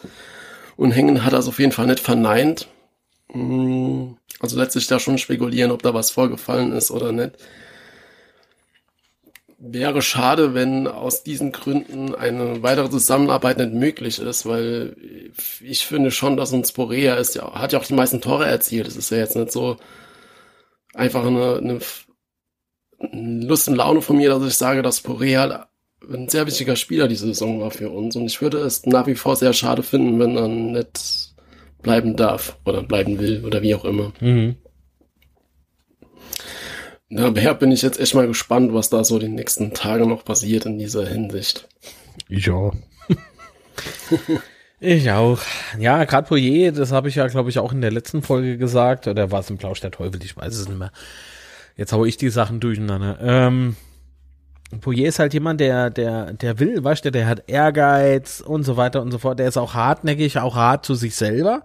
Und 0.76 0.92
Hengen 0.92 1.24
hat 1.24 1.32
das 1.32 1.48
auf 1.48 1.60
jeden 1.60 1.72
Fall 1.72 1.86
nicht 1.88 2.02
verneint. 2.02 2.68
Mm, 3.34 4.14
also 4.40 4.58
letztlich 4.58 4.88
da 4.88 5.00
schon 5.00 5.18
spekulieren, 5.18 5.72
ob 5.72 5.82
da 5.82 5.94
was 5.94 6.12
vorgefallen 6.12 6.72
ist 6.74 6.92
oder 6.92 7.12
nicht. 7.12 7.38
Wäre 9.60 10.04
schade, 10.04 10.54
wenn 10.54 10.88
aus 10.88 11.24
diesen 11.24 11.52
Gründen 11.52 12.14
eine 12.14 12.62
weitere 12.62 12.90
Zusammenarbeit 12.92 13.58
nicht 13.58 13.74
möglich 13.74 14.20
ist, 14.20 14.46
weil 14.46 14.96
ich 15.62 15.86
finde 15.86 16.12
schon, 16.12 16.38
dass 16.38 16.54
uns 16.54 16.72
Borea 16.72 17.16
ist 17.16 17.36
ja, 17.36 17.54
hat 17.56 17.74
ja 17.74 17.80
auch 17.80 17.86
die 17.86 17.96
meisten 17.96 18.22
Tore 18.22 18.46
erzielt. 18.46 18.88
Es 18.88 18.96
ist 18.96 19.10
ja 19.10 19.18
jetzt 19.18 19.36
nicht 19.36 19.52
so 19.52 19.78
einfach 20.94 21.26
eine, 21.26 21.58
eine 21.58 21.80
Lust 23.48 23.68
und 23.68 23.76
Laune 23.76 24.02
von 24.02 24.18
mir, 24.18 24.30
dass 24.30 24.44
ich 24.44 24.56
sage, 24.56 24.84
dass 24.84 25.02
Borea 25.02 25.68
ein 26.08 26.30
sehr 26.30 26.46
wichtiger 26.46 26.76
Spieler 26.76 27.08
diese 27.08 27.26
Saison 27.28 27.60
war 27.62 27.72
für 27.72 27.90
uns. 27.90 28.16
Und 28.16 28.26
ich 28.26 28.42
würde 28.42 28.60
es 28.60 28.86
nach 28.86 29.08
wie 29.08 29.16
vor 29.16 29.36
sehr 29.36 29.54
schade 29.54 29.84
finden, 29.84 30.20
wenn 30.20 30.38
er 30.38 30.48
nicht 30.48 31.36
bleiben 31.82 32.16
darf 32.16 32.58
oder 32.66 32.84
bleiben 32.84 33.20
will 33.20 33.44
oder 33.46 33.62
wie 33.62 33.76
auch 33.76 33.86
immer. 33.86 34.14
Mhm. 34.20 34.56
Daher 37.10 37.54
bin 37.54 37.72
ich 37.72 37.82
jetzt 37.82 38.00
echt 38.00 38.16
mal 38.16 38.28
gespannt, 38.28 38.74
was 38.74 38.90
da 38.90 39.04
so 39.04 39.18
die 39.18 39.30
nächsten 39.30 39.74
Tage 39.74 40.06
noch 40.06 40.26
passiert 40.26 40.66
in 40.66 40.78
dieser 40.78 41.08
Hinsicht. 41.08 41.68
Ja. 42.28 42.72
ich 44.82 45.10
auch. 45.12 45.40
Ja, 45.80 46.04
gerade 46.04 46.28
Poirier, 46.28 46.74
das 46.74 46.92
habe 46.92 47.08
ich 47.08 47.16
ja, 47.16 47.28
glaube 47.28 47.50
ich, 47.50 47.60
auch 47.60 47.72
in 47.72 47.80
der 47.80 47.92
letzten 47.92 48.22
Folge 48.22 48.58
gesagt. 48.58 49.08
Oder 49.08 49.32
war 49.32 49.40
es 49.40 49.50
im 49.50 49.58
Plausch 49.58 49.80
der 49.80 49.92
Teufel? 49.92 50.22
Ich 50.22 50.36
weiß 50.36 50.54
es 50.54 50.68
nicht 50.68 50.78
mehr. 50.78 50.92
Jetzt 51.78 51.94
hau 51.94 52.04
ich 52.04 52.18
die 52.18 52.30
Sachen 52.30 52.60
durcheinander. 52.60 53.20
Ähm, 53.22 53.78
Poirier 54.82 55.08
ist 55.08 55.20
halt 55.20 55.34
jemand, 55.34 55.62
der, 55.62 55.90
der, 55.90 56.34
der 56.34 56.60
will, 56.60 56.84
weißt 56.84 57.06
du, 57.06 57.12
der 57.12 57.28
hat 57.28 57.44
Ehrgeiz 57.48 58.42
und 58.42 58.64
so 58.64 58.76
weiter 58.76 59.02
und 59.02 59.12
so 59.12 59.18
fort. 59.18 59.40
Der 59.40 59.48
ist 59.48 59.58
auch 59.58 59.74
hartnäckig, 59.74 60.40
auch 60.40 60.56
hart 60.56 60.86
zu 60.86 60.94
sich 60.96 61.16
selber. 61.16 61.64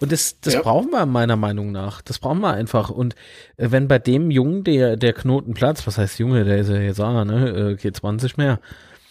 Und 0.00 0.12
das, 0.12 0.40
das 0.40 0.54
ja. 0.54 0.62
brauchen 0.62 0.90
wir 0.90 1.06
meiner 1.06 1.36
Meinung 1.36 1.72
nach. 1.72 2.02
Das 2.02 2.18
brauchen 2.18 2.40
wir 2.40 2.52
einfach. 2.52 2.90
Und 2.90 3.14
äh, 3.56 3.70
wenn 3.70 3.88
bei 3.88 3.98
dem 3.98 4.30
Jungen 4.30 4.64
der, 4.64 4.96
der 4.96 5.12
Knoten 5.12 5.54
platzt, 5.54 5.86
was 5.86 5.96
heißt 5.96 6.18
Junge, 6.18 6.44
der 6.44 6.58
ist 6.58 6.68
ja 6.68 6.76
jetzt 6.76 7.00
auch, 7.00 7.24
ne, 7.24 7.72
äh, 7.72 7.76
geht 7.76 7.96
20 7.96 8.36
mehr. 8.36 8.60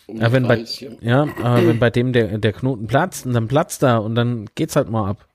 Ja, 0.08 0.32
wenn 0.32 0.48
bei, 0.48 0.66
ja, 1.02 1.28
aber 1.42 1.66
wenn 1.66 1.80
bei 1.80 1.90
dem 1.90 2.12
der, 2.12 2.38
der 2.38 2.52
Knoten 2.52 2.88
platzt 2.88 3.26
und 3.26 3.34
dann 3.34 3.48
platzt 3.48 3.84
er 3.84 4.04
und 4.04 4.16
dann 4.16 4.48
geht's 4.54 4.76
halt 4.76 4.90
mal 4.90 5.10
ab. 5.10 5.26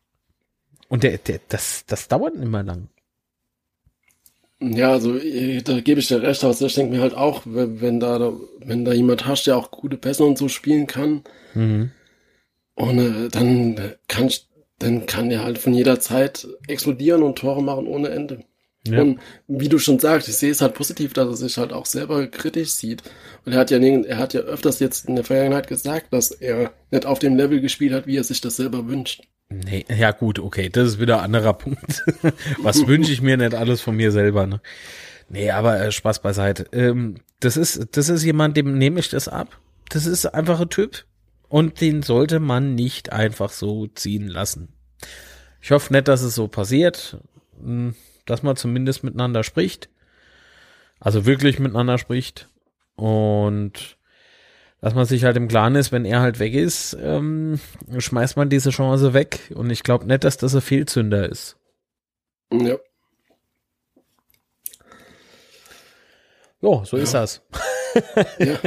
Und 0.88 1.02
der, 1.02 1.18
der, 1.18 1.40
das, 1.48 1.84
das 1.86 2.08
dauert 2.08 2.36
nicht 2.36 2.50
mehr 2.50 2.62
lang. 2.62 2.88
Ja, 4.60 4.90
also 4.90 5.16
äh, 5.16 5.62
da 5.62 5.80
gebe 5.80 6.00
ich 6.00 6.08
dir 6.08 6.22
recht, 6.22 6.42
aber 6.42 6.52
ich 6.52 6.74
denke 6.74 6.94
mir 6.94 7.00
halt 7.00 7.14
auch, 7.14 7.42
wenn, 7.44 7.80
wenn 7.80 8.00
da 8.00 8.32
wenn 8.58 8.84
da 8.84 8.92
jemand 8.92 9.26
hast, 9.26 9.46
der 9.46 9.56
auch 9.56 9.70
gute 9.70 9.96
Pässe 9.96 10.24
und 10.24 10.36
so 10.36 10.48
spielen 10.48 10.86
kann, 10.88 11.22
mhm. 11.54 11.92
und 12.74 12.98
äh, 12.98 13.28
dann 13.28 13.94
kann 14.08 14.26
ich, 14.26 14.48
dann 14.80 15.06
kann 15.06 15.30
der 15.30 15.44
halt 15.44 15.58
von 15.58 15.74
jeder 15.74 16.00
Zeit 16.00 16.48
explodieren 16.66 17.22
und 17.22 17.38
Tore 17.38 17.62
machen 17.62 17.86
ohne 17.86 18.08
Ende. 18.08 18.44
Ja. 18.92 19.02
Und 19.02 19.20
wie 19.46 19.68
du 19.68 19.78
schon 19.78 19.98
sagst, 19.98 20.28
ich 20.28 20.36
sehe 20.36 20.50
es 20.50 20.60
halt 20.60 20.74
positiv, 20.74 21.12
dass 21.12 21.28
er 21.28 21.36
sich 21.36 21.56
halt 21.58 21.72
auch 21.72 21.86
selber 21.86 22.26
kritisch 22.26 22.70
sieht. 22.70 23.02
Und 23.44 23.52
er 23.52 23.60
hat 23.60 23.70
ja, 23.70 23.78
er 23.78 24.18
hat 24.18 24.34
ja 24.34 24.40
öfters 24.40 24.80
jetzt 24.80 25.08
in 25.08 25.16
der 25.16 25.24
Vergangenheit 25.24 25.68
gesagt, 25.68 26.12
dass 26.12 26.30
er 26.30 26.72
nicht 26.90 27.06
auf 27.06 27.18
dem 27.18 27.36
Level 27.36 27.60
gespielt 27.60 27.92
hat, 27.92 28.06
wie 28.06 28.16
er 28.16 28.24
sich 28.24 28.40
das 28.40 28.56
selber 28.56 28.88
wünscht. 28.88 29.22
Nee, 29.50 29.86
ja 29.88 30.10
gut, 30.10 30.38
okay, 30.38 30.68
das 30.68 30.88
ist 30.88 31.00
wieder 31.00 31.18
ein 31.18 31.24
anderer 31.24 31.54
Punkt. 31.54 32.04
Was 32.62 32.86
wünsche 32.86 33.12
ich 33.12 33.22
mir 33.22 33.36
nicht 33.36 33.54
alles 33.54 33.80
von 33.80 33.96
mir 33.96 34.12
selber, 34.12 34.46
ne? 34.46 34.60
Nee, 35.30 35.50
aber 35.50 35.80
äh, 35.80 35.92
Spaß 35.92 36.20
beiseite. 36.20 36.66
Ähm, 36.72 37.16
das 37.40 37.56
ist, 37.56 37.88
das 37.92 38.08
ist 38.08 38.24
jemand, 38.24 38.56
dem 38.56 38.76
nehme 38.76 39.00
ich 39.00 39.08
das 39.08 39.28
ab. 39.28 39.58
Das 39.88 40.06
ist 40.06 40.26
einfach 40.26 40.60
ein 40.60 40.68
Typ. 40.68 41.04
Und 41.48 41.80
den 41.80 42.02
sollte 42.02 42.40
man 42.40 42.74
nicht 42.74 43.10
einfach 43.12 43.50
so 43.50 43.86
ziehen 43.86 44.28
lassen. 44.28 44.68
Ich 45.62 45.70
hoffe 45.70 45.92
nicht, 45.92 46.08
dass 46.08 46.22
es 46.22 46.34
so 46.34 46.48
passiert, 46.48 47.18
hm, 47.60 47.94
dass 48.28 48.42
man 48.42 48.56
zumindest 48.56 49.04
miteinander 49.04 49.42
spricht. 49.42 49.88
Also 51.00 51.26
wirklich 51.26 51.58
miteinander 51.58 51.98
spricht. 51.98 52.48
Und 52.96 53.96
dass 54.80 54.94
man 54.94 55.06
sich 55.06 55.24
halt 55.24 55.36
im 55.36 55.48
Klaren 55.48 55.74
ist, 55.74 55.92
wenn 55.92 56.04
er 56.04 56.20
halt 56.20 56.38
weg 56.38 56.54
ist, 56.54 56.96
ähm, 57.00 57.58
schmeißt 57.96 58.36
man 58.36 58.48
diese 58.48 58.70
Chance 58.70 59.14
weg. 59.14 59.52
Und 59.54 59.70
ich 59.70 59.82
glaube 59.82 60.06
nicht, 60.06 60.24
dass 60.24 60.36
das 60.36 60.54
ein 60.54 60.60
Fehlzünder 60.60 61.28
ist. 61.28 61.56
Ja. 62.52 62.76
Jo, 66.60 66.82
so 66.84 66.96
ja. 66.96 67.02
ist 67.04 67.14
das. 67.14 67.42
ja, 68.38 68.58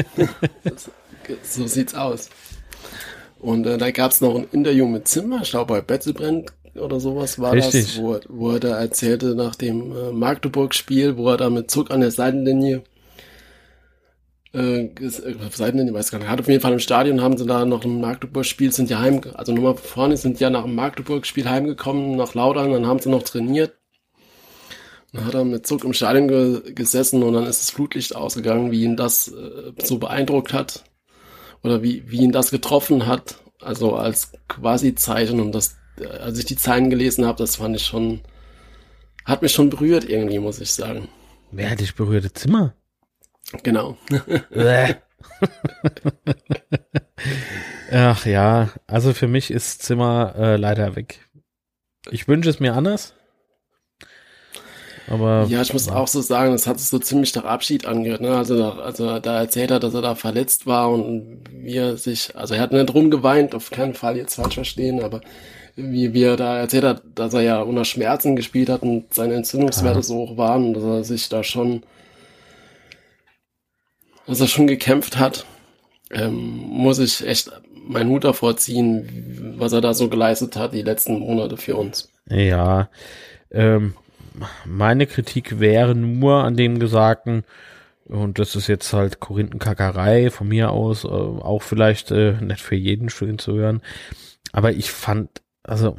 so 1.43 1.68
sieht's 1.68 1.93
aus. 1.93 2.30
Und 3.39 3.66
äh, 3.66 3.78
da 3.78 3.91
gab 3.91 4.12
es 4.12 4.22
noch 4.22 4.36
ein 4.36 4.47
Interview 4.51 4.88
mit 4.88 5.07
Zimmer, 5.07 5.41
ich 5.41 5.51
glaube 5.51 5.74
bei 5.74 5.82
Betzelbrand 5.82 6.53
oder 6.76 6.99
sowas 6.99 7.39
war 7.39 7.53
Richtig. 7.53 7.95
das, 7.95 7.97
wo, 7.97 8.19
wo 8.30 8.51
er 8.51 8.59
da 8.59 8.80
erzählte 8.80 9.36
nach 9.36 9.55
dem 9.55 9.91
äh, 9.95 10.11
Magdeburg-Spiel, 10.11 11.17
wo 11.17 11.30
er 11.30 11.38
da 11.38 11.49
mit 11.49 11.69
Zug 11.72 11.91
an 11.91 12.01
der 12.01 12.11
Seitenlinie 12.11 12.84
äh, 14.53 14.89
Seiten, 15.51 15.88
ich 15.88 15.93
weiß 15.93 16.11
gar 16.11 16.19
nicht, 16.19 16.28
hat 16.28 16.39
auf 16.39 16.47
jeden 16.47 16.61
Fall 16.61 16.74
im 16.74 16.80
Stadion 16.80 17.22
haben 17.22 17.38
sie 17.38 17.45
da 17.45 17.65
noch 17.65 17.86
ein 17.86 18.01
Magdeburg-Spiel, 18.01 18.72
sind 18.72 18.89
ja 18.89 18.99
heim, 18.99 19.22
also 19.34 19.53
nur 19.53 19.63
mal 19.63 19.78
vorne, 19.78 20.17
sind 20.17 20.39
ja 20.39 20.49
nach 20.49 20.63
dem 20.63 20.76
Magdeburg-Spiel 20.76 21.49
heimgekommen, 21.49 22.17
nach 22.17 22.34
Laudern, 22.34 22.72
dann 22.72 22.86
haben 22.86 22.99
sie 22.99 23.09
noch 23.09 23.24
trainiert. 23.24 23.74
Dann 25.13 25.26
hat 25.26 25.34
er 25.34 25.43
mit 25.43 25.67
Zug 25.67 25.84
im 25.84 25.93
Stadion 25.93 26.28
ge 26.28 26.74
gesessen 26.74 27.24
und 27.24 27.34
dann 27.34 27.45
ist 27.45 27.61
das 27.61 27.69
Flutlicht 27.69 28.15
ausgegangen, 28.15 28.72
wie 28.72 28.84
ihn 28.84 28.95
das 28.95 29.28
äh, 29.28 29.74
so 29.84 29.97
beeindruckt 29.97 30.53
hat. 30.53 30.86
Oder 31.63 31.84
wie, 31.84 32.03
wie 32.09 32.22
ihn 32.22 32.32
das 32.32 32.49
getroffen 32.49 33.07
hat. 33.07 33.36
Also 33.59 33.95
als 33.95 34.32
quasi 34.47 34.95
Zeichen 34.95 35.41
und 35.41 35.53
das, 35.53 35.74
äh, 35.74 35.80
als 36.06 36.39
ich 36.39 36.45
die 36.45 36.56
Zeilen 36.56 36.89
gelesen 36.89 37.26
habe, 37.26 37.38
das 37.38 37.58
fand 37.58 37.76
ich 37.76 37.86
schon, 37.86 38.22
hat 39.26 39.41
mich 39.41 39.52
schon 39.52 39.70
berührt 39.70 40.08
irgendwie, 40.08 40.39
muss 40.39 40.60
ich 40.60 40.72
sagen. 40.72 41.08
Wer 41.52 41.70
hat 41.70 41.80
dich 41.80 41.95
berührt? 41.95 42.38
Zimmer? 42.38 42.74
Genau. 43.64 43.97
Ach 47.91 48.26
ja, 48.26 48.70
also 48.88 49.14
für 49.14 49.28
mich 49.28 49.52
ist 49.52 49.84
Zimmer 49.84 50.34
äh, 50.38 50.56
leider 50.56 50.95
weg. 50.95 51.28
Ich 52.10 52.28
wünsche 52.28 52.49
es 52.49 52.60
mir 52.60 52.74
anders. 52.74 53.14
Aber 55.08 55.45
ja, 55.49 55.62
ich 55.62 55.74
muss 55.74 55.89
auch 55.89 56.08
so 56.08 56.22
sagen, 56.22 56.54
es 56.54 56.68
hat 56.68 56.80
sich 56.80 56.88
so 56.88 56.97
ziemlich 56.97 57.36
nach 57.36 57.43
Abschied 57.43 57.86
angehört. 57.86 58.22
Ne? 58.22 58.36
Also, 58.36 58.58
da, 58.58 58.70
also 58.78 59.20
da 59.20 59.41
erzählt 59.41 59.70
er, 59.70 59.80
dass 59.82 59.93
er 59.93 60.02
da 60.02 60.16
verletzt 60.16 60.68
war 60.68 60.89
und 60.89 61.43
wie 61.52 61.76
er 61.76 61.97
sich, 61.97 62.36
also 62.38 62.54
er 62.54 62.62
hat 62.62 62.72
nicht 62.72 62.93
rumgeweint, 62.93 63.54
auf 63.54 63.72
keinen 63.72 63.93
Fall 63.93 64.16
jetzt 64.16 64.36
falsch 64.36 64.56
verstehen, 64.56 65.04
aber 65.04 65.20
wie, 65.76 66.13
wie 66.13 66.24
er 66.24 66.38
da 66.38 66.57
erzählt 66.57 66.84
hat, 66.84 67.03
dass 67.15 67.34
er 67.34 67.41
ja 67.41 67.61
unter 67.61 67.86
Schmerzen 67.86 68.36
gespielt 68.36 68.69
hat 68.69 68.82
und 68.82 69.13
seine 69.13 69.36
Entzündungswerte 69.36 69.99
ja. 69.99 70.03
so 70.03 70.15
hoch 70.15 70.38
waren 70.38 70.74
dass 70.74 70.84
er 70.84 71.03
sich 71.03 71.30
da 71.30 71.43
schon 71.43 71.84
dass 74.28 74.39
er 74.39 74.47
schon 74.47 74.67
gekämpft 74.67 75.17
hat, 75.17 75.45
ähm, 76.11 76.36
muss 76.36 76.99
ich 76.99 77.26
echt 77.26 77.51
meinen 77.88 78.09
Hut 78.09 78.24
davor 78.24 78.55
ziehen, 78.57 79.55
was 79.57 79.74
er 79.74 79.82
da 79.82 79.93
so 79.93 80.09
geleistet 80.09 80.55
hat 80.55 80.74
die 80.74 80.84
letzten 80.84 81.19
Monate 81.19 81.57
für 81.57 81.76
uns. 81.76 82.09
Ja, 82.30 82.89
ähm, 83.49 83.95
meine 84.65 85.07
Kritik 85.07 85.59
wäre 85.59 85.95
nur 85.95 86.43
an 86.43 86.55
dem 86.55 86.80
Gesagten, 86.80 87.43
und 88.05 88.39
das 88.39 88.55
ist 88.55 88.67
jetzt 88.67 88.91
halt 88.93 89.19
Korinthenkackerei 89.19 90.30
von 90.32 90.47
mir 90.47 90.72
aus, 90.72 91.03
äh, 91.03 91.07
auch 91.07 91.61
vielleicht 91.61 92.11
äh, 92.11 92.34
nicht 92.41 92.61
für 92.61 92.76
jeden 92.76 93.09
schön 93.09 93.39
zu 93.39 93.53
hören, 93.53 93.82
aber 94.51 94.72
ich 94.72 94.91
fand, 94.91 95.41
also, 95.64 95.97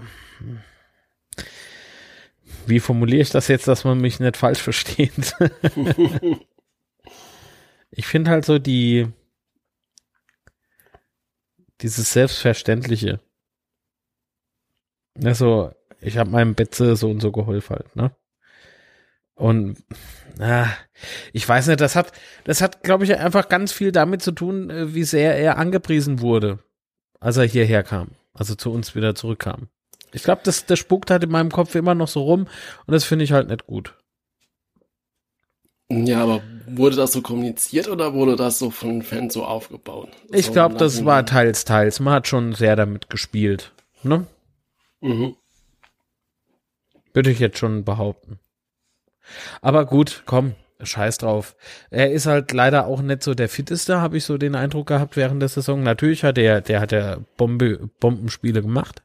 wie 2.67 2.81
formuliere 2.81 3.23
ich 3.23 3.31
das 3.31 3.49
jetzt, 3.49 3.69
dass 3.69 3.85
man 3.85 3.99
mich 3.99 4.21
nicht 4.21 4.37
falsch 4.37 4.61
versteht? 4.61 5.35
Ich 7.95 8.07
finde 8.07 8.31
halt 8.31 8.47
so 8.47 8.59
die, 8.59 9.07
dieses 11.83 12.13
Selbstverständliche. 12.13 13.21
Also, 15.23 15.73
ich 16.01 16.17
habe 16.17 16.31
meinem 16.31 16.55
Betze 16.55 16.97
so 16.97 17.11
und 17.11 17.21
so 17.21 17.31
geholfen 17.33 17.77
halt, 17.77 17.95
ne? 17.95 18.17
Und 19.35 19.77
ah, 20.39 20.69
ich 21.33 21.47
weiß 21.47 21.67
nicht, 21.67 21.81
das 21.81 21.97
hat, 21.97 22.13
das 22.45 22.63
hat, 22.63 22.83
glaube 22.83 23.05
ich, 23.05 23.17
einfach 23.17 23.49
ganz 23.49 23.73
viel 23.73 23.93
damit 23.93 24.23
zu 24.23 24.33
tun, 24.33 24.71
äh, 24.71 24.95
wie 24.95 25.05
sehr 25.05 25.37
er 25.37 25.59
angepriesen 25.59 26.21
wurde, 26.21 26.61
als 27.21 27.37
er 27.37 27.45
hierher 27.45 27.83
kam, 27.83 28.13
also 28.35 28.55
zu 28.55 28.71
uns 28.73 28.95
wieder 28.95 29.15
zurückkam. 29.15 29.69
Ich 30.13 30.23
glaube, 30.23 30.43
das, 30.45 30.67
das 30.67 30.79
spukt 30.79 31.11
halt 31.11 31.25
in 31.25 31.31
meinem 31.31 31.51
Kopf 31.51 31.75
immer 31.75 31.95
noch 31.95 32.09
so 32.09 32.23
rum 32.23 32.47
und 32.87 32.93
das 32.93 33.05
finde 33.05 33.25
ich 33.25 33.33
halt 33.33 33.49
nicht 33.49 33.67
gut. 33.67 33.97
Ja, 35.89 36.23
aber 36.23 36.43
wurde 36.67 36.97
das 36.97 37.13
so 37.13 37.21
kommuniziert 37.21 37.89
oder 37.89 38.15
wurde 38.15 38.37
das 38.37 38.59
so 38.59 38.71
von 38.71 39.03
Fans 39.03 39.35
so 39.35 39.45
aufgebaut? 39.45 40.09
Ich 40.31 40.51
glaube, 40.51 40.77
das 40.77 41.05
war 41.05 41.27
teils, 41.27 41.65
teils. 41.65 42.01
Man 42.01 42.15
hat 42.15 42.29
schon 42.29 42.55
sehr 42.55 42.77
damit 42.77 43.11
gespielt. 43.11 43.73
Ne? 44.03 44.27
Mhm. 45.01 45.37
Würde 47.13 47.31
ich 47.31 47.41
jetzt 47.41 47.59
schon 47.59 47.85
behaupten. 47.85 48.39
Aber 49.61 49.85
gut, 49.85 50.23
komm, 50.25 50.55
scheiß 50.83 51.19
drauf. 51.19 51.57
Er 51.91 52.13
ist 52.13 52.27
halt 52.27 52.53
leider 52.53 52.87
auch 52.87 53.03
nicht 53.03 53.23
so 53.23 53.35
der 53.35 53.49
fitteste, 53.49 54.01
habe 54.01 54.17
ich 54.17 54.25
so 54.25 54.39
den 54.39 54.55
Eindruck 54.55 54.89
gehabt 54.89 55.17
während 55.17 55.41
der 55.43 55.49
Saison. 55.49 55.83
Natürlich 55.83 56.25
hat 56.25 56.39
er, 56.39 56.61
der 56.61 56.81
hat 56.81 56.93
ja 56.93 57.19
Bombe, 57.37 57.91
Bombenspiele 58.01 58.63
gemacht. 58.63 59.03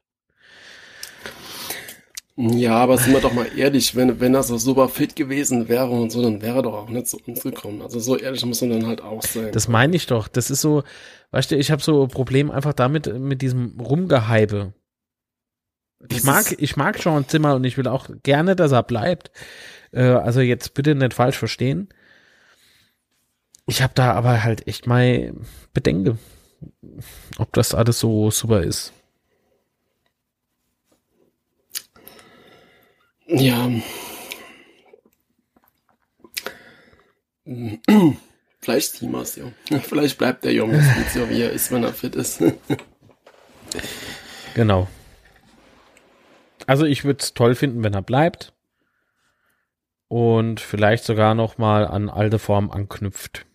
Ja, 2.40 2.76
aber 2.76 3.00
sind 3.00 3.14
wir 3.14 3.22
doch 3.22 3.34
mal 3.34 3.48
ehrlich, 3.58 3.96
wenn, 3.96 4.20
wenn 4.20 4.36
er 4.36 4.44
so 4.44 4.60
super 4.60 4.90
fit 4.90 5.16
gewesen 5.16 5.70
wäre 5.70 5.90
und 5.90 6.12
so, 6.12 6.22
dann 6.22 6.40
wäre 6.44 6.58
er 6.58 6.62
doch 6.62 6.74
auch 6.74 6.90
nicht 6.90 7.08
zu 7.08 7.18
uns 7.26 7.42
gekommen. 7.42 7.82
Also 7.82 8.00
so 8.00 8.16
ehrlich 8.16 8.46
muss 8.46 8.62
man 8.62 8.70
dann 8.70 8.86
halt 8.86 9.02
auch 9.02 9.24
sein. 9.24 9.52
Das 9.52 9.68
meine 9.68 9.96
ich 9.96 10.06
doch. 10.06 10.28
Das 10.28 10.52
ist 10.52 10.62
so, 10.62 10.84
weißt 11.32 11.50
du, 11.50 11.56
ich 11.56 11.72
habe 11.72 11.82
so 11.82 12.04
ein 12.04 12.10
Problem 12.10 12.52
einfach 12.52 12.74
damit, 12.74 13.12
mit 13.20 13.42
diesem 13.42 13.80
Rumgehype. 13.80 14.74
Ich 16.10 16.24
mag, 16.24 16.56
ich 16.60 16.78
mag 16.78 17.02
Sean 17.02 17.28
Zimmer 17.28 17.56
und 17.56 17.64
ich 17.64 17.76
will 17.76 17.88
auch 17.88 18.08
gerne, 18.22 18.56
dass 18.56 18.72
er 18.72 18.84
bleibt. 18.84 19.32
Äh, 19.92 20.04
also 20.04 20.42
jetzt 20.42 20.74
bitte 20.74 20.96
nicht 20.96 21.14
falsch 21.14 21.38
verstehen. 21.38 21.90
Ich 23.66 23.82
habe 23.82 23.94
da 23.96 24.14
aber 24.14 24.44
halt 24.44 24.68
echt 24.68 24.88
mal 24.88 25.34
Bedenke, 25.74 26.18
ob 27.38 27.52
das 27.54 27.76
alles 27.76 28.00
so 28.00 28.32
super 28.32 28.64
ist. 28.64 28.94
Ja. 33.28 33.70
Vielleicht 38.60 38.96
Steamers, 38.96 39.36
ja. 39.36 39.52
Vielleicht 39.80 40.18
bleibt 40.18 40.46
der 40.46 40.54
Junge 40.54 40.82
so, 41.14 41.30
wie 41.30 41.42
er 41.42 41.52
ist, 41.52 41.72
wenn 41.72 41.84
er 41.84 41.94
fit 41.94 42.16
ist. 42.16 42.42
genau. 44.56 44.88
Also 46.66 46.86
ich 46.86 47.04
würde 47.04 47.20
es 47.22 47.34
toll 47.34 47.56
finden, 47.56 47.84
wenn 47.84 47.94
er 47.94 48.02
bleibt 48.02 48.54
und 50.08 50.60
vielleicht 50.60 51.04
sogar 51.04 51.36
noch 51.36 51.58
mal 51.58 51.86
an 51.88 52.10
alte 52.10 52.40
Form 52.40 52.72
anknüpft. 52.72 53.46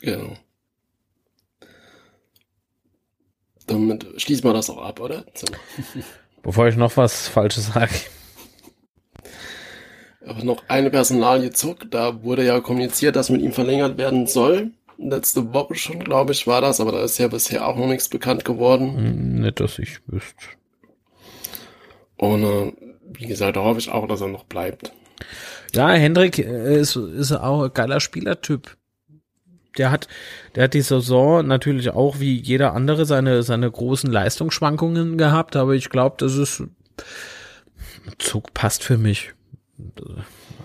Genau. 0.00 0.36
Damit 3.66 4.06
schließen 4.18 4.44
wir 4.44 4.52
das 4.52 4.70
auch 4.70 4.82
ab, 4.82 5.00
oder? 5.00 5.24
So. 5.34 5.46
Bevor 6.42 6.68
ich 6.68 6.76
noch 6.76 6.96
was 6.96 7.28
Falsches 7.28 7.72
sage. 7.72 7.94
Aber 10.24 10.44
noch 10.44 10.64
eine 10.68 10.90
Personalie 10.90 11.50
zurück. 11.50 11.86
Da 11.90 12.22
wurde 12.22 12.44
ja 12.44 12.60
kommuniziert, 12.60 13.16
dass 13.16 13.30
mit 13.30 13.42
ihm 13.42 13.52
verlängert 13.52 13.98
werden 13.98 14.26
soll. 14.26 14.70
Letzte 14.98 15.52
Woche 15.52 15.74
schon, 15.74 16.00
glaube 16.00 16.32
ich, 16.32 16.46
war 16.46 16.60
das, 16.60 16.80
aber 16.80 16.92
da 16.92 17.02
ist 17.02 17.18
ja 17.18 17.28
bisher 17.28 17.66
auch 17.66 17.76
noch 17.76 17.86
nichts 17.86 18.08
bekannt 18.08 18.44
geworden. 18.44 18.96
Hm, 18.96 19.40
nicht, 19.40 19.60
dass 19.60 19.78
ich 19.78 19.98
wüsste. 20.06 20.46
Und 22.16 22.44
äh, 22.44 22.72
wie 23.12 23.26
gesagt, 23.26 23.56
da 23.56 23.62
hoffe 23.62 23.78
ich 23.78 23.90
auch, 23.90 24.06
dass 24.08 24.20
er 24.20 24.28
noch 24.28 24.44
bleibt. 24.44 24.92
Ja, 25.74 25.90
Hendrik 25.90 26.38
äh, 26.38 26.80
ist, 26.80 26.96
ist 26.96 27.32
auch 27.32 27.64
ein 27.64 27.74
geiler 27.74 28.00
Spielertyp. 28.00 28.76
Der 29.78 29.90
hat, 29.90 30.08
der 30.54 30.64
hat 30.64 30.74
die 30.74 30.80
Saison 30.80 31.46
natürlich 31.46 31.90
auch 31.90 32.18
wie 32.18 32.40
jeder 32.40 32.72
andere 32.72 33.04
seine, 33.04 33.42
seine 33.42 33.70
großen 33.70 34.10
Leistungsschwankungen 34.10 35.18
gehabt, 35.18 35.54
aber 35.54 35.74
ich 35.74 35.90
glaube, 35.90 36.16
das 36.18 36.36
ist, 36.36 36.62
Zug 38.18 38.54
passt 38.54 38.84
für 38.84 38.96
mich. 38.96 39.32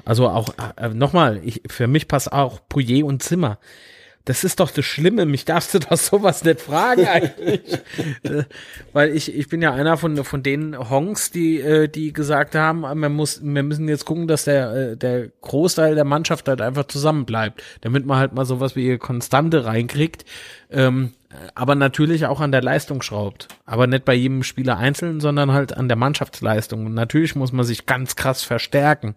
Also 0.05 0.29
auch, 0.29 0.49
äh, 0.77 0.89
nochmal, 0.89 1.41
für 1.67 1.87
mich 1.87 2.07
passt 2.07 2.31
auch 2.31 2.61
Pouillet 2.69 3.03
und 3.03 3.21
Zimmer. 3.21 3.59
Das 4.25 4.43
ist 4.43 4.59
doch 4.59 4.69
das 4.69 4.85
Schlimme, 4.85 5.25
mich 5.25 5.45
darfst 5.45 5.73
du 5.73 5.79
doch 5.79 5.97
sowas 5.97 6.43
nicht 6.43 6.61
fragen 6.61 7.07
eigentlich. 7.07 7.61
Weil 8.93 9.15
ich, 9.15 9.35
ich 9.35 9.49
bin 9.49 9.61
ja 9.61 9.73
einer 9.73 9.97
von, 9.97 10.23
von 10.23 10.43
den 10.43 10.77
Honks, 10.77 11.31
die, 11.31 11.59
äh, 11.59 11.87
die 11.87 12.13
gesagt 12.13 12.53
haben, 12.53 12.81
man 12.81 13.13
muss, 13.13 13.41
wir 13.43 13.63
müssen 13.63 13.89
jetzt 13.89 14.05
gucken, 14.05 14.27
dass 14.27 14.43
der, 14.43 14.73
äh, 14.73 14.97
der 14.97 15.29
Großteil 15.41 15.95
der 15.95 16.05
Mannschaft 16.05 16.47
halt 16.47 16.61
einfach 16.61 16.85
zusammenbleibt, 16.85 17.63
damit 17.81 18.05
man 18.05 18.19
halt 18.19 18.33
mal 18.33 18.45
sowas 18.45 18.75
wie 18.75 18.97
Konstante 18.97 19.65
reinkriegt. 19.65 20.25
Ähm, 20.69 21.13
aber 21.55 21.75
natürlich 21.75 22.25
auch 22.25 22.41
an 22.41 22.51
der 22.51 22.61
Leistung 22.61 23.01
schraubt. 23.01 23.47
Aber 23.65 23.87
nicht 23.87 24.05
bei 24.05 24.13
jedem 24.13 24.43
Spieler 24.43 24.77
einzeln, 24.77 25.19
sondern 25.19 25.51
halt 25.51 25.75
an 25.75 25.87
der 25.87 25.97
Mannschaftsleistung. 25.97 26.85
Und 26.85 26.93
natürlich 26.93 27.35
muss 27.35 27.51
man 27.51 27.65
sich 27.65 27.85
ganz 27.85 28.15
krass 28.15 28.43
verstärken. 28.43 29.15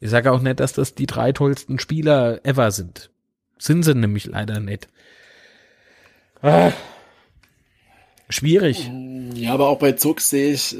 Ich 0.00 0.10
sage 0.10 0.32
auch 0.32 0.40
nicht, 0.40 0.60
dass 0.60 0.72
das 0.72 0.94
die 0.94 1.06
drei 1.06 1.32
tollsten 1.32 1.78
Spieler 1.78 2.40
ever 2.44 2.70
sind. 2.70 3.10
Sind 3.58 3.82
sie 3.84 3.94
nämlich 3.94 4.26
leider 4.26 4.60
nicht. 4.60 4.88
Ah. 6.42 6.72
Schwierig. 8.28 8.90
Ja, 9.34 9.52
aber 9.52 9.68
auch 9.68 9.78
bei 9.78 9.92
Zuck 9.92 10.20
sehe 10.20 10.52
ich, 10.52 10.76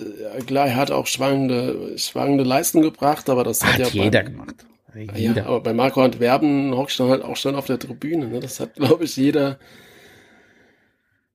klar, 0.46 0.66
er 0.66 0.76
hat 0.76 0.90
auch 0.90 1.06
schwankende, 1.06 1.98
schwankende 1.98 2.44
Leistung 2.44 2.82
gebracht, 2.82 3.28
aber 3.28 3.44
das 3.44 3.62
hat, 3.62 3.74
hat 3.74 3.94
ja 3.94 4.04
jeder 4.04 4.22
bei, 4.22 4.30
gemacht. 4.30 4.66
Jeder. 4.94 5.42
Ja, 5.42 5.46
aber 5.46 5.60
bei 5.60 5.72
Marco 5.72 6.02
Antwerpen 6.02 6.74
hockt 6.74 6.98
dann 6.98 7.10
halt 7.10 7.22
auch 7.22 7.36
schon 7.36 7.56
auf 7.56 7.66
der 7.66 7.78
Tribüne. 7.78 8.28
Ne? 8.28 8.40
Das 8.40 8.60
hat, 8.60 8.74
glaube 8.74 9.04
ich, 9.04 9.16
jeder. 9.16 9.58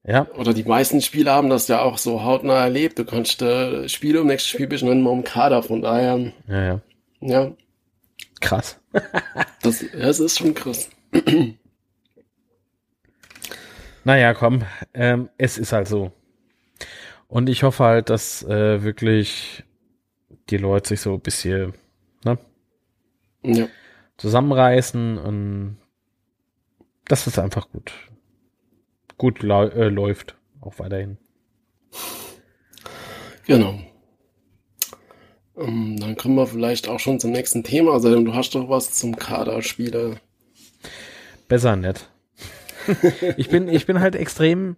Ja. 0.05 0.27
Oder 0.37 0.53
die 0.53 0.63
meisten 0.63 1.01
Spieler 1.01 1.33
haben 1.33 1.49
das 1.49 1.67
ja 1.67 1.81
auch 1.81 1.97
so 1.97 2.23
hautnah 2.23 2.63
erlebt. 2.63 2.97
Du 2.97 3.05
kannst 3.05 3.41
äh, 3.41 3.87
Spiele 3.89 4.19
im 4.19 4.27
nächsten 4.27 4.49
Spiel 4.49 4.67
bist 4.67 4.83
immer 4.83 5.11
im 5.11 5.23
Kader, 5.23 5.61
von 5.61 5.81
daher. 5.81 6.31
Ja, 6.47 6.63
ja. 6.63 6.81
Ja. 7.21 7.51
Krass. 8.39 8.79
das, 9.61 9.81
ja, 9.81 10.07
es 10.07 10.19
ist 10.19 10.39
schon 10.39 10.53
krass. 10.53 10.89
Naja, 14.03 14.33
komm, 14.33 14.63
ähm, 14.93 15.29
es 15.37 15.57
ist 15.57 15.73
halt 15.73 15.87
so. 15.87 16.11
Und 17.27 17.49
ich 17.49 17.63
hoffe 17.63 17.83
halt, 17.83 18.09
dass 18.09 18.43
äh, 18.43 18.83
wirklich 18.83 19.63
die 20.49 20.57
Leute 20.57 20.89
sich 20.89 21.01
so 21.01 21.13
ein 21.13 21.19
bisschen 21.21 21.73
ne, 22.23 22.37
ja. 23.43 23.67
zusammenreißen 24.17 25.17
und 25.17 25.77
dass 27.05 27.27
es 27.27 27.37
einfach 27.39 27.69
gut, 27.71 27.91
gut 29.17 29.43
äh, 29.43 29.89
läuft, 29.89 30.35
auch 30.61 30.79
weiterhin. 30.79 31.17
Genau. 33.45 33.79
Um, 35.55 35.67
ähm, 35.67 35.99
dann 35.99 36.15
kommen 36.15 36.35
wir 36.35 36.47
vielleicht 36.47 36.87
auch 36.87 36.99
schon 36.99 37.19
zum 37.19 37.31
nächsten 37.31 37.63
Thema. 37.63 37.93
Also, 37.93 38.23
du 38.23 38.33
hast 38.33 38.55
doch 38.55 38.69
was 38.69 38.93
zum 38.93 39.15
Kaderspieler 39.15 40.17
Besser 41.49 41.75
nicht. 41.75 42.09
ich 43.35 43.49
bin, 43.49 43.67
ich 43.67 43.85
bin 43.85 43.99
halt 43.99 44.15
extrem 44.15 44.77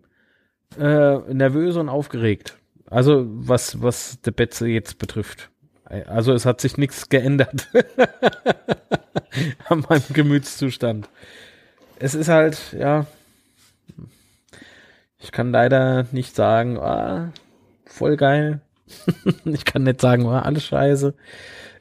äh, 0.79 1.17
nervös 1.31 1.75
und 1.75 1.89
aufgeregt. 1.89 2.57
Also 2.89 3.25
was, 3.27 3.81
was 3.81 4.19
der 4.21 4.31
Betze 4.31 4.67
jetzt 4.67 4.97
betrifft. 4.97 5.49
Also 5.85 6.33
es 6.33 6.45
hat 6.45 6.61
sich 6.61 6.77
nichts 6.77 7.09
geändert 7.09 7.67
an 9.69 9.85
meinem 9.87 10.03
Gemütszustand. 10.13 11.09
Es 11.99 12.15
ist 12.15 12.29
halt, 12.29 12.57
ja, 12.77 13.05
ich 15.19 15.31
kann 15.31 15.51
leider 15.51 16.07
nicht 16.11 16.35
sagen, 16.35 16.79
ah, 16.79 17.33
voll 17.85 18.15
geil. 18.15 18.61
ich 19.45 19.65
kann 19.65 19.83
nicht 19.83 20.01
sagen, 20.01 20.25
ah, 20.27 20.41
alles 20.41 20.65
scheiße. 20.65 21.13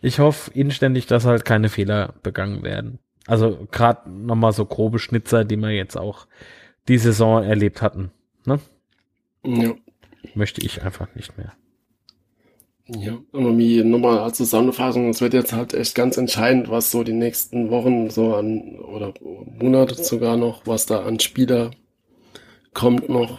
Ich 0.02 0.18
hoffe 0.18 0.50
inständig, 0.52 1.06
dass 1.06 1.24
halt 1.24 1.44
keine 1.44 1.68
Fehler 1.68 2.14
begangen 2.22 2.62
werden. 2.62 2.98
Also 3.30 3.68
gerade 3.70 4.10
nochmal 4.10 4.52
so 4.52 4.66
grobe 4.66 4.98
Schnitzer, 4.98 5.44
die 5.44 5.56
wir 5.56 5.70
jetzt 5.70 5.96
auch 5.96 6.26
die 6.88 6.98
Saison 6.98 7.44
erlebt 7.44 7.80
hatten. 7.80 8.10
Ne? 8.44 8.58
Ja. 9.44 9.72
Möchte 10.34 10.66
ich 10.66 10.82
einfach 10.82 11.14
nicht 11.14 11.38
mehr. 11.38 11.52
Ja, 12.88 13.18
aber 13.32 13.56
wie 13.56 13.84
nochmal 13.84 14.18
als 14.18 14.38
Zusammenfassung, 14.38 15.10
es 15.10 15.20
wird 15.20 15.32
jetzt 15.32 15.52
halt 15.52 15.74
echt 15.74 15.94
ganz 15.94 16.16
entscheidend, 16.16 16.70
was 16.70 16.90
so 16.90 17.04
die 17.04 17.12
nächsten 17.12 17.70
Wochen 17.70 18.10
so 18.10 18.34
an, 18.34 18.80
oder 18.80 19.14
Monate 19.20 19.94
sogar 19.94 20.36
noch, 20.36 20.66
was 20.66 20.86
da 20.86 21.04
an 21.04 21.20
Spieler 21.20 21.70
kommt 22.74 23.08
noch. 23.08 23.38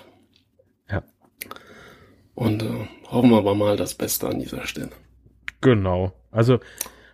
Ja. 0.90 1.04
Und 2.34 2.64
äh, 2.64 2.88
hoffen 3.10 3.32
wir 3.32 3.40
aber 3.40 3.56
mal 3.56 3.76
das 3.76 3.94
Beste 3.94 4.30
an 4.30 4.40
dieser 4.40 4.66
Stelle. 4.66 4.92
Genau. 5.60 6.14
Also 6.32 6.60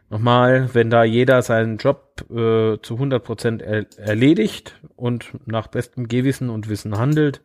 Nochmal, 0.10 0.74
wenn 0.74 0.90
da 0.90 1.04
jeder 1.04 1.42
seinen 1.42 1.78
Job 1.78 2.26
äh, 2.30 2.78
zu 2.82 2.94
100 2.94 3.24
Prozent 3.24 3.62
er 3.62 3.86
erledigt 3.98 4.80
und 4.96 5.32
nach 5.46 5.68
bestem 5.68 6.08
Gewissen 6.08 6.50
und 6.50 6.70
Wissen 6.70 6.98
handelt, 6.98 7.42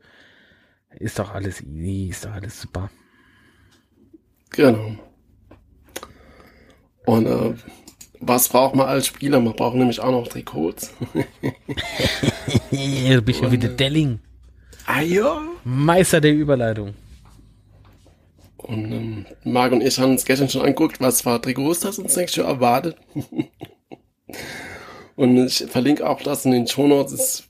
ist 0.98 1.18
doch 1.18 1.34
alles 1.34 1.60
easy, 1.62 2.10
ist 2.10 2.24
doch 2.24 2.32
alles 2.32 2.60
super. 2.60 2.90
Genau. 4.50 4.96
Und 7.06 7.26
äh, 7.26 7.54
Was 8.20 8.48
braucht 8.48 8.76
man 8.76 8.86
als 8.86 9.06
Spieler? 9.06 9.40
Man 9.40 9.54
braucht 9.54 9.74
nämlich 9.74 9.98
auch 9.98 10.12
noch 10.12 10.28
Trikots. 10.28 10.94
du 12.70 13.22
bist 13.22 13.40
ja 13.40 13.50
wieder 13.50 13.68
Delling. 13.68 14.20
Ah 14.86 15.00
ja. 15.00 15.42
Meister 15.64 16.20
der 16.20 16.32
Überleitung. 16.32 16.94
Und 18.62 18.92
ähm, 18.92 19.26
Marc 19.44 19.72
und 19.72 19.82
ich 19.82 19.98
haben 19.98 20.12
uns 20.12 20.24
gestern 20.24 20.48
schon 20.48 20.62
angeguckt, 20.62 21.00
was 21.00 21.26
war 21.26 21.42
Trikots 21.42 21.80
das 21.80 21.98
uns 21.98 22.16
nächstes 22.16 22.42
Jahr 22.42 22.48
erwartet. 22.48 22.96
und 25.16 25.46
ich 25.46 25.66
verlinke 25.68 26.08
auch 26.08 26.22
das 26.22 26.44
in 26.44 26.52
den 26.52 26.66
Show 26.66 26.86
Notes. 26.86 27.44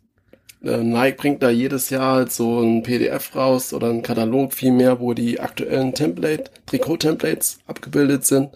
Äh, 0.64 0.78
Nike 0.78 1.16
bringt 1.16 1.42
da 1.42 1.50
jedes 1.50 1.90
Jahr 1.90 2.16
halt 2.16 2.32
so 2.32 2.60
ein 2.60 2.82
PDF 2.82 3.34
raus 3.34 3.72
oder 3.72 3.90
ein 3.90 4.02
Katalog 4.02 4.54
vielmehr, 4.54 5.00
wo 5.00 5.12
die 5.12 5.40
aktuellen 5.40 5.94
Template, 5.94 6.50
Trikot-Templates 6.66 7.58
abgebildet 7.66 8.24
sind. 8.24 8.50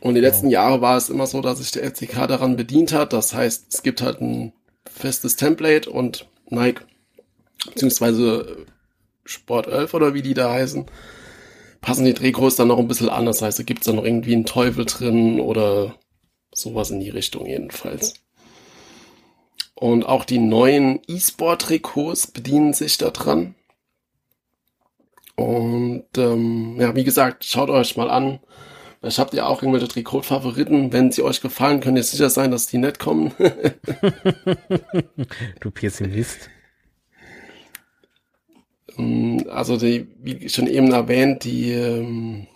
Und 0.00 0.14
die 0.14 0.20
letzten 0.20 0.50
Jahre 0.50 0.80
war 0.80 0.96
es 0.96 1.08
immer 1.08 1.26
so, 1.26 1.40
dass 1.40 1.58
sich 1.58 1.70
der 1.70 1.90
FCK 1.90 2.28
daran 2.28 2.56
bedient 2.56 2.92
hat. 2.92 3.12
Das 3.12 3.34
heißt, 3.34 3.66
es 3.72 3.82
gibt 3.82 4.02
halt 4.02 4.20
ein 4.20 4.52
festes 4.88 5.36
Template 5.36 5.90
und 5.90 6.28
Nike, 6.48 6.82
beziehungsweise 7.66 8.66
Sport 9.24 9.66
11 9.66 9.94
oder 9.94 10.14
wie 10.14 10.22
die 10.22 10.34
da 10.34 10.52
heißen, 10.52 10.86
passen 11.80 12.04
die 12.04 12.14
Trikots 12.14 12.56
dann 12.56 12.68
noch 12.68 12.78
ein 12.78 12.88
bisschen 12.88 13.08
an. 13.08 13.26
Das 13.26 13.42
heißt, 13.42 13.58
da 13.58 13.62
gibt 13.62 13.80
es 13.80 13.86
dann 13.86 13.96
noch 13.96 14.04
irgendwie 14.04 14.34
einen 14.34 14.46
Teufel 14.46 14.84
drin 14.84 15.40
oder 15.40 15.94
sowas 16.52 16.90
in 16.90 17.00
die 17.00 17.10
Richtung 17.10 17.46
jedenfalls. 17.46 18.14
Und 19.74 20.04
auch 20.04 20.24
die 20.24 20.38
neuen 20.38 21.00
E-Sport-Trikots 21.06 22.28
bedienen 22.28 22.72
sich 22.72 22.96
da 22.96 23.10
dran. 23.10 23.54
Und 25.36 26.06
ähm, 26.16 26.76
ja, 26.80 26.96
wie 26.96 27.04
gesagt, 27.04 27.44
schaut 27.44 27.68
euch 27.68 27.96
mal 27.96 28.08
an. 28.08 28.40
Vielleicht 29.00 29.18
habt 29.18 29.34
ihr 29.34 29.46
auch 29.46 29.62
irgendwelche 29.62 29.88
Trikot-Favoriten. 29.88 30.94
Wenn 30.94 31.12
sie 31.12 31.22
euch 31.22 31.42
gefallen, 31.42 31.80
könnt 31.80 31.98
ihr 31.98 32.02
sicher 32.02 32.30
sein, 32.30 32.50
dass 32.50 32.66
die 32.66 32.78
nicht 32.78 32.98
kommen. 32.98 33.32
du 35.60 35.70
Pessimist. 35.70 36.48
Ähm, 38.98 39.46
also 39.50 39.76
die, 39.76 40.08
wie 40.18 40.48
schon 40.48 40.66
eben 40.66 40.92
erwähnt, 40.92 41.44
die 41.44 41.72
ähm, 41.72 42.46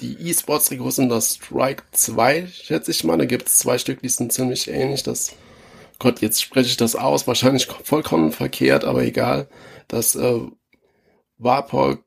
die 0.00 0.16
E-Sports-Trikots 0.28 0.96
sind 0.96 1.08
das 1.08 1.34
Strike 1.34 1.82
2, 1.90 2.46
schätze 2.46 2.92
ich 2.92 3.02
mal. 3.02 3.18
Da 3.18 3.24
gibt 3.24 3.48
es 3.48 3.58
zwei 3.58 3.78
Stück, 3.78 4.00
die 4.00 4.08
sind 4.08 4.32
ziemlich 4.32 4.68
ähnlich. 4.68 5.02
Das 5.02 5.34
Gott, 5.98 6.20
jetzt 6.20 6.40
spreche 6.40 6.68
ich 6.68 6.76
das 6.76 6.94
aus, 6.94 7.26
wahrscheinlich 7.26 7.66
vollkommen 7.66 8.30
verkehrt, 8.30 8.84
aber 8.84 9.02
egal. 9.02 9.48
Das 9.88 10.14
äh, 10.14 10.40
Vapor 11.38 11.98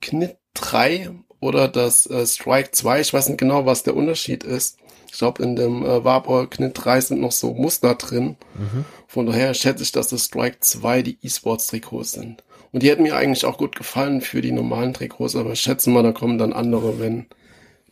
Knit 0.00 0.36
3 0.54 1.10
oder 1.40 1.68
das 1.68 2.06
äh, 2.06 2.26
Strike 2.26 2.72
2, 2.72 3.00
ich 3.00 3.12
weiß 3.12 3.28
nicht 3.28 3.38
genau, 3.38 3.64
was 3.64 3.84
der 3.84 3.94
Unterschied 3.94 4.42
ist. 4.42 4.78
Ich 5.10 5.18
glaube, 5.18 5.42
in 5.42 5.54
dem 5.54 5.84
äh, 5.84 6.04
Vapor 6.04 6.50
Knit 6.50 6.72
3 6.74 7.00
sind 7.00 7.20
noch 7.20 7.32
so 7.32 7.54
Muster 7.54 7.94
drin. 7.94 8.36
Mhm. 8.54 8.84
Von 9.06 9.26
daher 9.26 9.54
schätze 9.54 9.84
ich, 9.84 9.92
dass 9.92 10.08
das 10.08 10.24
Strike 10.24 10.58
2 10.60 11.02
die 11.02 11.18
E-Sports-Trikots 11.22 12.12
sind. 12.12 12.42
Und 12.72 12.82
die 12.82 12.90
hätten 12.90 13.02
mir 13.02 13.16
eigentlich 13.16 13.44
auch 13.44 13.58
gut 13.58 13.76
gefallen 13.76 14.20
für 14.20 14.40
die 14.40 14.52
normalen 14.52 14.94
Trikots, 14.94 15.36
aber 15.36 15.52
ich 15.52 15.60
schätze 15.60 15.90
mal, 15.90 16.02
da 16.02 16.12
kommen 16.12 16.38
dann 16.38 16.52
andere, 16.52 16.98
wenn 16.98 17.26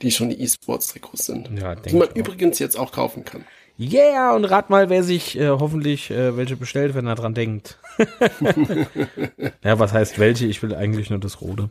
die 0.03 0.11
schon 0.11 0.29
die 0.29 0.41
E-Sports-Trikots 0.41 1.27
sind. 1.27 1.51
Ja, 1.59 1.75
die 1.75 1.97
man 1.97 2.09
übrigens 2.15 2.59
jetzt 2.59 2.79
auch 2.79 2.93
kaufen 2.93 3.25
kann. 3.25 3.45
Yeah, 3.79 4.35
und 4.35 4.45
rat 4.47 4.71
mal, 4.71 4.89
wer 4.89 5.03
sich 5.03 5.39
äh, 5.39 5.49
hoffentlich 5.49 6.11
äh, 6.11 6.37
welche 6.37 6.57
bestellt, 6.57 6.95
wenn 6.95 7.07
er 7.07 7.15
dran 7.15 7.35
denkt. 7.35 7.79
ja, 9.63 9.79
was 9.79 9.93
heißt 9.93 10.19
welche? 10.19 10.47
Ich 10.47 10.63
will 10.63 10.75
eigentlich 10.75 11.11
nur 11.11 11.19
das 11.19 11.43
Rote. 11.43 11.69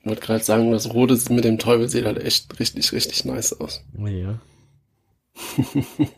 Ich 0.00 0.06
wollte 0.06 0.22
gerade 0.22 0.44
sagen, 0.44 0.72
das 0.72 0.94
Rote 0.94 1.18
mit 1.30 1.44
dem 1.44 1.58
Teufel 1.58 1.88
sieht 1.88 2.06
halt 2.06 2.18
echt 2.22 2.58
richtig, 2.58 2.92
richtig 2.92 3.26
nice 3.26 3.58
aus. 3.60 3.84
Ja. 3.98 4.38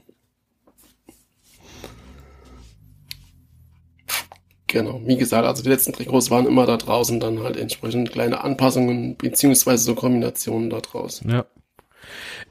Genau, 4.71 5.01
wie 5.05 5.17
gesagt, 5.17 5.45
also 5.45 5.65
die 5.65 5.69
letzten 5.69 5.93
Trikots 5.93 6.31
waren 6.31 6.47
immer 6.47 6.65
da 6.65 6.77
draußen, 6.77 7.19
dann 7.19 7.43
halt 7.43 7.57
entsprechend 7.57 8.13
kleine 8.13 8.45
Anpassungen 8.45 9.17
beziehungsweise 9.17 9.83
so 9.83 9.97
Kombinationen 9.97 10.71
da 10.71 10.81
draußen. 10.81 11.29
Ja. 11.29 11.45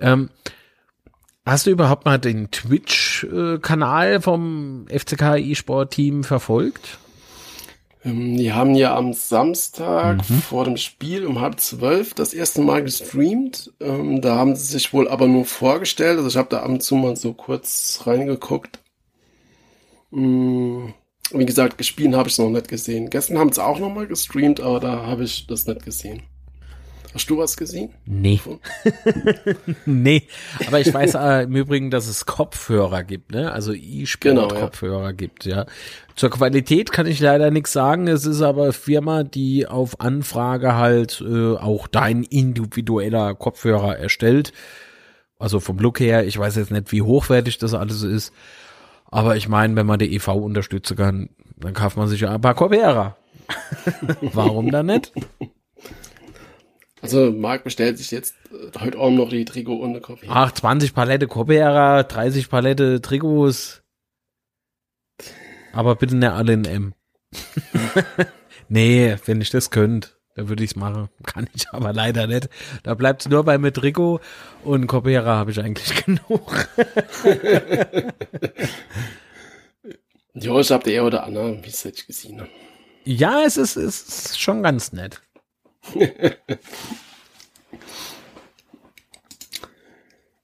Ähm, 0.01 0.29
hast 1.45 1.65
du 1.65 1.69
überhaupt 1.69 2.03
mal 2.03 2.17
den 2.17 2.51
Twitch-Kanal 2.51 4.19
vom 4.19 4.85
FCK 4.89 5.37
E-Sport-Team 5.37 6.25
verfolgt? 6.25 6.99
Ähm, 8.03 8.35
die 8.35 8.51
haben 8.51 8.75
ja 8.75 8.97
am 8.97 9.13
Samstag 9.13 10.29
mhm. 10.29 10.41
vor 10.41 10.65
dem 10.65 10.75
Spiel 10.75 11.25
um 11.25 11.39
halb 11.39 11.61
zwölf 11.61 12.13
das 12.15 12.33
erste 12.33 12.61
Mal 12.61 12.83
gestreamt. 12.83 13.71
Ähm, 13.79 14.19
da 14.19 14.35
haben 14.35 14.57
sie 14.57 14.65
sich 14.65 14.91
wohl 14.91 15.07
aber 15.07 15.27
nur 15.27 15.45
vorgestellt. 15.45 16.17
Also 16.17 16.27
ich 16.27 16.35
habe 16.35 16.49
da 16.49 16.63
ab 16.63 16.69
und 16.69 16.83
zu 16.83 16.95
mal 16.95 17.15
so 17.15 17.31
kurz 17.31 18.01
reingeguckt. 18.05 18.79
Mhm 20.11 20.95
wie 21.33 21.45
gesagt, 21.45 21.77
gespielt 21.77 22.15
habe 22.15 22.27
ich 22.27 22.33
es 22.33 22.39
noch 22.39 22.49
nicht 22.49 22.67
gesehen. 22.67 23.09
Gestern 23.09 23.37
haben 23.37 23.51
sie 23.51 23.63
auch 23.63 23.79
noch 23.79 23.89
mal 23.89 24.07
gestreamt, 24.07 24.59
aber 24.59 24.79
da 24.79 25.05
habe 25.05 25.23
ich 25.23 25.47
das 25.47 25.67
nicht 25.67 25.83
gesehen. 25.83 26.23
Hast 27.13 27.27
du 27.29 27.39
was 27.39 27.57
gesehen? 27.57 27.89
Nee. 28.05 28.39
nee, 29.85 30.27
aber 30.67 30.79
ich 30.79 30.93
weiß 30.93 31.15
äh, 31.15 31.43
im 31.43 31.55
Übrigen, 31.55 31.89
dass 31.89 32.07
es 32.07 32.27
Kopfhörer 32.27 33.03
gibt, 33.03 33.31
ne? 33.31 33.51
Also 33.51 33.73
E-Sport-Kopfhörer 33.73 34.97
genau, 34.97 35.05
ja. 35.05 35.11
gibt, 35.11 35.45
ja. 35.45 35.65
Zur 36.15 36.29
Qualität 36.29 36.91
kann 36.91 37.07
ich 37.07 37.19
leider 37.19 37.49
nichts 37.49 37.73
sagen. 37.73 38.07
Es 38.07 38.27
ist 38.27 38.43
aber 38.43 38.73
Firma, 38.73 39.23
die 39.23 39.65
auf 39.65 39.99
Anfrage 39.99 40.75
halt 40.75 41.23
äh, 41.27 41.55
auch 41.55 41.87
dein 41.87 42.23
individueller 42.23 43.33
Kopfhörer 43.33 43.97
erstellt. 43.97 44.53
Also 45.39 45.59
vom 45.59 45.79
Look 45.79 45.99
her, 45.99 46.27
ich 46.27 46.37
weiß 46.37 46.57
jetzt 46.57 46.71
nicht, 46.71 46.91
wie 46.91 47.01
hochwertig 47.01 47.57
das 47.57 47.73
alles 47.73 48.03
ist. 48.03 48.33
Aber 49.11 49.35
ich 49.35 49.47
meine, 49.47 49.75
wenn 49.75 49.85
man 49.85 49.99
die 49.99 50.13
EV 50.15 50.29
unterstützen 50.35 50.95
kann, 50.95 51.29
dann 51.57 51.73
kauft 51.73 51.97
man 51.97 52.07
sich 52.07 52.21
ja 52.21 52.33
ein 52.33 52.41
paar 52.41 52.55
Copera. 52.55 53.17
Warum 54.21 54.71
dann 54.71 54.85
nicht? 54.85 55.11
Also 57.01 57.31
Marc 57.31 57.63
bestellt 57.63 57.97
sich 57.97 58.11
jetzt 58.11 58.35
äh, 58.51 58.77
heute 58.79 58.99
Abend 58.99 59.17
noch 59.17 59.29
die 59.29 59.45
Trikot 59.45 59.79
ohne 59.79 60.01
Copera. 60.01 60.31
Ach, 60.31 60.51
20 60.51 60.93
Palette 60.93 61.27
Copera, 61.27 62.03
30 62.03 62.49
Palette 62.49 63.01
Trikots. 63.01 63.81
Aber 65.73 65.95
bitte 65.95 66.15
nicht 66.15 66.29
alle 66.29 66.53
in 66.53 66.65
M. 66.65 66.93
nee, 68.69 69.15
wenn 69.25 69.41
ich 69.41 69.49
das 69.49 69.71
könnte. 69.71 70.09
Da 70.35 70.47
würde 70.47 70.63
ich 70.63 70.71
es 70.71 70.75
machen. 70.75 71.09
Kann 71.23 71.49
ich 71.53 71.69
aber 71.71 71.93
leider 71.93 72.27
nicht. 72.27 72.49
Da 72.83 72.93
bleibt 72.93 73.21
es 73.21 73.29
nur 73.29 73.43
bei 73.43 73.57
Metrico 73.57 74.19
und 74.63 74.87
Copera 74.87 75.37
habe 75.37 75.51
ich 75.51 75.59
eigentlich 75.59 76.05
genug. 76.05 76.69
ja, 80.33 80.59
ich 80.59 80.71
habe 80.71 80.83
der 80.83 81.05
oder 81.05 81.23
andere, 81.23 81.61
ich 81.63 82.07
gesehen. 82.07 82.47
Ja, 83.05 83.43
es 83.45 83.57
ist, 83.57 83.75
es 83.75 84.01
ist 84.01 84.39
schon 84.39 84.63
ganz 84.63 84.93
nett. 84.93 85.21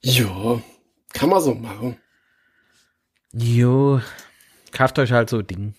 ja, 0.01 0.61
kann 1.13 1.29
man 1.29 1.41
so 1.41 1.53
machen. 1.53 1.97
Jo, 3.33 3.99
kauft 4.71 4.97
euch 4.97 5.11
halt 5.11 5.29
so 5.29 5.41
Ding. 5.41 5.75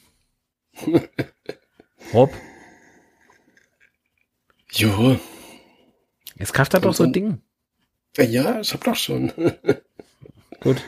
Hopp. 2.12 2.32
Jo. 4.76 5.18
Jetzt 6.38 6.52
kauft 6.52 6.74
er 6.74 6.80
doch 6.80 6.92
so 6.92 7.04
ein 7.04 7.12
Ding. 7.14 7.40
Ja, 8.18 8.60
ich 8.60 8.74
hab 8.74 8.84
doch 8.84 8.94
schon. 8.94 9.32
Gut. 10.60 10.82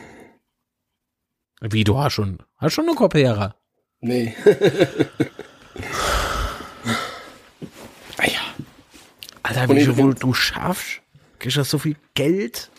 Wie, 1.63 1.85
du 1.85 1.99
hast 1.99 2.13
schon, 2.13 2.39
hast 2.59 2.75
schon 2.75 2.87
eine 2.87 2.95
Copera? 2.95 3.55
Nee. 4.01 4.35
ah 8.19 8.27
ja. 8.27 8.41
Alter, 9.43 9.69
wie 9.75 9.97
wohl 9.97 10.15
du 10.15 10.35
schaffst, 10.35 11.01
kriegst 11.39 11.57
du 11.57 11.65
so 11.65 11.79
viel 11.79 11.97
Geld? 12.15 12.71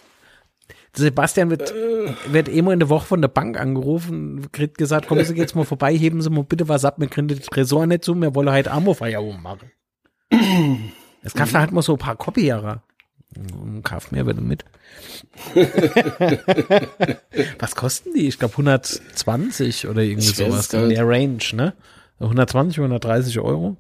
Sebastian 0.96 1.50
wird, 1.50 1.72
äh. 1.72 2.14
wird 2.28 2.48
immer 2.50 2.72
in 2.72 2.80
der 2.80 2.90
Woche 2.90 3.08
von 3.08 3.22
der 3.22 3.30
Bank 3.30 3.60
angerufen, 3.60 4.52
kriegt 4.52 4.78
gesagt, 4.78 5.08
kommen 5.08 5.26
Sie 5.26 5.36
jetzt 5.36 5.56
mal 5.56 5.66
vorbei, 5.66 5.98
heben 5.98 6.22
Sie 6.22 6.30
mal 6.30 6.44
bitte 6.44 6.68
was 6.68 6.86
ab, 6.86 6.96
wir 7.00 7.08
kriegen 7.08 7.28
das 7.28 7.40
Tresor 7.42 7.88
nicht 7.88 8.04
zu, 8.04 8.14
wir 8.16 8.36
wollen 8.36 8.50
halt 8.50 8.68
Ammo-Feierabend 8.68 9.42
machen. 9.42 9.72
Es 11.34 11.40
kauft 11.40 11.54
halt 11.54 11.72
mal 11.72 11.82
so 11.82 11.94
ein 11.94 12.00
paar 12.00 12.16
Kopierer. 12.16 12.84
Kauf 13.84 14.12
mir 14.12 14.26
bitte 14.26 14.42
mit. 14.42 14.66
Was 17.60 17.76
kosten 17.76 18.14
die? 18.16 18.28
Ich 18.28 18.40
glaube 18.40 18.54
120 18.54 19.88
oder 19.88 20.02
irgendwie 20.02 20.30
ich 20.30 20.36
sowas 20.36 20.74
in 20.74 20.90
der 20.90 21.08
Range, 21.08 21.44
ne? 21.54 21.74
120, 22.20 22.80
130 22.80 23.40
Euro. 23.40 23.78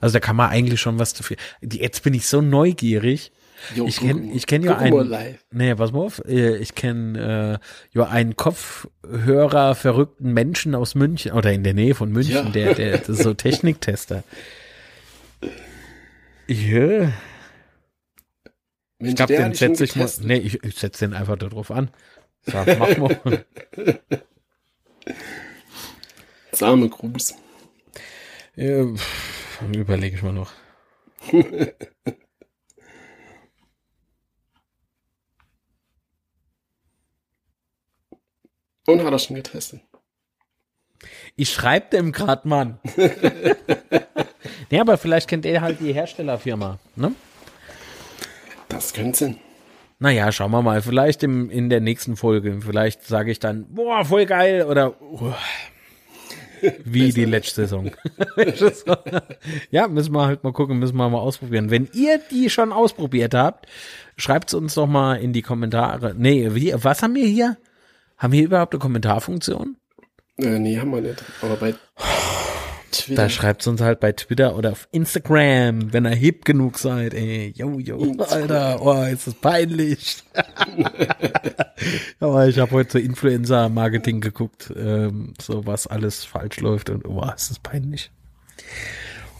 Also 0.00 0.14
da 0.14 0.20
kann 0.20 0.36
man 0.36 0.50
eigentlich 0.50 0.80
schon 0.80 0.98
was 0.98 1.12
dafür. 1.12 1.36
Jetzt 1.60 2.02
bin 2.02 2.14
ich 2.14 2.26
so 2.26 2.40
neugierig. 2.40 3.32
Jo, 3.74 3.86
ich 3.86 3.98
kenne 3.98 4.32
ich 4.32 4.46
kenn 4.46 4.62
ja 4.62 4.78
einen. 4.78 5.36
Nee, 5.50 5.74
pass 5.74 5.92
mal 5.92 6.00
auf. 6.00 6.22
Äh, 6.26 6.56
ich 6.58 6.74
kenne 6.74 7.60
äh, 7.60 7.98
ja 7.98 8.06
einen 8.06 8.36
Kopfhörer 8.36 9.74
verrückten 9.74 10.32
Menschen 10.32 10.76
aus 10.76 10.94
München 10.94 11.32
oder 11.32 11.52
in 11.52 11.64
der 11.64 11.74
Nähe 11.74 11.94
von 11.94 12.10
München, 12.10 12.46
ja. 12.46 12.50
der, 12.50 12.74
der, 12.74 13.02
so 13.04 13.34
Techniktester. 13.34 14.22
Ja. 16.48 17.12
Mensch, 18.98 19.10
ich 19.10 19.16
glaube, 19.16 19.36
den 19.36 19.54
setze 19.54 19.84
ich 19.84 19.94
mal. 19.96 20.10
Nee, 20.22 20.38
ich, 20.38 20.64
ich 20.64 20.76
setze 20.76 21.06
den 21.06 21.14
einfach 21.14 21.36
darauf 21.36 21.70
an. 21.70 21.90
Sag, 22.42 22.78
mach 22.78 22.96
mal. 22.96 23.44
Same 26.52 26.88
Gruß. 26.88 27.34
Ja, 28.56 28.86
überlege 29.72 30.16
ich 30.16 30.22
mal 30.22 30.32
noch. 30.32 30.52
Und 38.86 39.04
hat 39.04 39.12
er 39.12 39.18
schon 39.18 39.36
getestet. 39.36 39.82
Ich 41.36 41.52
schreibe 41.52 41.90
dem 41.90 42.10
grad, 42.10 42.46
Mann. 42.46 42.80
nee, 44.70 44.80
aber 44.80 44.98
vielleicht 44.98 45.28
kennt 45.28 45.46
er 45.46 45.60
halt 45.60 45.80
die 45.80 45.92
Herstellerfirma, 45.92 46.78
ne? 46.96 47.12
Das 48.68 48.92
könnte 48.92 49.18
sein. 49.18 49.36
Naja, 49.98 50.30
schauen 50.30 50.52
wir 50.52 50.62
mal. 50.62 50.80
Vielleicht 50.82 51.22
im, 51.22 51.50
in 51.50 51.70
der 51.70 51.80
nächsten 51.80 52.16
Folge. 52.16 52.60
Vielleicht 52.60 53.04
sage 53.04 53.32
ich 53.32 53.40
dann, 53.40 53.66
boah, 53.74 54.04
voll 54.04 54.26
geil 54.26 54.64
oder 54.64 54.94
oh, 55.00 55.32
wie 56.84 57.12
die 57.12 57.24
letzte 57.24 57.62
Saison. 57.62 57.90
ja, 59.70 59.88
müssen 59.88 60.12
wir 60.12 60.26
halt 60.26 60.44
mal 60.44 60.52
gucken, 60.52 60.78
müssen 60.78 60.96
wir 60.96 61.08
mal 61.08 61.18
ausprobieren. 61.18 61.70
Wenn 61.70 61.88
ihr 61.94 62.20
die 62.30 62.50
schon 62.50 62.72
ausprobiert 62.72 63.34
habt, 63.34 63.66
schreibt 64.16 64.48
es 64.48 64.54
uns 64.54 64.74
doch 64.74 64.86
mal 64.86 65.16
in 65.16 65.32
die 65.32 65.42
Kommentare. 65.42 66.14
Nee, 66.16 66.54
wie, 66.54 66.72
was 66.76 67.02
haben 67.02 67.14
wir 67.14 67.26
hier? 67.26 67.56
Haben 68.16 68.32
wir 68.32 68.44
überhaupt 68.44 68.74
eine 68.74 68.80
Kommentarfunktion? 68.80 69.76
Äh, 70.38 70.58
nee, 70.58 70.78
haben 70.78 70.90
wir 70.90 71.00
nicht. 71.00 71.24
Aber 71.42 71.56
bei 71.56 71.74
Twitter. 72.90 73.22
Da 73.22 73.28
schreibt 73.28 73.66
uns 73.66 73.80
halt 73.80 74.00
bei 74.00 74.12
Twitter 74.12 74.56
oder 74.56 74.72
auf 74.72 74.88
Instagram, 74.92 75.92
wenn 75.92 76.06
ihr 76.06 76.14
hip 76.14 76.44
genug 76.44 76.78
seid, 76.78 77.14
ey. 77.14 77.52
Yo, 77.56 77.78
yo, 77.78 78.14
Alter, 78.18 78.80
oh, 78.80 79.02
ist 79.04 79.26
das 79.26 79.34
peinlich. 79.34 80.22
Aber 82.20 82.48
ich 82.48 82.58
habe 82.58 82.72
heute 82.72 82.92
so 82.92 82.98
Influencer-Marketing 82.98 84.20
geguckt, 84.20 84.72
ähm, 84.76 85.34
so 85.40 85.66
was 85.66 85.86
alles 85.86 86.24
falsch 86.24 86.60
läuft 86.60 86.90
und 86.90 87.06
oh, 87.06 87.22
ist 87.34 87.50
das 87.50 87.58
peinlich. 87.58 88.10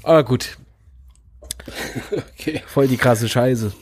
Aber 0.03 0.25
gut. 0.25 0.59
Okay. 2.11 2.63
Voll 2.67 2.89
die 2.89 2.97
krasse 2.97 3.29
Scheiße. 3.29 3.73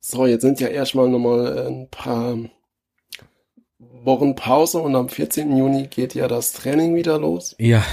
so, 0.00 0.26
jetzt 0.26 0.42
sind 0.42 0.60
ja 0.60 0.68
erstmal 0.68 1.08
nochmal 1.08 1.66
ein 1.66 1.88
paar 1.90 2.36
Wochen 4.04 4.34
Pause 4.34 4.78
und 4.78 4.96
am 4.96 5.08
14. 5.08 5.56
Juni 5.56 5.86
geht 5.88 6.14
ja 6.14 6.28
das 6.28 6.52
Training 6.52 6.94
wieder 6.94 7.18
los. 7.18 7.54
Ja. 7.58 7.84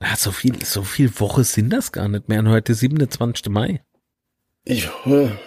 ja 0.00 0.16
so 0.16 0.30
viel, 0.30 0.64
so 0.64 0.82
viel 0.82 1.10
Woche 1.20 1.44
sind 1.44 1.70
das 1.70 1.92
gar 1.92 2.08
nicht 2.08 2.28
mehr. 2.28 2.40
Und 2.40 2.48
heute 2.48 2.74
27. 2.74 3.48
Mai. 3.50 3.82
Ich 4.64 4.88
höre. 5.04 5.38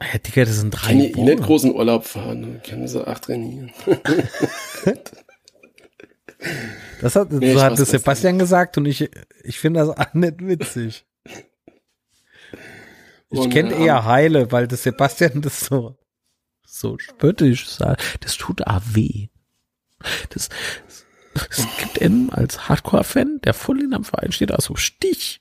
Ja, 0.00 0.18
Digga, 0.18 0.44
das 0.44 0.56
sind 0.56 0.70
drei 0.70 0.88
Kann 0.88 1.00
ich 1.00 1.16
nicht 1.16 1.42
großen 1.42 1.72
Urlaub 1.72 2.04
fahren, 2.04 2.60
können 2.68 2.88
sie 2.88 3.06
acht 3.06 3.24
trainieren. 3.24 3.72
das 7.00 7.16
hat, 7.16 7.30
nee, 7.32 7.54
so 7.54 7.62
hat 7.62 7.78
das 7.78 7.90
Sebastian 7.90 8.38
gesagt 8.38 8.76
und 8.76 8.86
ich, 8.86 9.08
ich 9.44 9.58
finde 9.58 9.80
das 9.80 9.90
auch 9.90 10.14
nicht 10.14 10.44
witzig. 10.46 11.06
Ich 13.30 13.50
kenne 13.50 13.74
äh, 13.74 13.84
eher 13.84 14.04
Heile, 14.04 14.50
weil 14.52 14.66
das 14.66 14.82
Sebastian 14.82 15.40
das 15.40 15.60
so 15.60 15.96
so 16.74 16.98
spöttisch 16.98 17.68
sagt, 17.68 18.02
das 18.20 18.36
tut 18.36 18.66
ah 18.66 18.82
weh. 18.92 19.28
Das, 20.30 20.48
es 21.50 21.66
gibt 21.78 22.02
einen 22.02 22.30
als 22.30 22.68
Hardcore-Fan, 22.68 23.40
der 23.42 23.54
voll 23.54 23.80
in 23.80 23.94
einem 23.94 24.04
Verein 24.04 24.32
steht, 24.32 24.52
also 24.52 24.76
Stich. 24.76 25.40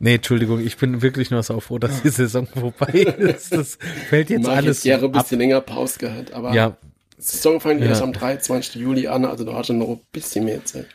nee, 0.00 0.16
Entschuldigung, 0.16 0.60
ich 0.60 0.76
bin 0.76 1.02
wirklich 1.02 1.30
nur 1.30 1.42
so 1.42 1.60
froh, 1.60 1.78
dass 1.78 2.02
die 2.02 2.10
Saison 2.10 2.46
vorbei 2.46 2.92
ist. 3.00 3.52
Das 3.52 3.78
fällt 4.08 4.30
jetzt 4.30 4.44
Mach 4.44 4.56
alles. 4.56 4.84
Ich 4.84 4.92
habe 4.92 5.06
ein 5.06 5.12
bisschen 5.12 5.38
länger 5.38 5.60
Pause 5.60 5.98
gehabt, 5.98 6.32
aber 6.32 6.52
ja. 6.52 6.76
Saison 7.16 7.60
fängt 7.60 7.80
ja. 7.80 7.88
erst 7.88 8.02
am 8.02 8.12
23. 8.12 8.74
Juli 8.74 9.06
an, 9.06 9.24
also 9.24 9.44
da 9.44 9.54
hast 9.54 9.70
du 9.70 9.72
noch 9.72 9.88
ein 9.88 10.00
bisschen 10.12 10.44
mehr 10.44 10.64
Zeit. 10.64 10.86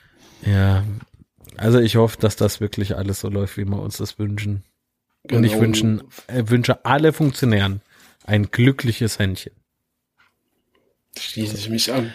Ja, 0.45 0.83
also 1.57 1.79
ich 1.79 1.95
hoffe, 1.95 2.17
dass 2.19 2.35
das 2.35 2.61
wirklich 2.61 2.95
alles 2.95 3.21
so 3.21 3.29
läuft, 3.29 3.57
wie 3.57 3.65
wir 3.65 3.81
uns 3.81 3.97
das 3.97 4.19
wünschen. 4.19 4.63
Genau. 5.23 5.37
Und 5.37 5.43
ich 5.45 5.51
genau. 5.51 5.63
wünschen, 5.63 6.03
äh, 6.27 6.43
wünsche 6.47 6.85
alle 6.85 7.13
Funktionären, 7.13 7.81
ein 8.29 8.51
glückliches 8.51 9.17
Händchen. 9.17 9.53
Schließe 11.17 11.57
ich 11.57 11.69
mich 11.69 11.91
an. 11.91 12.13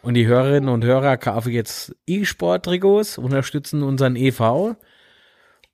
Und 0.00 0.14
die 0.14 0.26
Hörerinnen 0.26 0.70
und 0.70 0.82
Hörer 0.82 1.16
kaufen 1.18 1.52
jetzt 1.52 1.94
E-Sport-Trikots, 2.06 3.18
unterstützen 3.18 3.82
unseren 3.82 4.16
EV 4.16 4.76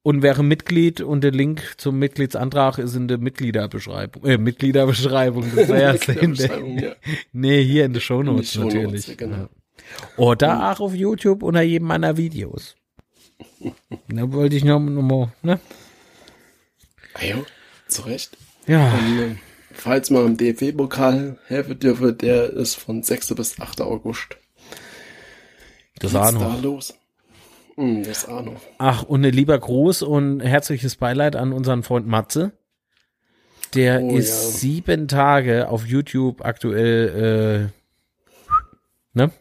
und 0.02 0.22
wäre 0.22 0.42
Mitglied 0.42 1.00
und 1.00 1.22
der 1.22 1.30
Link 1.30 1.74
zum 1.76 1.98
Mitgliedsantrag 1.98 2.78
ist 2.78 2.96
in 2.96 3.06
der 3.06 3.18
Mitgliederbeschreibung. 3.18 4.24
Äh, 4.24 4.38
Mitgliederbeschreibung. 4.38 5.44
Das 5.54 5.68
Mitgliederbeschreibung 5.68 6.78
ja. 6.78 6.92
Nee, 7.32 7.62
hier 7.64 7.84
in 7.84 7.92
den 7.92 8.00
Shownotes 8.00 8.52
Show 8.52 8.64
natürlich. 8.64 9.06
Ja, 9.06 9.14
genau. 9.14 9.48
Oder 10.16 10.72
auch 10.72 10.80
auf 10.80 10.94
YouTube 10.94 11.42
unter 11.42 11.62
jedem 11.62 11.86
meiner 11.86 12.16
Videos. 12.16 12.74
da 14.08 14.32
wollte 14.32 14.56
ich 14.56 14.64
noch, 14.64 14.80
noch 14.80 15.02
mal, 15.02 15.32
ne? 15.42 15.60
Ah, 17.14 17.24
jo, 17.24 17.44
zu 17.86 18.02
Recht. 18.02 18.36
Ja. 18.70 18.94
Und, 18.94 19.18
äh, 19.18 19.34
falls 19.72 20.10
man 20.10 20.26
im 20.26 20.36
DFB-Pokal 20.36 21.38
helfen 21.48 21.80
dürfe, 21.80 22.12
der 22.12 22.50
ist 22.50 22.76
von 22.76 23.02
6. 23.02 23.34
bis 23.34 23.58
8. 23.58 23.80
August. 23.80 24.36
Das 25.98 26.14
war 26.14 26.30
noch. 26.30 26.40
da 26.40 26.60
los? 26.60 26.94
Hm, 27.74 28.04
das 28.04 28.28
noch. 28.28 28.60
Ach, 28.78 29.02
und 29.02 29.24
ein 29.24 29.32
lieber 29.32 29.58
Gruß 29.58 30.02
und 30.02 30.38
herzliches 30.38 30.94
Beileid 30.94 31.34
an 31.34 31.52
unseren 31.52 31.82
Freund 31.82 32.06
Matze. 32.06 32.52
Der 33.74 34.02
oh, 34.02 34.16
ist 34.16 34.28
ja. 34.28 34.58
sieben 34.58 35.08
Tage 35.08 35.68
auf 35.68 35.84
YouTube 35.84 36.44
aktuell, 36.44 37.70
äh, 37.72 39.18
ne? 39.18 39.32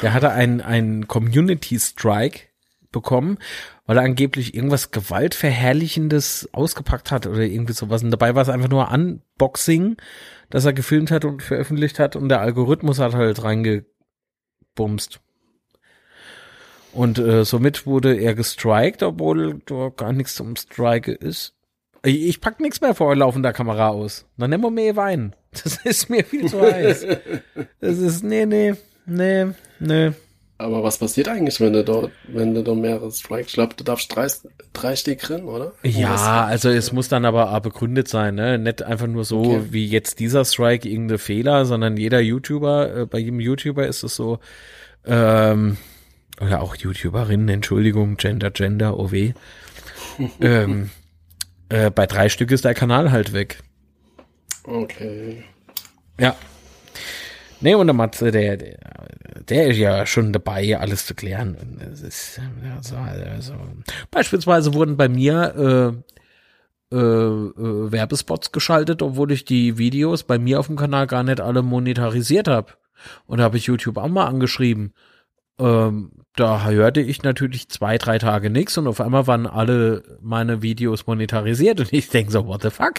Der 0.00 0.14
hatte 0.14 0.30
einen, 0.30 0.60
einen 0.60 1.08
Community 1.08 1.80
Strike 1.80 2.42
bekommen 2.92 3.38
weil 3.86 3.96
er 3.96 4.04
angeblich 4.04 4.54
irgendwas 4.54 4.90
Gewaltverherrlichendes 4.90 6.50
ausgepackt 6.52 7.10
hat 7.10 7.26
oder 7.26 7.40
irgendwie 7.40 7.72
sowas. 7.72 8.02
Und 8.02 8.10
dabei 8.10 8.34
war 8.34 8.42
es 8.42 8.48
einfach 8.48 8.68
nur 8.68 8.90
Unboxing, 8.90 9.96
das 10.50 10.64
er 10.64 10.72
gefilmt 10.72 11.10
hat 11.10 11.24
und 11.24 11.42
veröffentlicht 11.42 11.98
hat 11.98 12.16
und 12.16 12.28
der 12.28 12.40
Algorithmus 12.40 12.98
hat 12.98 13.14
halt 13.14 13.42
reingebumst. 13.42 15.20
Und 16.92 17.18
äh, 17.18 17.44
somit 17.44 17.86
wurde 17.86 18.14
er 18.14 18.34
gestrikt, 18.34 19.02
obwohl 19.02 19.60
da 19.64 19.90
gar 19.96 20.12
nichts 20.12 20.34
zum 20.34 20.56
Strike 20.56 21.10
ist. 21.10 21.54
Ich 22.04 22.40
pack 22.40 22.60
nichts 22.60 22.80
mehr 22.80 22.94
vor 22.94 23.14
laufender 23.14 23.52
Kamera 23.52 23.88
aus. 23.88 24.26
Dann 24.36 24.50
nehmen 24.50 24.64
wir 24.64 24.70
mehr 24.70 24.96
Wein. 24.96 25.34
Das 25.64 25.76
ist 25.84 26.08
mir 26.08 26.24
viel 26.24 26.48
zu 26.48 26.62
heiß. 26.62 27.06
Das 27.80 27.98
ist, 27.98 28.24
nee, 28.24 28.46
nee, 28.46 28.74
nee, 29.04 29.48
nee. 29.78 30.12
Aber 30.62 30.82
was 30.82 30.98
passiert 30.98 31.28
eigentlich, 31.28 31.60
wenn 31.60 31.72
du 31.72 31.84
dort, 31.84 32.12
wenn 32.28 32.54
du 32.54 32.62
da 32.62 32.74
mehrere 32.74 33.10
Strikes, 33.10 33.48
ich 33.48 33.54
glaube, 33.54 33.74
du 33.76 33.84
darfst 33.84 34.14
drei, 34.14 34.28
drei 34.72 34.96
Stück 34.96 35.28
rennen, 35.28 35.44
oder? 35.44 35.72
Ja, 35.82 36.44
also 36.44 36.70
es 36.70 36.92
muss 36.92 37.08
dann 37.08 37.24
aber 37.24 37.60
begründet 37.60 38.08
sein, 38.08 38.36
ne? 38.36 38.58
Nicht 38.58 38.82
einfach 38.82 39.06
nur 39.06 39.24
so 39.24 39.40
okay. 39.40 39.62
wie 39.70 39.86
jetzt 39.86 40.20
dieser 40.20 40.44
Strike 40.44 40.88
irgendeine 40.88 41.18
Fehler, 41.18 41.64
sondern 41.66 41.96
jeder 41.96 42.20
YouTuber, 42.20 42.96
äh, 42.96 43.06
bei 43.06 43.18
jedem 43.18 43.40
YouTuber 43.40 43.86
ist 43.86 44.02
es 44.02 44.14
so, 44.14 44.38
ähm, 45.04 45.76
oder 46.40 46.62
auch 46.62 46.76
YouTuberinnen, 46.76 47.48
Entschuldigung, 47.48 48.16
Gender, 48.16 48.50
Gender, 48.50 48.98
OW. 48.98 49.12
ähm, 50.40 50.90
äh, 51.68 51.90
bei 51.90 52.06
drei 52.06 52.28
Stück 52.28 52.50
ist 52.50 52.64
der 52.64 52.74
Kanal 52.74 53.10
halt 53.10 53.32
weg. 53.32 53.58
Okay. 54.64 55.42
Ja, 56.18 56.36
Nee, 57.62 57.76
und 57.76 57.86
der 57.86 57.94
Matze, 57.94 58.32
der, 58.32 58.56
der, 58.56 58.76
der 59.48 59.68
ist 59.68 59.78
ja 59.78 60.06
schon 60.06 60.32
dabei, 60.32 60.78
alles 60.78 61.06
zu 61.06 61.14
klären. 61.14 61.56
Und 61.56 61.80
es 61.82 62.02
ist, 62.02 62.40
also, 62.76 62.96
also, 62.96 63.54
beispielsweise 64.10 64.74
wurden 64.74 64.96
bei 64.96 65.08
mir 65.08 66.02
äh, 66.90 66.96
äh, 66.96 66.96
äh, 66.96 67.92
Werbespots 67.92 68.52
geschaltet, 68.52 69.00
obwohl 69.00 69.32
ich 69.32 69.44
die 69.46 69.78
Videos 69.78 70.24
bei 70.24 70.38
mir 70.38 70.60
auf 70.60 70.66
dem 70.66 70.76
Kanal 70.76 71.06
gar 71.06 71.22
nicht 71.22 71.40
alle 71.40 71.62
monetarisiert 71.62 72.48
habe. 72.48 72.72
Und 73.26 73.38
da 73.38 73.44
habe 73.44 73.56
ich 73.56 73.66
YouTube 73.66 73.96
auch 73.96 74.08
mal 74.08 74.26
angeschrieben. 74.26 74.92
Ähm, 75.58 76.10
da 76.34 76.64
hörte 76.64 77.02
ich 77.02 77.22
natürlich 77.22 77.68
zwei, 77.68 77.98
drei 77.98 78.16
Tage 78.16 78.48
nichts 78.48 78.78
und 78.78 78.86
auf 78.86 79.02
einmal 79.02 79.26
waren 79.26 79.46
alle 79.46 80.02
meine 80.22 80.62
Videos 80.62 81.06
monetarisiert 81.06 81.78
und 81.78 81.92
ich 81.92 82.08
denke 82.08 82.32
so, 82.32 82.46
what 82.46 82.62
the 82.62 82.70
fuck? 82.70 82.94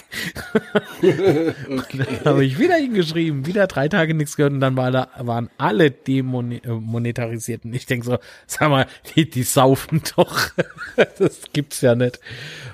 okay. 1.02 2.06
dann 2.22 2.24
habe 2.24 2.44
ich 2.44 2.60
wieder 2.60 2.76
hingeschrieben, 2.76 3.44
wieder 3.44 3.66
drei 3.66 3.88
Tage 3.88 4.14
nichts 4.14 4.36
gehört 4.36 4.52
und 4.52 4.60
dann 4.60 4.76
war 4.76 4.92
da, 4.92 5.08
waren 5.18 5.50
alle 5.58 5.90
demonetarisiert 5.90 7.64
und 7.64 7.74
ich 7.74 7.86
denke 7.86 8.06
so, 8.06 8.18
sag 8.46 8.70
mal, 8.70 8.86
die, 9.16 9.28
die 9.28 9.42
saufen 9.42 10.00
doch. 10.16 10.50
das 11.18 11.42
gibt's 11.52 11.80
ja 11.80 11.96
nicht. 11.96 12.20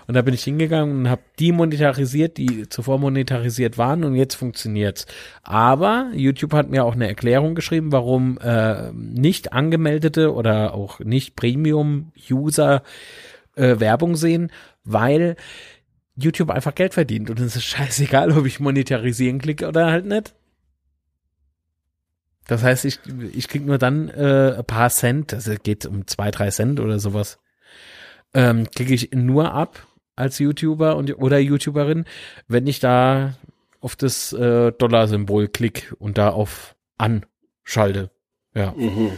Und 0.06 0.14
da 0.14 0.20
bin 0.20 0.34
ich 0.34 0.44
hingegangen 0.44 0.98
und 0.98 1.08
habe 1.08 1.22
die 1.38 1.52
monetarisiert, 1.52 2.36
die 2.36 2.68
zuvor 2.68 2.98
monetarisiert 2.98 3.78
waren 3.78 4.04
und 4.04 4.14
jetzt 4.14 4.34
funktioniert's. 4.34 5.06
Aber 5.42 6.10
YouTube 6.12 6.52
hat 6.52 6.68
mir 6.68 6.84
auch 6.84 6.94
eine 6.94 7.08
Erklärung 7.08 7.54
geschrieben, 7.54 7.92
warum 7.92 8.38
äh, 8.40 8.92
nicht 8.92 9.54
angezeigt 9.54 9.69
angemeldete 9.70 10.34
oder 10.34 10.74
auch 10.74 10.98
nicht 10.98 11.36
Premium-User 11.36 12.82
äh, 13.54 13.78
Werbung 13.78 14.16
sehen, 14.16 14.50
weil 14.84 15.36
YouTube 16.16 16.50
einfach 16.50 16.74
Geld 16.74 16.94
verdient 16.94 17.30
und 17.30 17.38
es 17.38 17.56
ist 17.56 17.64
scheißegal, 17.64 18.32
ob 18.32 18.46
ich 18.46 18.60
monetarisieren 18.60 19.38
klicke 19.38 19.68
oder 19.68 19.86
halt 19.86 20.06
nicht. 20.06 20.34
Das 22.46 22.64
heißt, 22.64 22.84
ich, 22.84 22.98
ich 23.32 23.46
krieg 23.46 23.64
nur 23.64 23.78
dann 23.78 24.08
äh, 24.08 24.56
ein 24.58 24.64
paar 24.64 24.90
Cent, 24.90 25.32
das 25.32 25.48
geht 25.62 25.86
um 25.86 26.08
zwei, 26.08 26.32
drei 26.32 26.50
Cent 26.50 26.80
oder 26.80 26.98
sowas, 26.98 27.38
ähm, 28.34 28.68
kriege 28.74 28.92
ich 28.92 29.12
nur 29.12 29.52
ab 29.52 29.86
als 30.16 30.40
YouTuber 30.40 30.96
und 30.96 31.16
oder 31.16 31.38
YouTuberin, 31.38 32.06
wenn 32.48 32.66
ich 32.66 32.80
da 32.80 33.34
auf 33.80 33.94
das 33.94 34.32
äh, 34.32 34.72
Dollar-Symbol 34.72 35.48
klick 35.48 35.94
und 36.00 36.18
da 36.18 36.30
auf 36.30 36.74
anschalte. 36.98 38.10
Ja. 38.54 38.72
Mhm. 38.76 39.12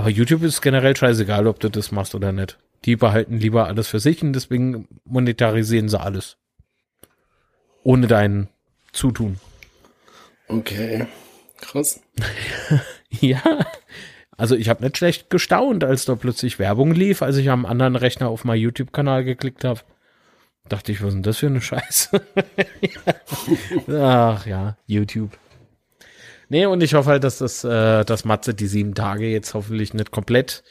Aber 0.00 0.08
YouTube 0.08 0.42
ist 0.44 0.62
generell 0.62 0.96
scheißegal, 0.96 1.46
ob 1.46 1.60
du 1.60 1.68
das 1.68 1.92
machst 1.92 2.14
oder 2.14 2.32
nicht. 2.32 2.56
Die 2.86 2.96
behalten 2.96 3.36
lieber 3.36 3.66
alles 3.66 3.88
für 3.88 4.00
sich 4.00 4.22
und 4.22 4.32
deswegen 4.32 4.88
monetarisieren 5.04 5.90
sie 5.90 6.00
alles. 6.00 6.38
Ohne 7.82 8.06
dein 8.06 8.48
Zutun. 8.92 9.38
Okay. 10.48 11.06
Krass. 11.58 12.00
ja. 13.10 13.42
Also 14.38 14.56
ich 14.56 14.70
habe 14.70 14.82
nicht 14.82 14.96
schlecht 14.96 15.28
gestaunt, 15.28 15.84
als 15.84 16.06
da 16.06 16.14
plötzlich 16.14 16.58
Werbung 16.58 16.92
lief, 16.92 17.20
als 17.20 17.36
ich 17.36 17.50
am 17.50 17.66
anderen 17.66 17.94
Rechner 17.94 18.30
auf 18.30 18.46
meinen 18.46 18.62
YouTube-Kanal 18.62 19.24
geklickt 19.24 19.64
habe. 19.64 19.80
Dachte 20.70 20.92
ich, 20.92 21.02
was 21.02 21.08
ist 21.08 21.14
denn 21.16 21.22
das 21.24 21.36
für 21.36 21.48
eine 21.48 21.60
Scheiße? 21.60 22.22
Ach 24.00 24.46
ja, 24.46 24.78
YouTube. 24.86 25.36
Nee, 26.50 26.66
und 26.66 26.82
ich 26.82 26.94
hoffe 26.94 27.10
halt, 27.10 27.24
dass 27.24 27.38
das, 27.38 27.62
äh, 27.62 28.04
dass 28.04 28.24
Matze 28.24 28.54
die 28.54 28.66
sieben 28.66 28.94
Tage 28.94 29.28
jetzt 29.28 29.54
hoffentlich 29.54 29.94
nicht 29.94 30.10
komplett 30.10 30.64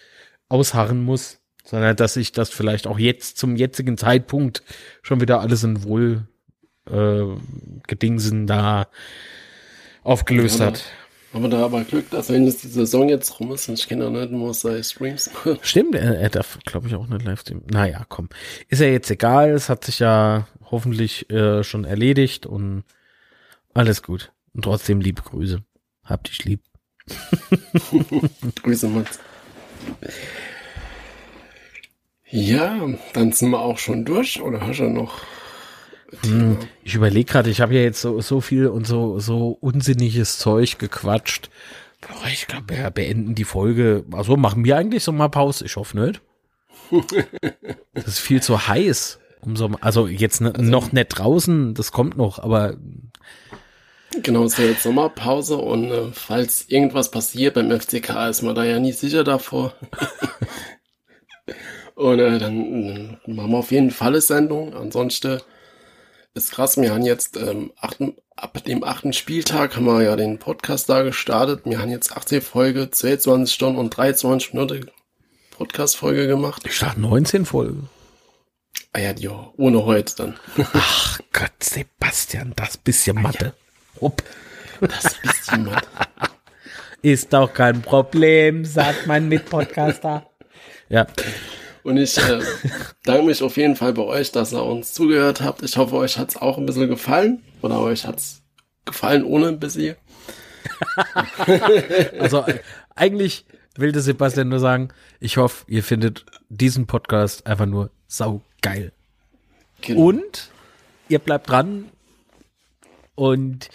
ausharren 0.49 1.01
muss, 1.03 1.39
sondern 1.63 1.95
dass 1.95 2.15
sich 2.15 2.33
das 2.33 2.49
vielleicht 2.49 2.85
auch 2.85 2.99
jetzt 2.99 3.37
zum 3.37 3.55
jetzigen 3.55 3.97
Zeitpunkt 3.97 4.61
schon 5.01 5.21
wieder 5.21 5.39
alles 5.39 5.63
in 5.63 5.83
Wohl 5.83 6.27
äh, 6.89 7.23
Gedingsen 7.87 8.45
da 8.45 8.87
aufgelöst 10.03 10.59
hat. 10.59 10.83
Haben 11.33 11.43
wir 11.43 11.49
da 11.49 11.63
aber 11.63 11.83
Glück, 11.85 12.09
dass 12.09 12.29
wenn 12.29 12.45
die 12.45 12.51
Saison 12.51 13.07
jetzt 13.07 13.39
rum 13.39 13.53
ist 13.53 13.69
und 13.69 13.79
ich 13.79 13.87
kenne 13.87 14.07
auch 14.07 14.11
nicht 14.11 14.31
nur 14.31 14.53
seine 14.53 14.83
Streams. 14.83 15.29
Stimmt, 15.61 15.95
er, 15.95 16.19
er 16.19 16.29
darf, 16.29 16.57
glaube 16.65 16.87
ich, 16.87 16.95
auch 16.95 17.07
nicht 17.07 17.23
live 17.23 17.39
streamen. 17.39 17.63
Naja, 17.71 18.05
komm. 18.09 18.27
Ist 18.67 18.81
ja 18.81 18.87
jetzt 18.87 19.11
egal, 19.11 19.51
es 19.51 19.69
hat 19.69 19.85
sich 19.85 19.99
ja 19.99 20.47
hoffentlich 20.71 21.29
äh, 21.29 21.63
schon 21.63 21.85
erledigt 21.85 22.47
und 22.47 22.83
alles 23.73 24.03
gut. 24.03 24.33
Und 24.53 24.63
trotzdem 24.63 24.99
liebe 24.99 25.21
Grüße. 25.21 25.63
Hab 26.09 26.23
dich 26.23 26.43
lieb. 26.43 26.61
Grüße, 28.63 28.87
Mats. 28.87 29.19
Ja, 32.31 32.87
dann 33.13 33.31
sind 33.31 33.49
wir 33.51 33.59
auch 33.59 33.77
schon 33.77 34.05
durch, 34.05 34.41
oder 34.41 34.61
hast 34.61 34.79
du 34.79 34.89
noch 34.89 35.21
hm, 36.23 36.57
ich 36.83 36.95
überlege 36.95 37.31
gerade, 37.31 37.49
ich 37.49 37.61
habe 37.61 37.75
ja 37.75 37.81
jetzt 37.81 38.01
so, 38.01 38.19
so 38.21 38.41
viel 38.41 38.67
und 38.67 38.87
so, 38.87 39.19
so 39.19 39.57
unsinniges 39.61 40.39
Zeug 40.39 40.79
gequatscht. 40.79 41.49
Boah, 42.01 42.27
ich 42.31 42.47
glaube, 42.47 42.75
wir 42.75 42.89
beenden 42.91 43.35
die 43.35 43.43
Folge. 43.43 44.05
Also 44.11 44.37
machen 44.37 44.63
wir 44.65 44.77
eigentlich 44.77 45.03
so 45.03 45.11
mal 45.11 45.29
Pause. 45.29 45.65
Ich 45.65 45.75
hoffe 45.75 45.99
nicht. 45.99 46.21
Das 47.93 48.07
ist 48.07 48.19
viel 48.19 48.41
zu 48.41 48.67
heiß. 48.67 49.19
Um 49.41 49.55
so, 49.55 49.69
also 49.81 50.07
jetzt 50.07 50.41
also, 50.41 50.61
noch 50.61 50.91
nicht 50.91 51.07
draußen, 51.09 51.73
das 51.73 51.91
kommt 51.91 52.17
noch, 52.17 52.39
aber. 52.39 52.77
Genau, 54.23 54.43
es 54.43 54.53
ist 54.53 54.59
ja 54.59 54.65
jetzt 54.65 54.83
Sommerpause 54.83 55.57
und 55.57 55.91
äh, 55.91 56.11
falls 56.11 56.65
irgendwas 56.67 57.11
passiert 57.11 57.55
beim 57.55 57.71
FCK, 57.71 58.29
ist 58.29 58.41
man 58.41 58.55
da 58.55 58.63
ja 58.63 58.79
nie 58.79 58.91
sicher 58.91 59.23
davor. 59.23 59.73
und 61.95 62.19
äh, 62.19 62.39
dann, 62.39 62.87
dann 62.87 63.35
machen 63.35 63.51
wir 63.51 63.57
auf 63.57 63.71
jeden 63.71 63.91
Fall 63.91 64.09
eine 64.09 64.21
Sendung. 64.21 64.73
Ansonsten 64.73 65.41
ist 66.33 66.51
krass, 66.51 66.77
wir 66.77 66.93
haben 66.93 67.05
jetzt 67.05 67.37
ähm, 67.37 67.71
achten, 67.79 68.15
ab 68.35 68.63
dem 68.63 68.83
achten 68.83 69.13
Spieltag 69.13 69.75
haben 69.75 69.85
wir 69.85 70.01
ja 70.01 70.15
den 70.15 70.39
Podcast 70.39 70.89
da 70.89 71.01
gestartet. 71.01 71.61
Wir 71.65 71.79
haben 71.79 71.91
jetzt 71.91 72.15
18 72.15 72.41
Folge, 72.41 72.89
22 72.89 73.53
Stunden 73.53 73.79
und 73.79 73.89
23 73.95 74.53
Minuten 74.53 74.89
Podcast-Folge 75.51 76.27
gemacht. 76.27 76.63
Ich 76.65 76.79
dachte 76.79 76.99
19 77.01 77.45
Folgen. 77.45 77.89
Ah 78.93 78.99
ja, 78.99 79.11
ja, 79.11 79.53
ohne 79.57 79.85
heute 79.85 80.15
dann. 80.15 80.39
Ach 80.73 81.19
Gott, 81.31 81.51
Sebastian, 81.59 82.53
das 82.55 82.77
bisschen 82.77 83.17
ah 83.17 83.21
Mathe. 83.21 83.53
Ja. 84.01 84.11
Das 84.81 85.15
bisschen 85.21 85.65
Mathe. 85.65 85.87
Ist 87.01 87.33
doch 87.33 87.53
kein 87.53 87.81
Problem, 87.81 88.65
sagt 88.65 89.07
mein 89.07 89.27
Mitpodcaster. 89.27 90.29
ja. 90.89 91.07
Und 91.83 91.97
ich 91.97 92.17
äh, 92.17 92.41
danke 93.05 93.23
mich 93.23 93.41
auf 93.41 93.55
jeden 93.57 93.75
Fall 93.75 93.93
bei 93.93 94.03
euch, 94.03 94.31
dass 94.31 94.53
ihr 94.53 94.63
uns 94.63 94.93
zugehört 94.93 95.41
habt. 95.41 95.63
Ich 95.63 95.77
hoffe, 95.77 95.95
euch 95.95 96.17
hat's 96.17 96.37
auch 96.37 96.57
ein 96.57 96.65
bisschen 96.65 96.89
gefallen. 96.89 97.41
Oder 97.61 97.79
euch 97.79 98.05
hat's 98.05 98.41
gefallen 98.85 99.23
ohne 99.23 99.47
ein 99.47 99.59
bisschen. 99.59 99.95
also 102.19 102.45
eigentlich 102.95 103.45
will 103.75 103.91
der 103.91 104.01
Sebastian 104.01 104.49
nur 104.49 104.59
sagen, 104.59 104.89
ich 105.19 105.37
hoffe, 105.37 105.63
ihr 105.67 105.83
findet 105.83 106.25
diesen 106.49 106.85
Podcast 106.85 107.47
einfach 107.47 107.65
nur 107.65 107.91
saugeil. 108.07 108.91
Genau. 109.81 110.01
Und 110.01 110.49
ihr 111.07 111.19
bleibt 111.19 111.49
dran. 111.49 111.85
Und 113.19 113.69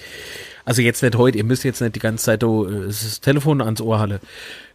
also 0.65 0.81
jetzt 0.81 1.03
nicht 1.03 1.17
heute, 1.17 1.37
ihr 1.37 1.45
müsst 1.45 1.65
jetzt 1.65 1.83
nicht 1.83 1.95
die 1.95 2.01
ganze 2.01 2.25
Zeit 2.25 2.43
oh, 2.45 2.65
das 2.65 3.21
Telefon 3.21 3.61
ans 3.61 3.83
Ohr 3.83 3.99
halle. 3.99 4.21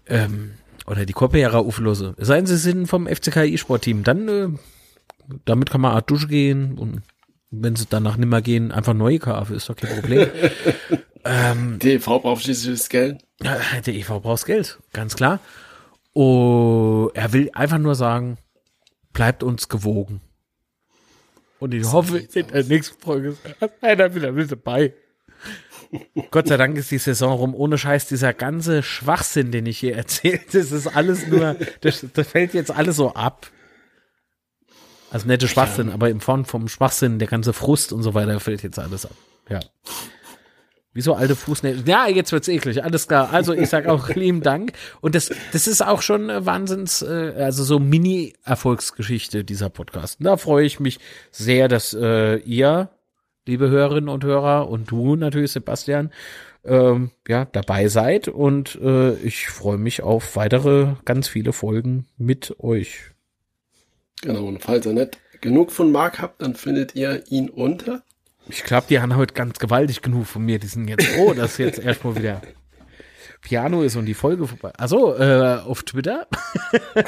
Ähm, 0.07 0.51
oder 0.85 1.05
die 1.05 1.13
Kopfhörer 1.13 1.59
auflöse. 1.59 2.13
Seien 2.17 2.45
sie 2.45 2.57
sind 2.57 2.87
vom 2.87 3.07
FCK 3.07 3.37
E-Sport-Team, 3.37 4.03
dann 4.03 4.27
äh, 4.27 4.49
damit 5.45 5.69
kann 5.71 5.81
man 5.81 5.93
Art 5.93 6.09
Dusche 6.09 6.27
gehen 6.27 6.77
und 6.77 7.01
wenn 7.51 7.75
sie 7.75 7.85
danach 7.89 8.17
nimmer 8.17 8.41
gehen, 8.41 8.71
einfach 8.71 8.93
neue 8.93 9.17
kaufen, 9.17 9.55
ist 9.55 9.69
doch 9.69 9.75
kein 9.75 9.95
Problem. 9.95 10.27
ähm, 11.25 11.79
der 11.79 11.95
EV 11.95 12.05
braucht 12.21 12.43
schließlich 12.43 12.89
Geld. 12.89 13.23
Der 13.41 13.93
EV 13.93 14.19
braucht 14.21 14.45
Geld, 14.45 14.77
ganz 14.93 15.15
klar. 15.15 15.39
Oh, 16.13 17.09
er 17.15 17.33
will 17.33 17.49
einfach 17.53 17.79
nur 17.79 17.95
sagen, 17.95 18.37
bleibt 19.13 19.41
uns 19.41 19.67
gewogen. 19.67 20.21
Und 21.59 21.73
ich 21.73 21.91
hoffe, 21.91 22.19
in 22.19 22.47
der 22.47 22.63
nächsten 22.63 22.99
Folge 23.01 23.29
ist 23.29 23.73
einer 23.81 24.15
wieder 24.15 24.31
mit 24.31 24.51
dabei. 24.51 24.93
Gott 26.31 26.47
sei 26.47 26.57
Dank 26.57 26.77
ist 26.77 26.91
die 26.91 26.97
Saison 26.97 27.33
rum. 27.33 27.55
Ohne 27.55 27.77
Scheiß, 27.77 28.07
dieser 28.07 28.33
ganze 28.33 28.83
Schwachsinn, 28.83 29.51
den 29.51 29.65
ich 29.65 29.79
hier 29.79 29.95
erzählt, 29.95 30.41
das 30.53 30.71
ist 30.71 30.87
alles 30.87 31.27
nur, 31.27 31.55
das, 31.81 32.05
das 32.13 32.27
fällt 32.27 32.53
jetzt 32.53 32.71
alles 32.71 32.95
so 32.95 33.13
ab. 33.13 33.51
Also 35.11 35.27
nette 35.27 35.47
Schwachsinn, 35.47 35.87
ja. 35.87 35.93
aber 35.95 36.09
im 36.09 36.21
Form 36.21 36.45
vom 36.45 36.67
Schwachsinn, 36.67 37.17
der 37.17 37.27
ganze 37.27 37.51
Frust 37.51 37.91
und 37.91 38.03
so 38.03 38.13
weiter 38.13 38.39
fällt 38.39 38.61
jetzt 38.61 38.77
alles 38.77 39.05
ab. 39.05 39.15
Ja. 39.49 39.59
Wieso 40.93 41.13
alte 41.13 41.35
Fußnägel? 41.35 41.87
Ja, 41.87 42.07
jetzt 42.07 42.31
wird's 42.31 42.47
eklig, 42.47 42.83
alles 42.83 43.07
klar. 43.07 43.31
Also 43.31 43.53
ich 43.53 43.69
sag 43.69 43.85
auch 43.85 44.09
lieben 44.09 44.41
Dank. 44.41 44.73
Und 45.01 45.15
das, 45.15 45.31
das 45.51 45.67
ist 45.67 45.85
auch 45.85 46.01
schon 46.01 46.29
äh, 46.29 46.45
Wahnsinns, 46.45 47.01
äh, 47.01 47.33
also 47.37 47.63
so 47.63 47.79
Mini-Erfolgsgeschichte 47.79 49.43
dieser 49.43 49.69
Podcast. 49.69 50.17
Da 50.19 50.37
freue 50.37 50.65
ich 50.65 50.79
mich 50.79 50.99
sehr, 51.31 51.67
dass 51.67 51.93
äh, 51.93 52.37
ihr 52.37 52.89
liebe 53.49 53.69
Hörerinnen 53.69 54.09
und 54.09 54.23
Hörer, 54.23 54.69
und 54.69 54.91
du 54.91 55.15
natürlich, 55.15 55.51
Sebastian, 55.51 56.11
ähm, 56.63 57.11
ja, 57.27 57.45
dabei 57.45 57.87
seid. 57.87 58.27
Und 58.27 58.75
äh, 58.81 59.15
ich 59.15 59.47
freue 59.47 59.77
mich 59.77 60.03
auf 60.03 60.35
weitere 60.35 60.93
ganz 61.03 61.27
viele 61.27 61.51
Folgen 61.51 62.05
mit 62.17 62.55
euch. 62.59 63.11
Genau, 64.21 64.45
und 64.45 64.61
falls 64.61 64.85
ihr 64.85 64.93
nicht 64.93 65.17
genug 65.41 65.71
von 65.71 65.91
Marc 65.91 66.21
habt, 66.21 66.41
dann 66.41 66.55
findet 66.55 66.95
ihr 66.95 67.23
ihn 67.31 67.49
unter. 67.49 68.03
Ich 68.49 68.63
glaube, 68.63 68.87
die 68.89 68.99
haben 68.99 69.15
heute 69.15 69.33
ganz 69.33 69.59
gewaltig 69.59 70.01
genug 70.01 70.25
von 70.25 70.43
mir. 70.43 70.59
Die 70.59 70.67
sind 70.67 70.87
jetzt 70.87 71.05
froh, 71.05 71.33
dass 71.33 71.57
jetzt 71.57 71.79
erstmal 71.83 72.15
wieder 72.15 72.41
Piano 73.41 73.83
ist 73.83 73.95
und 73.95 74.05
die 74.05 74.13
Folge 74.13 74.47
vorbei. 74.47 74.71
Also 74.77 75.15
äh, 75.15 75.59
auf 75.65 75.83
Twitter. 75.83 76.27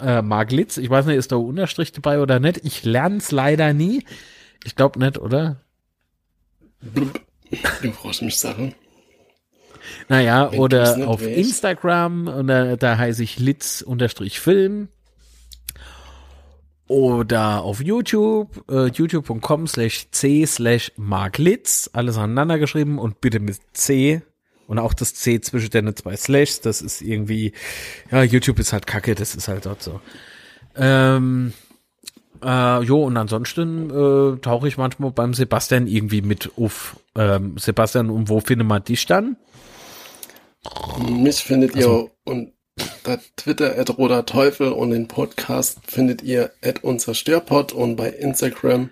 äh, 0.00 0.22
Mark 0.22 0.52
Litz, 0.52 0.76
ich 0.78 0.88
weiß 0.88 1.06
nicht, 1.06 1.16
ist 1.16 1.32
da 1.32 1.36
Unterstrich 1.36 1.92
dabei 1.92 2.20
oder 2.20 2.40
nicht. 2.40 2.64
Ich 2.64 2.84
lerne 2.84 3.18
es 3.18 3.32
leider 3.32 3.74
nie. 3.74 4.04
Ich 4.64 4.76
glaube 4.76 4.98
nicht, 4.98 5.18
oder? 5.18 5.60
Du 6.80 7.10
brauchst 7.90 8.22
mich 8.22 8.38
sagen. 8.38 8.74
Naja, 10.08 10.52
Wenn 10.52 10.60
oder 10.60 11.08
auf. 11.08 11.22
Instagram, 11.22 12.28
und 12.28 12.46
da, 12.46 12.76
da 12.76 12.98
heiße 12.98 13.22
ich 13.22 13.38
Litz-Film. 13.38 14.88
Oder 16.90 17.62
auf 17.62 17.80
YouTube, 17.80 18.64
äh, 18.68 18.86
youtube.com 18.88 19.68
slash 19.68 20.08
c 20.10 20.44
slash 20.44 20.90
marklitz, 20.96 21.88
alles 21.92 22.16
aneinander 22.16 22.58
geschrieben 22.58 22.98
und 22.98 23.20
bitte 23.20 23.38
mit 23.38 23.60
C 23.74 24.22
und 24.66 24.80
auch 24.80 24.92
das 24.92 25.14
C 25.14 25.40
zwischen 25.40 25.70
den 25.70 25.94
zwei 25.94 26.16
Slashs, 26.16 26.62
das 26.62 26.82
ist 26.82 27.00
irgendwie, 27.00 27.52
ja, 28.10 28.24
YouTube 28.24 28.58
ist 28.58 28.72
halt 28.72 28.88
kacke, 28.88 29.14
das 29.14 29.36
ist 29.36 29.46
halt 29.46 29.66
dort 29.66 29.84
so. 29.84 30.00
Ähm, 30.74 31.52
äh, 32.42 32.82
jo, 32.82 33.04
und 33.04 33.16
ansonsten 33.16 33.90
äh, 33.90 34.40
tauche 34.40 34.66
ich 34.66 34.76
manchmal 34.76 35.12
beim 35.12 35.32
Sebastian 35.32 35.86
irgendwie 35.86 36.22
mit 36.22 36.50
auf. 36.56 36.98
Ähm, 37.14 37.56
Sebastian, 37.56 38.10
und 38.10 38.28
wo 38.28 38.40
findet 38.40 38.66
man 38.66 38.82
dich 38.82 39.06
dann? 39.06 39.36
Mich 41.08 41.44
findet 41.44 41.76
also. 41.76 42.10
ihr 42.26 42.52
unter 43.10 43.22
Twitter 43.36 43.76
at 43.78 43.98
roter 43.98 44.24
Teufel 44.24 44.72
und 44.72 44.90
den 44.90 45.08
Podcast 45.08 45.80
findet 45.86 46.22
ihr 46.22 46.52
at 46.62 46.84
unzerstörpod 46.84 47.72
und 47.72 47.96
bei 47.96 48.08
Instagram 48.08 48.90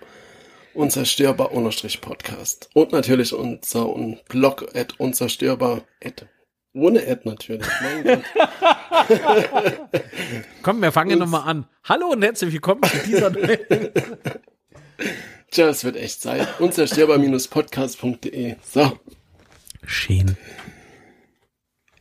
unzerstörbar 0.74 1.50
Podcast. 2.00 2.68
Und 2.74 2.90
natürlich 2.92 3.32
unser 3.32 3.94
Blog 4.28 4.74
at 4.74 4.98
unzerstörbar 4.98 5.82
at 6.04 6.26
ohne 6.74 7.00
Ad 7.00 7.20
natürlich. 7.24 7.66
Mein 7.82 8.04
Gott. 8.04 8.22
Komm, 10.62 10.82
wir 10.82 10.92
fangen 10.92 11.18
nochmal 11.18 11.48
an. 11.48 11.66
Hallo 11.84 12.08
und 12.08 12.22
herzlich 12.22 12.52
willkommen 12.52 12.82
zu 12.84 12.98
dieser 13.06 13.32
Tja, 15.50 15.68
es 15.68 15.82
wird 15.84 15.96
echt 15.96 16.20
Zeit. 16.20 16.60
Unzerstörbar-podcast.de. 16.60 18.56
So. 18.62 18.98
Schön. 19.86 20.36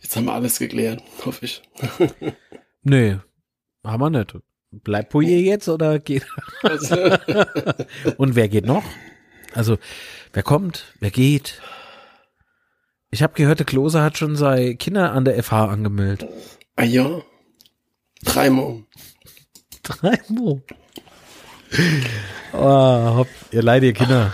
Jetzt 0.08 0.16
haben 0.16 0.24
wir 0.24 0.36
alles 0.36 0.58
geklärt, 0.58 1.03
hoffe 1.26 1.43
ich. 1.43 1.62
Nö, 2.84 3.18
haben 3.84 4.01
wir 4.01 4.10
nicht. 4.10 4.38
Bleibt 4.72 5.10
Pouillet 5.10 5.45
jetzt 5.45 5.68
oder 5.68 5.99
geht? 5.99 6.26
Und 8.18 8.36
wer 8.38 8.47
geht 8.47 8.66
noch? 8.66 8.86
Also, 9.53 9.78
wer 10.32 10.43
kommt, 10.43 10.86
wer 11.01 11.12
geht? 11.12 11.62
Ich 13.12 13.22
habe 13.22 13.34
gehört, 13.34 13.60
der 13.60 13.66
Klose 13.66 14.01
hat 14.01 14.18
schon 14.18 14.38
seine 14.38 14.78
Kinder 14.78 15.12
an 15.12 15.26
der 15.26 15.43
FH 15.43 15.66
angemeldet. 15.66 16.26
Ah 16.78 16.84
ja? 16.84 17.22
Dreimal. 18.24 18.86
Dreimal? 19.84 20.62
Oh, 22.53 23.16
hopp, 23.18 23.28
ihr 23.51 23.62
leid, 23.62 23.84
ihr 23.84 23.91
Kinder. 23.91 24.34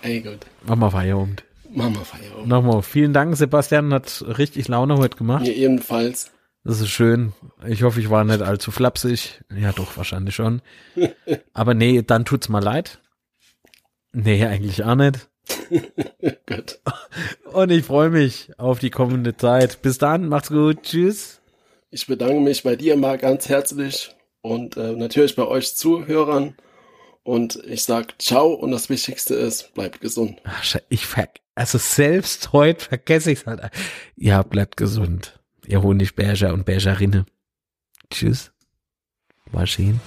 Ey, 0.00 0.22
gut. 0.22 0.46
Mach 0.62 0.76
mal 0.76 0.90
Feierabend. 0.90 1.44
Mach 1.72 1.90
mal 1.90 2.04
Feierabend. 2.04 2.48
Nochmal, 2.48 2.82
vielen 2.82 3.12
Dank, 3.12 3.36
Sebastian, 3.36 3.92
hat 3.92 4.24
richtig 4.26 4.68
Laune 4.68 4.96
heute 4.96 5.16
gemacht. 5.16 5.42
Mir 5.42 5.54
ebenfalls. 5.54 6.30
Das 6.64 6.80
ist 6.80 6.90
schön. 6.90 7.32
Ich 7.66 7.82
hoffe, 7.82 8.00
ich 8.00 8.10
war 8.10 8.24
nicht 8.24 8.42
allzu 8.42 8.70
flapsig. 8.70 9.40
Ja, 9.54 9.72
doch, 9.72 9.96
wahrscheinlich 9.96 10.34
schon. 10.34 10.60
Aber 11.54 11.74
nee, 11.74 12.02
dann 12.02 12.24
tut's 12.24 12.48
mal 12.48 12.62
leid. 12.62 13.00
Nee, 14.12 14.44
eigentlich 14.44 14.84
auch 14.84 14.96
nicht. 14.96 15.28
gut. 16.46 16.80
Und 17.52 17.70
ich 17.70 17.84
freue 17.84 18.10
mich 18.10 18.50
auf 18.58 18.78
die 18.78 18.90
kommende 18.90 19.36
Zeit. 19.36 19.80
Bis 19.82 19.98
dann, 19.98 20.28
macht's 20.28 20.48
gut. 20.48 20.82
Tschüss. 20.82 21.40
Ich 21.90 22.06
bedanke 22.06 22.40
mich 22.40 22.62
bei 22.62 22.76
dir 22.76 22.96
mal 22.96 23.18
ganz 23.18 23.48
herzlich 23.48 24.14
und 24.42 24.76
äh, 24.76 24.92
natürlich 24.92 25.34
bei 25.36 25.46
euch 25.46 25.74
Zuhörern. 25.74 26.54
Und 27.30 27.62
ich 27.64 27.84
sag 27.84 28.20
ciao 28.20 28.54
und 28.54 28.72
das 28.72 28.88
Wichtigste 28.88 29.36
ist, 29.36 29.72
bleibt 29.74 30.00
gesund. 30.00 30.42
Ich 30.88 31.06
ver 31.06 31.28
also 31.54 31.78
selbst 31.78 32.52
heute 32.52 32.84
vergesse 32.84 33.30
ich 33.30 33.38
es 33.38 33.46
halt. 33.46 33.70
Ja, 34.16 34.42
bleibt 34.42 34.76
gesund. 34.76 35.38
Ihr 35.64 35.80
Honigberger 35.80 36.52
und 36.52 36.64
Bergerinnen. 36.64 37.26
Tschüss. 38.10 38.50
Schön. 39.64 40.00